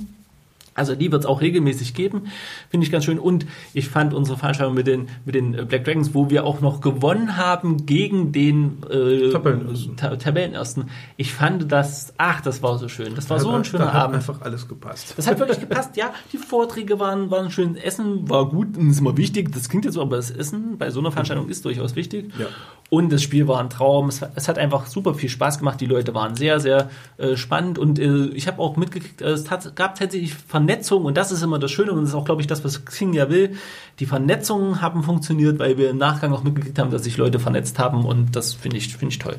[0.73, 2.31] Also die wird es auch regelmäßig geben,
[2.69, 3.19] finde ich ganz schön.
[3.19, 6.79] Und ich fand unsere Veranstaltung mit den, mit den Black Dragons, wo wir auch noch
[6.79, 9.97] gewonnen haben gegen den äh, Tabellenersten.
[9.97, 10.89] Tabellenersten.
[11.17, 13.15] Ich fand das, ach, das war so schön.
[13.15, 14.15] Das war da, so ein schöner da Abend.
[14.15, 15.13] Hat einfach alles gepasst.
[15.17, 16.13] Das hat wirklich gepasst, ja.
[16.31, 17.75] Die Vorträge waren, waren schön.
[17.75, 19.51] Essen war gut und ist immer wichtig.
[19.51, 22.31] Das klingt jetzt so, aber das Essen bei so einer Veranstaltung ist durchaus wichtig.
[22.39, 22.47] Ja.
[22.93, 24.09] Und das Spiel war ein Traum.
[24.09, 25.79] Es, es, hat einfach super viel Spaß gemacht.
[25.79, 27.79] Die Leute waren sehr, sehr äh, spannend.
[27.79, 31.05] Und äh, ich habe auch mitgekriegt, es hat, gab tatsächlich Vernetzung.
[31.05, 31.93] Und das ist immer das Schöne.
[31.93, 33.55] Und das ist auch, glaube ich, das, was Xing ja will.
[33.99, 37.79] Die Vernetzungen haben funktioniert, weil wir im Nachgang auch mitgekriegt haben, dass sich Leute vernetzt
[37.79, 38.03] haben.
[38.03, 39.37] Und das finde ich, finde ich toll.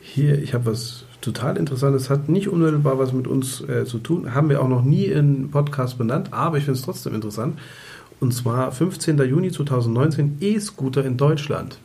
[0.00, 2.10] Hier, ich habe was total Interessantes.
[2.10, 4.34] Hat nicht unmittelbar was mit uns äh, zu tun.
[4.34, 6.32] Haben wir auch noch nie in Podcast benannt.
[6.32, 7.60] Aber ich finde es trotzdem interessant.
[8.18, 9.18] Und zwar 15.
[9.18, 11.78] Juni 2019 E-Scooter in Deutschland.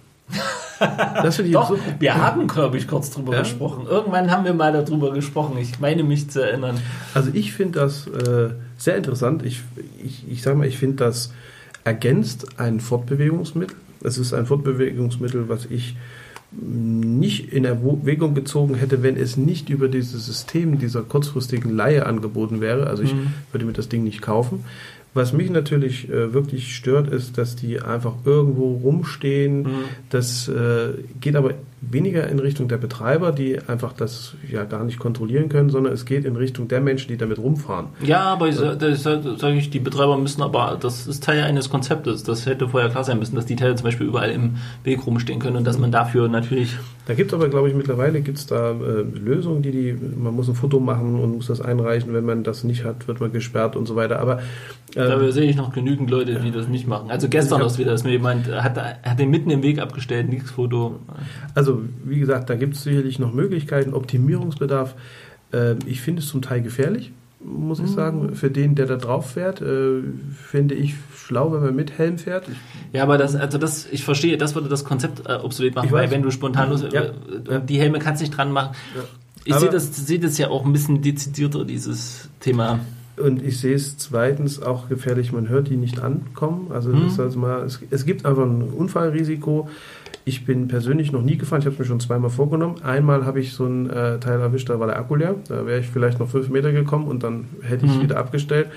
[0.80, 1.80] Das ich Doch, so.
[2.00, 3.40] wir haben, glaube ich, kurz drüber ja?
[3.40, 3.86] gesprochen.
[3.88, 5.58] Irgendwann haben wir mal darüber gesprochen.
[5.58, 6.78] Ich meine mich zu erinnern.
[7.14, 9.46] Also ich finde das äh, sehr interessant.
[9.46, 9.62] Ich,
[10.04, 11.32] ich, ich sage mal, ich finde das
[11.84, 13.78] ergänzt ein Fortbewegungsmittel.
[14.04, 15.96] Es ist ein Fortbewegungsmittel, was ich
[16.62, 22.62] nicht in Erwägung gezogen hätte, wenn es nicht über dieses System dieser kurzfristigen Leihe angeboten
[22.62, 22.88] wäre.
[22.88, 23.34] Also ich mhm.
[23.52, 24.64] würde mir das Ding nicht kaufen.
[25.14, 29.64] Was mich natürlich äh, wirklich stört, ist, dass die einfach irgendwo rumstehen.
[29.64, 29.84] Mhm.
[30.10, 31.54] Das äh, geht aber
[31.92, 36.06] weniger in Richtung der Betreiber, die einfach das ja gar nicht kontrollieren können, sondern es
[36.06, 37.88] geht in Richtung der Menschen, die damit rumfahren.
[38.04, 42.24] Ja, aber ich, sage ich, die Betreiber müssen aber, das ist Teil eines Konzeptes.
[42.24, 45.40] Das hätte vorher klar sein müssen, dass die Teile zum Beispiel überall im Weg rumstehen
[45.40, 46.78] können und dass man dafür natürlich.
[47.06, 50.34] Da gibt es aber, glaube ich, mittlerweile gibt es da äh, Lösungen, die die, man
[50.34, 52.14] muss ein Foto machen und muss das einreichen.
[52.14, 54.20] Wenn man das nicht hat, wird man gesperrt und so weiter.
[54.20, 54.40] Aber
[54.96, 57.10] ähm, da sehe ich noch genügend Leute, die das nicht machen.
[57.10, 60.52] Also gestern erst wieder, dass mir jemand hat, hat den mitten im Weg abgestellt, nichts
[60.52, 61.00] Foto.
[61.56, 61.73] Also
[62.04, 64.96] wie gesagt, da gibt es sicherlich noch Möglichkeiten, Optimierungsbedarf.
[65.52, 67.96] Äh, ich finde es zum Teil gefährlich, muss ich mhm.
[67.96, 68.36] sagen.
[68.36, 70.02] Für den, der da drauf fährt, äh,
[70.50, 72.48] finde ich schlau, wenn man mit Helm fährt.
[72.48, 72.56] Ich
[72.94, 76.12] ja, aber das, also das, ich verstehe, das würde das Konzept äh, obsolet machen, weil
[76.12, 77.02] wenn du spontan los, ja.
[77.02, 78.76] äh, die Helme kannst du nicht dran machen.
[78.96, 79.04] Ja.
[79.46, 82.80] Ich sehe das, sehe das ja auch ein bisschen dezidierter, dieses Thema.
[83.16, 86.72] Und ich sehe es zweitens auch gefährlich, man hört die nicht ankommen.
[86.72, 87.06] Also, mhm.
[87.06, 89.70] das heißt mal, es, es, gibt einfach ein Unfallrisiko.
[90.26, 92.82] Ich bin persönlich noch nie gefahren, ich habe es mir schon zweimal vorgenommen.
[92.82, 95.36] Einmal habe ich so ein äh, Teil erwischt, da war der Akku leer.
[95.50, 98.04] Da wäre ich vielleicht noch fünf Meter gekommen und dann hätte ich mhm.
[98.04, 98.68] wieder abgestellt.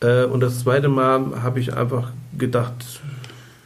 [0.00, 3.00] Äh, und das zweite Mal habe ich einfach gedacht,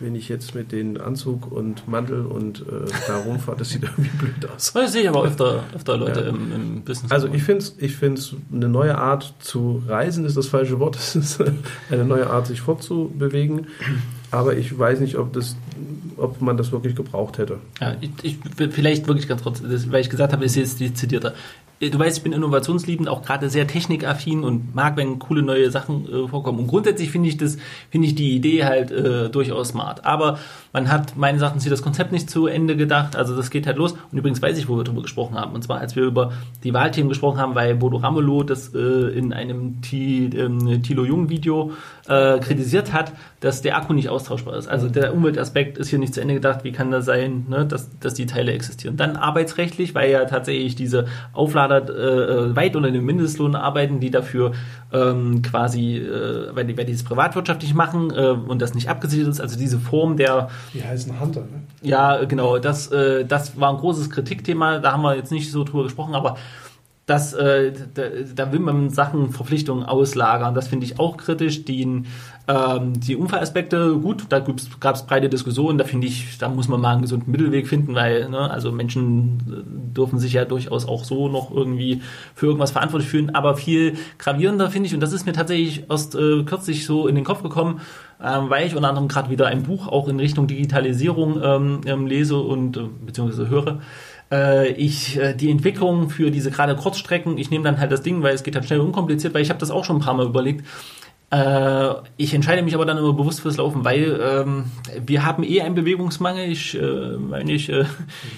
[0.01, 2.65] wenn ich jetzt mit den Anzug und Mantel und äh,
[3.07, 4.73] da rumfahre, das sieht irgendwie blöd aus.
[4.73, 6.29] Das sehe ich aber öfter, öfter Leute ja.
[6.29, 7.13] im, im, Business.
[7.13, 10.97] Also ich finde es ich find's eine neue Art zu reisen, ist das falsche Wort.
[11.01, 11.43] Es ist
[11.91, 13.67] eine neue Art, sich fortzubewegen.
[14.31, 15.57] Aber ich weiß nicht, ob, das,
[16.17, 17.59] ob man das wirklich gebraucht hätte.
[17.81, 18.39] Ja, ich, ich
[18.71, 21.35] vielleicht wirklich ganz kurz, weil ich gesagt habe, ist jetzt dezidierter
[21.89, 26.07] du weißt, ich bin innovationsliebend, auch gerade sehr technikaffin und mag, wenn coole neue Sachen
[26.07, 26.59] äh, vorkommen.
[26.59, 27.57] Und grundsätzlich finde ich das,
[27.91, 30.05] finde ich die Idee halt äh, durchaus smart.
[30.05, 30.39] Aber
[30.73, 33.17] man hat meines Erachtens hier das Konzept nicht zu Ende gedacht.
[33.17, 33.93] Also das geht halt los.
[34.13, 35.53] Und übrigens weiß ich, wo wir darüber gesprochen haben.
[35.53, 36.33] Und zwar, als wir über
[36.63, 41.73] die Wahlthemen gesprochen haben, weil Bodo Ramelow das äh, in einem ähm, Thilo Jung Video
[42.07, 44.69] äh, kritisiert hat, dass der Akku nicht austauschbar ist.
[44.69, 46.63] Also der Umweltaspekt ist hier nicht zu Ende gedacht.
[46.63, 48.97] Wie kann das sein, ne, dass, dass die Teile existieren?
[48.97, 54.53] Dann arbeitsrechtlich, weil ja tatsächlich diese Auflader äh, weit unter dem Mindestlohn arbeiten, die dafür
[54.93, 59.29] ähm, quasi, äh, weil, die, weil die es privatwirtschaftlich machen äh, und das nicht abgesichert
[59.29, 59.41] ist.
[59.41, 60.49] Also diese Form der...
[60.75, 61.63] Die heißen Hunter, ne?
[61.83, 62.59] Ja, genau.
[62.59, 64.79] Das, äh, das war ein großes Kritikthema.
[64.79, 66.37] Da haben wir jetzt nicht so drüber gesprochen, aber
[67.11, 68.03] das, äh, da,
[68.37, 70.55] da, will man Sachen, Verpflichtungen auslagern.
[70.55, 71.65] Das finde ich auch kritisch.
[71.65, 74.39] Die, ähm, die Unfallaspekte, gut, da
[74.79, 75.77] gab es breite Diskussionen.
[75.77, 79.41] Da finde ich, da muss man mal einen gesunden Mittelweg finden, weil ne, also Menschen
[79.49, 82.01] äh, dürfen sich ja durchaus auch so noch irgendwie
[82.37, 83.35] für irgendwas verantwortlich fühlen.
[83.35, 87.17] Aber viel gravierender finde ich, und das ist mir tatsächlich erst äh, kürzlich so in
[87.17, 87.81] den Kopf gekommen,
[88.23, 92.07] ähm, weil ich unter anderem gerade wieder ein Buch auch in Richtung Digitalisierung ähm, ähm
[92.07, 93.81] lese und äh, beziehungsweise höre
[94.31, 98.23] äh, ich äh, die Entwicklung für diese gerade Kurzstrecken, ich nehme dann halt das Ding,
[98.23, 100.27] weil es geht halt schnell unkompliziert, weil ich habe das auch schon ein paar Mal
[100.27, 100.65] überlegt.
[101.31, 104.65] Äh, ich entscheide mich aber dann immer bewusst fürs Laufen, weil ähm,
[105.07, 106.51] wir haben eh einen Bewegungsmangel.
[106.51, 107.85] Ich äh, meine, ich, äh,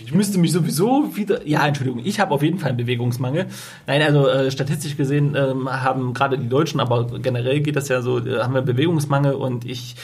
[0.05, 1.47] ich müsste mich sowieso wieder.
[1.47, 3.47] Ja, Entschuldigung, ich habe auf jeden Fall einen Bewegungsmangel.
[3.87, 8.03] Nein, also äh, statistisch gesehen ähm, haben gerade die Deutschen, aber generell geht das ja
[8.03, 9.97] so, äh, haben wir Bewegungsmangel und ich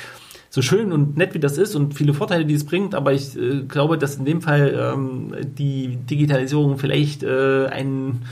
[0.51, 3.37] so schön und nett wie das ist und viele Vorteile, die es bringt, aber ich
[3.37, 8.25] äh, glaube, dass in dem Fall ähm, die Digitalisierung vielleicht äh, ein, äh,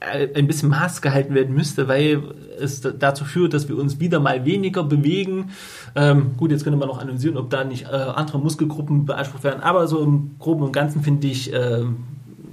[0.00, 2.22] ein bisschen Maß gehalten werden müsste, weil
[2.60, 5.50] es dazu führt, dass wir uns wieder mal weniger bewegen.
[5.94, 9.62] Ähm, gut, jetzt könnte man noch analysieren, ob da nicht äh, andere Muskelgruppen beansprucht werden,
[9.62, 11.84] aber so im Groben und Ganzen finde ich, äh,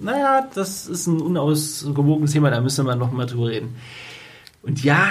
[0.01, 3.75] naja, das ist ein unausgewogenes Thema, da müsste man noch mal drüber reden.
[4.61, 5.07] Und ja,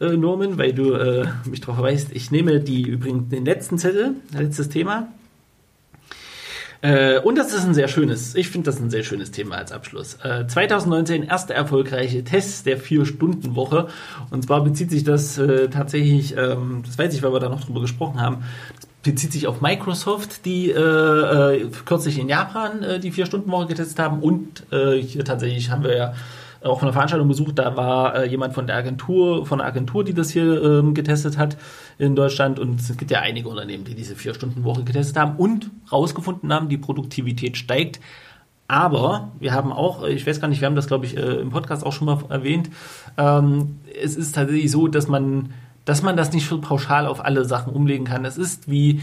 [0.00, 2.08] äh, Norman, weil du äh, mich darauf verweist.
[2.12, 5.08] Ich nehme die übrigens den letzten Zettel, letztes Thema.
[6.82, 9.72] Äh, und das ist ein sehr schönes, ich finde das ein sehr schönes Thema als
[9.72, 10.16] Abschluss.
[10.22, 13.88] Äh, 2019 erste erfolgreiche Test der Vier-Stunden-Woche.
[14.30, 17.64] Und zwar bezieht sich das äh, tatsächlich, ähm, das weiß ich, weil wir da noch
[17.64, 18.44] drüber gesprochen haben,
[19.02, 24.20] bezieht sich auf Microsoft, die äh, äh, kürzlich in Japan äh, die Vier-Stunden-Woche getestet haben.
[24.20, 26.14] Und hier tatsächlich haben wir ja
[26.62, 27.58] auch von der Veranstaltung besucht.
[27.58, 31.38] Da war äh, jemand von der Agentur, von der Agentur, die das hier ähm, getestet
[31.38, 31.56] hat
[31.98, 32.58] in Deutschland.
[32.58, 36.78] Und es gibt ja einige Unternehmen, die diese Vier-Stunden-Woche getestet haben und rausgefunden haben, die
[36.78, 38.00] Produktivität steigt.
[38.68, 41.50] Aber wir haben auch, ich weiß gar nicht, wir haben das, glaube ich, äh, im
[41.50, 42.70] Podcast auch schon mal erwähnt.
[43.16, 45.52] Ähm, es ist tatsächlich so, dass man,
[45.84, 48.24] dass man das nicht so pauschal auf alle Sachen umlegen kann.
[48.24, 49.00] Es ist wie,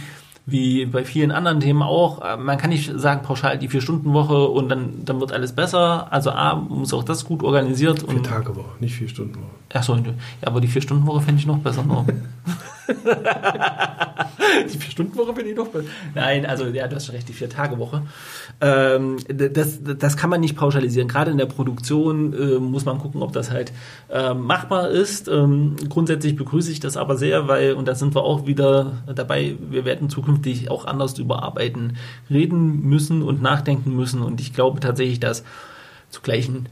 [0.48, 2.24] wie bei vielen anderen Themen auch.
[2.24, 6.07] Äh, man kann nicht sagen, pauschal die Vier-Stunden-Woche und dann, dann wird alles besser.
[6.11, 8.06] Also A, muss auch das gut organisiert.
[8.10, 9.52] Vier Tage Woche, nicht Vier-Stunden-Woche.
[9.74, 10.14] Achso, ja,
[10.44, 11.84] aber die Vier-Stunden-Woche fände ich noch besser.
[14.72, 15.86] Die Vier-Stunden-Woche finde ich noch besser.
[16.15, 18.03] Nein, also ja, du hast schon recht, die Vier-Tage-Woche.
[18.61, 21.07] Ähm, das, das kann man nicht pauschalisieren.
[21.07, 23.72] Gerade in der Produktion äh, muss man gucken, ob das halt
[24.10, 25.28] äh, machbar ist.
[25.28, 29.56] Ähm, grundsätzlich begrüße ich das aber sehr, weil, und da sind wir auch wieder dabei,
[29.69, 30.36] wir werden zukünftig
[30.69, 31.97] auch anders über Arbeiten
[32.30, 34.22] reden müssen und nachdenken müssen.
[34.22, 35.43] Und ich glaube tatsächlich, dass
[36.09, 36.68] zu gleichen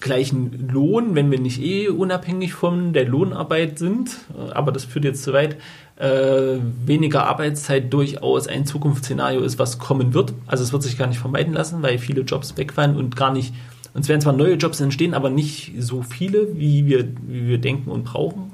[0.00, 4.18] gleichen Lohn, wenn wir nicht eh unabhängig von der Lohnarbeit sind,
[4.52, 5.56] aber das führt jetzt zu weit,
[5.96, 10.32] äh, weniger Arbeitszeit durchaus ein Zukunftsszenario ist, was kommen wird.
[10.46, 13.52] Also es wird sich gar nicht vermeiden lassen, weil viele Jobs wegfallen und gar nicht,
[13.94, 17.58] und es werden zwar neue Jobs entstehen, aber nicht so viele, wie wir, wie wir
[17.58, 18.52] denken und brauchen,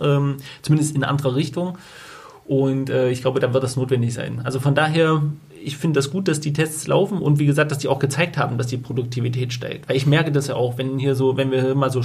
[0.00, 1.76] ähm, zumindest in anderer Richtung.
[2.48, 4.40] Und äh, ich glaube, da wird das notwendig sein.
[4.42, 5.22] Also von daher
[5.62, 8.38] ich finde das gut, dass die Tests laufen und wie gesagt, dass die auch gezeigt
[8.38, 9.88] haben, dass die Produktivität steigt.
[9.88, 12.02] Weil ich merke das ja auch, wenn hier so, wenn wir mal so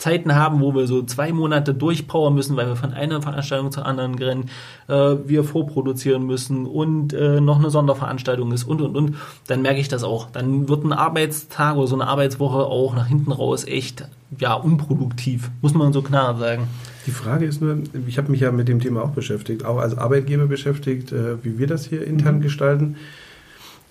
[0.00, 3.86] Schlauchzeiten haben, wo wir so zwei Monate durchpowern müssen, weil wir von einer Veranstaltung zur
[3.86, 4.50] anderen rennen,
[4.88, 9.16] äh, wir vorproduzieren müssen und äh, noch eine Sonderveranstaltung ist und und und,
[9.46, 10.30] dann merke ich das auch.
[10.30, 14.08] Dann wird ein Arbeitstag oder so eine Arbeitswoche auch nach hinten raus echt
[14.38, 16.68] ja unproduktiv, muss man so klar sagen.
[17.06, 19.96] Die Frage ist nur, ich habe mich ja mit dem Thema auch beschäftigt, auch als
[19.96, 22.42] Arbeitgeber beschäftigt, äh, wie wir das hier intern mhm.
[22.42, 22.96] gestalten.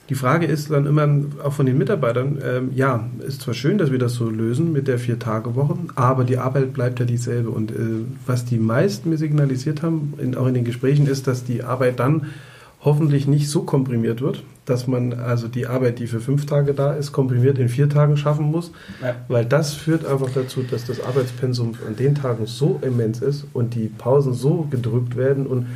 [0.09, 1.07] Die Frage ist dann immer
[1.43, 4.87] auch von den Mitarbeitern, ähm, ja, ist zwar schön, dass wir das so lösen mit
[4.87, 7.51] der Vier-Tage-Woche, aber die Arbeit bleibt ja dieselbe.
[7.51, 7.75] Und äh,
[8.25, 11.99] was die meisten mir signalisiert haben, in, auch in den Gesprächen, ist, dass die Arbeit
[11.99, 12.25] dann
[12.81, 16.93] hoffentlich nicht so komprimiert wird, dass man also die Arbeit, die für fünf Tage da
[16.93, 18.71] ist, komprimiert in vier Tagen schaffen muss,
[19.03, 19.15] ja.
[19.27, 23.75] weil das führt einfach dazu, dass das Arbeitspensum an den Tagen so immens ist und
[23.75, 25.67] die Pausen so gedrückt werden und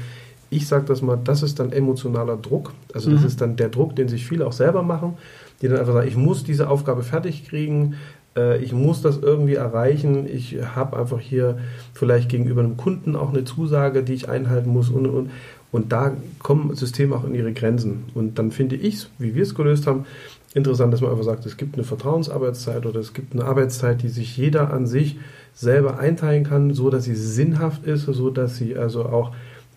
[0.53, 2.73] ich sage das mal, das ist dann emotionaler Druck.
[2.93, 3.27] Also das mhm.
[3.27, 5.17] ist dann der Druck, den sich viele auch selber machen,
[5.61, 7.95] die dann einfach sagen, ich muss diese Aufgabe fertig kriegen,
[8.35, 11.57] äh, ich muss das irgendwie erreichen, ich habe einfach hier
[11.93, 15.31] vielleicht gegenüber einem Kunden auch eine Zusage, die ich einhalten muss und, und,
[15.71, 18.05] und da kommen Systeme auch in ihre Grenzen.
[18.13, 20.05] Und dann finde ich es, wie wir es gelöst haben,
[20.53, 24.09] interessant, dass man einfach sagt, es gibt eine Vertrauensarbeitszeit oder es gibt eine Arbeitszeit, die
[24.09, 25.17] sich jeder an sich
[25.55, 29.33] selber einteilen kann, so dass sie sinnhaft ist, so dass sie also auch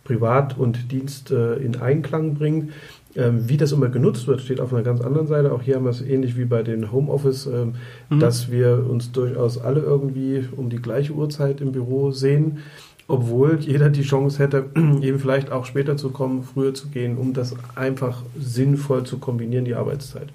[0.07, 2.73] Privat und Dienst äh, in Einklang bringt.
[3.15, 5.53] Ähm, wie das immer genutzt wird, steht auf einer ganz anderen Seite.
[5.53, 7.75] Auch hier haben wir es ähnlich wie bei den Homeoffice, ähm,
[8.11, 8.21] mhm.
[8.21, 12.59] dass wir uns durchaus alle irgendwie um die gleiche Uhrzeit im Büro sehen
[13.09, 17.35] obwohl jeder die Chance hätte, eben vielleicht auch später zu kommen, früher zu gehen, um
[17.35, 20.29] das einfach sinnvoll zu kombinieren, die Arbeitszeit.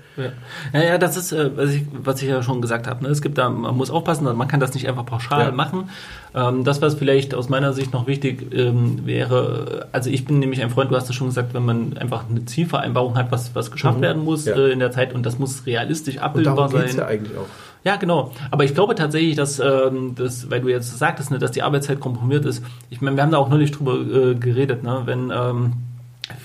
[0.74, 3.04] Ja, ja, das ist, äh, was ich, was ich ja schon gesagt habe.
[3.04, 3.10] Ne?
[3.10, 5.52] Es gibt da, man muss aufpassen, man kann das nicht einfach pauschal ja.
[5.52, 5.90] machen.
[6.34, 10.62] Ähm, das, was vielleicht aus meiner Sicht noch wichtig ähm, wäre, also ich bin nämlich
[10.62, 13.72] ein Freund, du hast es schon gesagt, wenn man einfach eine Zielvereinbarung hat, was, was
[13.72, 14.04] geschafft mhm.
[14.04, 14.56] werden muss ja.
[14.56, 16.98] äh, in der Zeit und das muss realistisch abbildbar und darum sein.
[16.98, 17.48] ja eigentlich auch.
[17.84, 18.32] Ja, genau.
[18.52, 22.00] Aber ich glaube tatsächlich, dass, ähm, dass weil du jetzt sagtest, ne, dass die Arbeitszeit
[22.00, 22.64] komprimiert ist.
[22.90, 25.02] Ich meine, wir haben da auch neulich drüber äh, geredet, ne?
[25.06, 25.74] wenn ähm,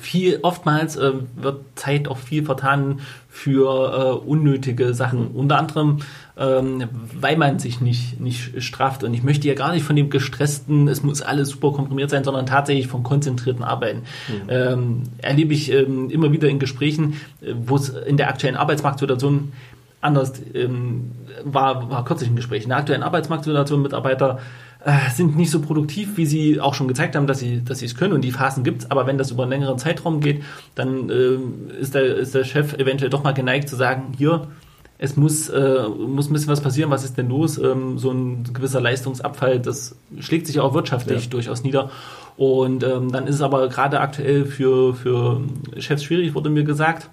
[0.01, 5.29] viel, oftmals äh, wird Zeit auch viel vertan für äh, unnötige Sachen.
[5.29, 5.99] Unter anderem,
[6.39, 9.05] ähm, weil man sich nicht, nicht strafft.
[9.05, 12.25] Und ich möchte ja gar nicht von dem gestressten, es muss alles super komprimiert sein,
[12.25, 14.03] sondern tatsächlich vom konzentrierten Arbeiten.
[14.29, 14.49] Mhm.
[14.49, 19.53] Ähm, erlebe ich ähm, immer wieder in Gesprächen, äh, wo es in der aktuellen Arbeitsmarktsituation
[20.01, 21.13] anders ähm,
[21.45, 22.65] war, war kürzlich ein Gespräch.
[22.65, 24.39] In der aktuellen Arbeitsmarktsituation Mitarbeiter
[24.85, 27.87] äh, sind nicht so produktiv, wie sie auch schon gezeigt haben, dass sie, dass sie
[27.87, 28.91] es können und die Phasen gibt es.
[28.91, 30.45] Aber wenn das über einen längeren Zeitraum geht,
[30.75, 34.47] dann äh, ist, der, ist der Chef eventuell doch mal geneigt zu sagen, hier,
[34.99, 37.59] es muss, äh, muss ein bisschen was passieren, was ist denn los?
[37.59, 41.31] Ähm, so ein gewisser Leistungsabfall, das schlägt sich auch wirtschaftlich ja.
[41.31, 41.91] durchaus nieder.
[42.37, 45.41] Und ähm, dann ist es aber gerade aktuell für, für
[45.79, 47.11] Chefs schwierig, wurde mir gesagt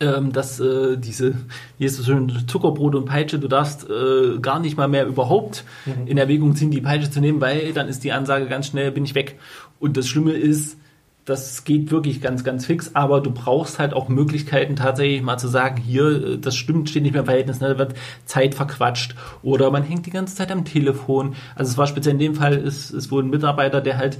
[0.00, 1.34] ähm, dass äh, diese,
[1.78, 6.06] das schön, Zuckerbrot und Peitsche, du darfst äh, gar nicht mal mehr überhaupt mhm.
[6.06, 9.04] in Erwägung ziehen, die Peitsche zu nehmen, weil dann ist die Ansage ganz schnell, bin
[9.04, 9.38] ich weg.
[9.78, 10.78] Und das Schlimme ist,
[11.26, 15.48] das geht wirklich ganz, ganz fix, aber du brauchst halt auch Möglichkeiten tatsächlich mal zu
[15.48, 17.94] sagen, hier, äh, das stimmt, steht nicht mehr im Verhältnis, ne, da wird
[18.24, 21.34] Zeit verquatscht oder man hängt die ganze Zeit am Telefon.
[21.56, 24.18] Also es war speziell in dem Fall, ist, ist wohl ein Mitarbeiter, der halt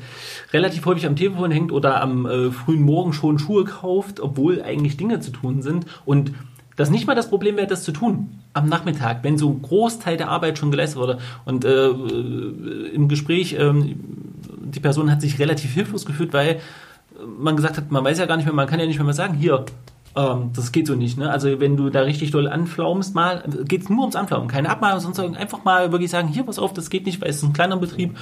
[0.53, 4.97] relativ häufig am Telefon hängt oder am äh, frühen Morgen schon Schuhe kauft, obwohl eigentlich
[4.97, 6.33] Dinge zu tun sind und
[6.75, 10.17] das nicht mal das Problem wäre, das zu tun am Nachmittag, wenn so ein Großteil
[10.17, 11.19] der Arbeit schon geleistet wurde.
[11.45, 16.61] Und äh, äh im Gespräch, äh, die Person hat sich relativ hilflos gefühlt, weil
[17.25, 19.35] man gesagt hat, man weiß ja gar nicht mehr, man kann ja nicht mehr sagen,
[19.35, 19.65] hier,
[20.17, 21.19] ähm, das geht so nicht.
[21.19, 21.31] Ne?
[21.31, 25.01] Also wenn du da richtig doll anflaumst, mal geht es nur ums Anflaumen, keine Abmahnung,
[25.01, 27.53] sonst einfach mal wirklich sagen, hier, pass auf, das geht nicht, weil es ist ein
[27.53, 28.17] kleiner Betrieb.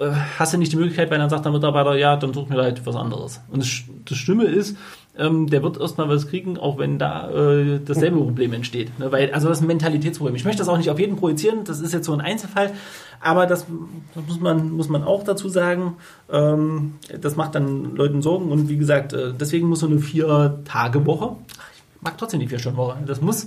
[0.00, 2.56] Äh, hast du nicht die Möglichkeit, weil dann sagt der Mitarbeiter, ja, dann such mir
[2.56, 3.40] halt was anderes.
[3.48, 3.70] Und das,
[4.04, 4.76] das Stimme ist,
[5.18, 8.98] ähm, der wird erstmal was kriegen, auch wenn da äh, dasselbe Problem entsteht.
[8.98, 9.10] Ne?
[9.12, 10.36] Weil, also das ist ein Mentalitätsproblem.
[10.36, 12.72] Ich möchte das auch nicht auf jeden projizieren, das ist jetzt so ein Einzelfall,
[13.20, 13.66] aber das,
[14.14, 15.96] das muss, man, muss man auch dazu sagen.
[16.30, 21.36] Ähm, das macht dann Leuten Sorgen und wie gesagt, äh, deswegen muss so eine Vier-Tage-Woche,
[21.74, 23.46] ich mag trotzdem die Vier-Stunden-Woche, das muss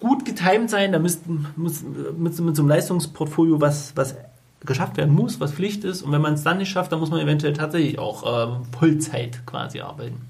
[0.00, 1.22] gut getimt sein, da müsst,
[1.56, 4.16] muss mit, mit so einem Leistungsportfolio was, was
[4.64, 6.02] geschafft werden muss, was Pflicht ist.
[6.02, 9.44] Und wenn man es dann nicht schafft, dann muss man eventuell tatsächlich auch ähm, Vollzeit
[9.46, 10.28] quasi arbeiten.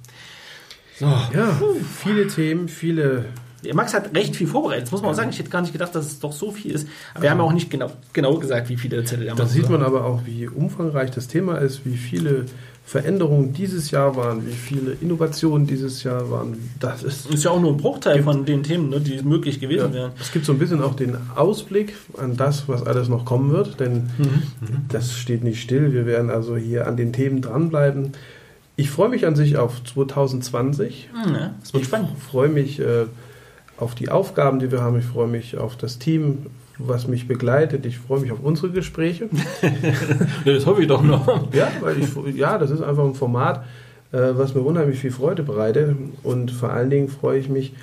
[0.98, 1.06] So.
[1.06, 1.60] Ja,
[2.02, 3.26] viele Themen, viele.
[3.72, 4.84] Max hat recht viel vorbereitet.
[4.84, 5.30] Das muss man auch sagen.
[5.30, 6.86] Ich hätte gar nicht gedacht, dass es doch so viel ist.
[7.14, 9.82] Aber wir haben auch nicht genau, genau gesagt, wie viele Zettel er Da sieht man
[9.82, 12.44] aber auch, wie umfangreich das Thema ist, wie viele
[12.86, 16.58] Veränderungen dieses Jahr waren, wie viele Innovationen dieses Jahr waren.
[16.78, 19.88] Das ist, ist ja auch nur ein Bruchteil von den Themen, ne, die möglich gewesen
[19.88, 20.12] ja, wären.
[20.20, 23.80] Es gibt so ein bisschen auch den Ausblick an das, was alles noch kommen wird,
[23.80, 24.42] denn mhm.
[24.90, 25.94] das steht nicht still.
[25.94, 28.12] Wir werden also hier an den Themen dranbleiben.
[28.76, 31.10] Ich freue mich an sich auf 2020.
[31.12, 32.10] Hm, ja, das wird ich spannend.
[32.18, 33.06] freue mich äh,
[33.76, 34.98] auf die Aufgaben, die wir haben.
[34.98, 36.46] Ich freue mich auf das Team,
[36.78, 37.86] was mich begleitet.
[37.86, 39.28] Ich freue mich auf unsere Gespräche.
[40.44, 41.52] das hoffe ich doch noch.
[41.52, 43.64] Ja, weil ich, ja, das ist einfach ein Format,
[44.10, 45.96] äh, was mir unheimlich viel Freude bereitet.
[46.24, 47.74] Und vor allen Dingen freue ich mich,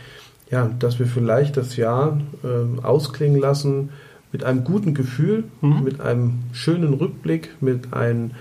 [0.49, 3.89] ja, dass wir vielleicht das Jahr äh, ausklingen lassen
[4.34, 5.84] mit einem guten Gefühl, mhm.
[5.84, 8.31] mit einem schönen Rückblick, mit einem,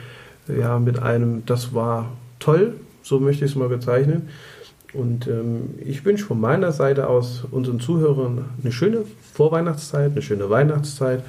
[0.49, 2.11] ja, mit einem, das war
[2.41, 4.29] toll, so möchte ich es mal bezeichnen.
[4.93, 9.05] Und ähm, ich wünsche von meiner Seite aus unseren Zuhörern eine schöne
[9.35, 11.23] Vorweihnachtszeit, eine schöne Weihnachtszeit,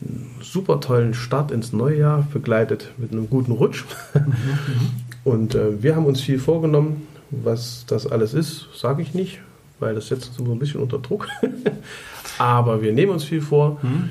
[0.00, 3.84] einen super tollen Start ins neue Jahr, begleitet mit einem guten Rutsch.
[5.24, 7.06] Und äh, wir haben uns viel vorgenommen.
[7.30, 9.40] Was das alles ist, sage ich nicht,
[9.80, 11.26] weil das setzt uns so ein bisschen unter Druck.
[12.38, 13.78] Aber wir nehmen uns viel vor.
[13.82, 14.10] Mhm.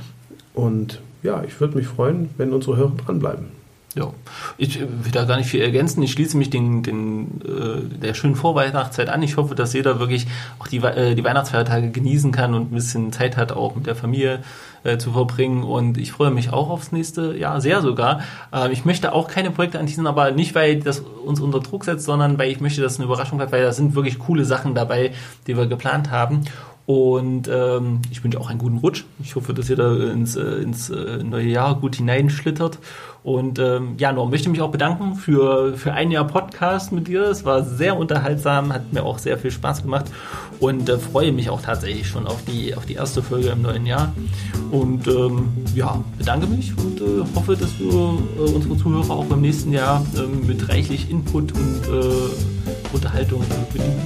[0.53, 3.62] Und ja, ich würde mich freuen, wenn unsere Hörer dranbleiben.
[3.95, 4.11] Ja,
[4.57, 6.01] ich will da gar nicht viel ergänzen.
[6.01, 9.21] Ich schließe mich den, den, äh, der schönen Vorweihnachtszeit an.
[9.21, 10.25] Ich hoffe, dass jeder wirklich
[10.57, 13.95] auch die, äh, die Weihnachtsfeiertage genießen kann und ein bisschen Zeit hat, auch mit der
[13.95, 14.39] Familie
[14.83, 15.63] äh, zu verbringen.
[15.63, 18.21] Und ich freue mich auch aufs nächste Jahr, sehr sogar.
[18.51, 22.05] Äh, ich möchte auch keine Projekte anteasen, aber nicht, weil das uns unter Druck setzt,
[22.05, 24.73] sondern weil ich möchte, dass es eine Überraschung hat, weil da sind wirklich coole Sachen
[24.73, 25.13] dabei,
[25.45, 26.45] die wir geplant haben.
[26.85, 29.05] Und ähm, ich wünsche auch einen guten Rutsch.
[29.21, 32.79] Ich hoffe, dass ihr da ins, äh, ins äh, neue Jahr gut hineinschlittert.
[33.23, 37.23] Und ähm, ja, Norm, möchte mich auch bedanken für, für ein Jahr Podcast mit dir.
[37.23, 40.07] Es war sehr unterhaltsam, hat mir auch sehr viel Spaß gemacht
[40.59, 43.85] und äh, freue mich auch tatsächlich schon auf die, auf die erste Folge im neuen
[43.85, 44.11] Jahr.
[44.71, 49.39] Und ähm, ja, bedanke mich und äh, hoffe, dass wir äh, unsere Zuhörer auch im
[49.39, 53.41] nächsten Jahr ähm, mit reichlich Input und äh, Unterhaltung
[53.71, 54.05] bedienen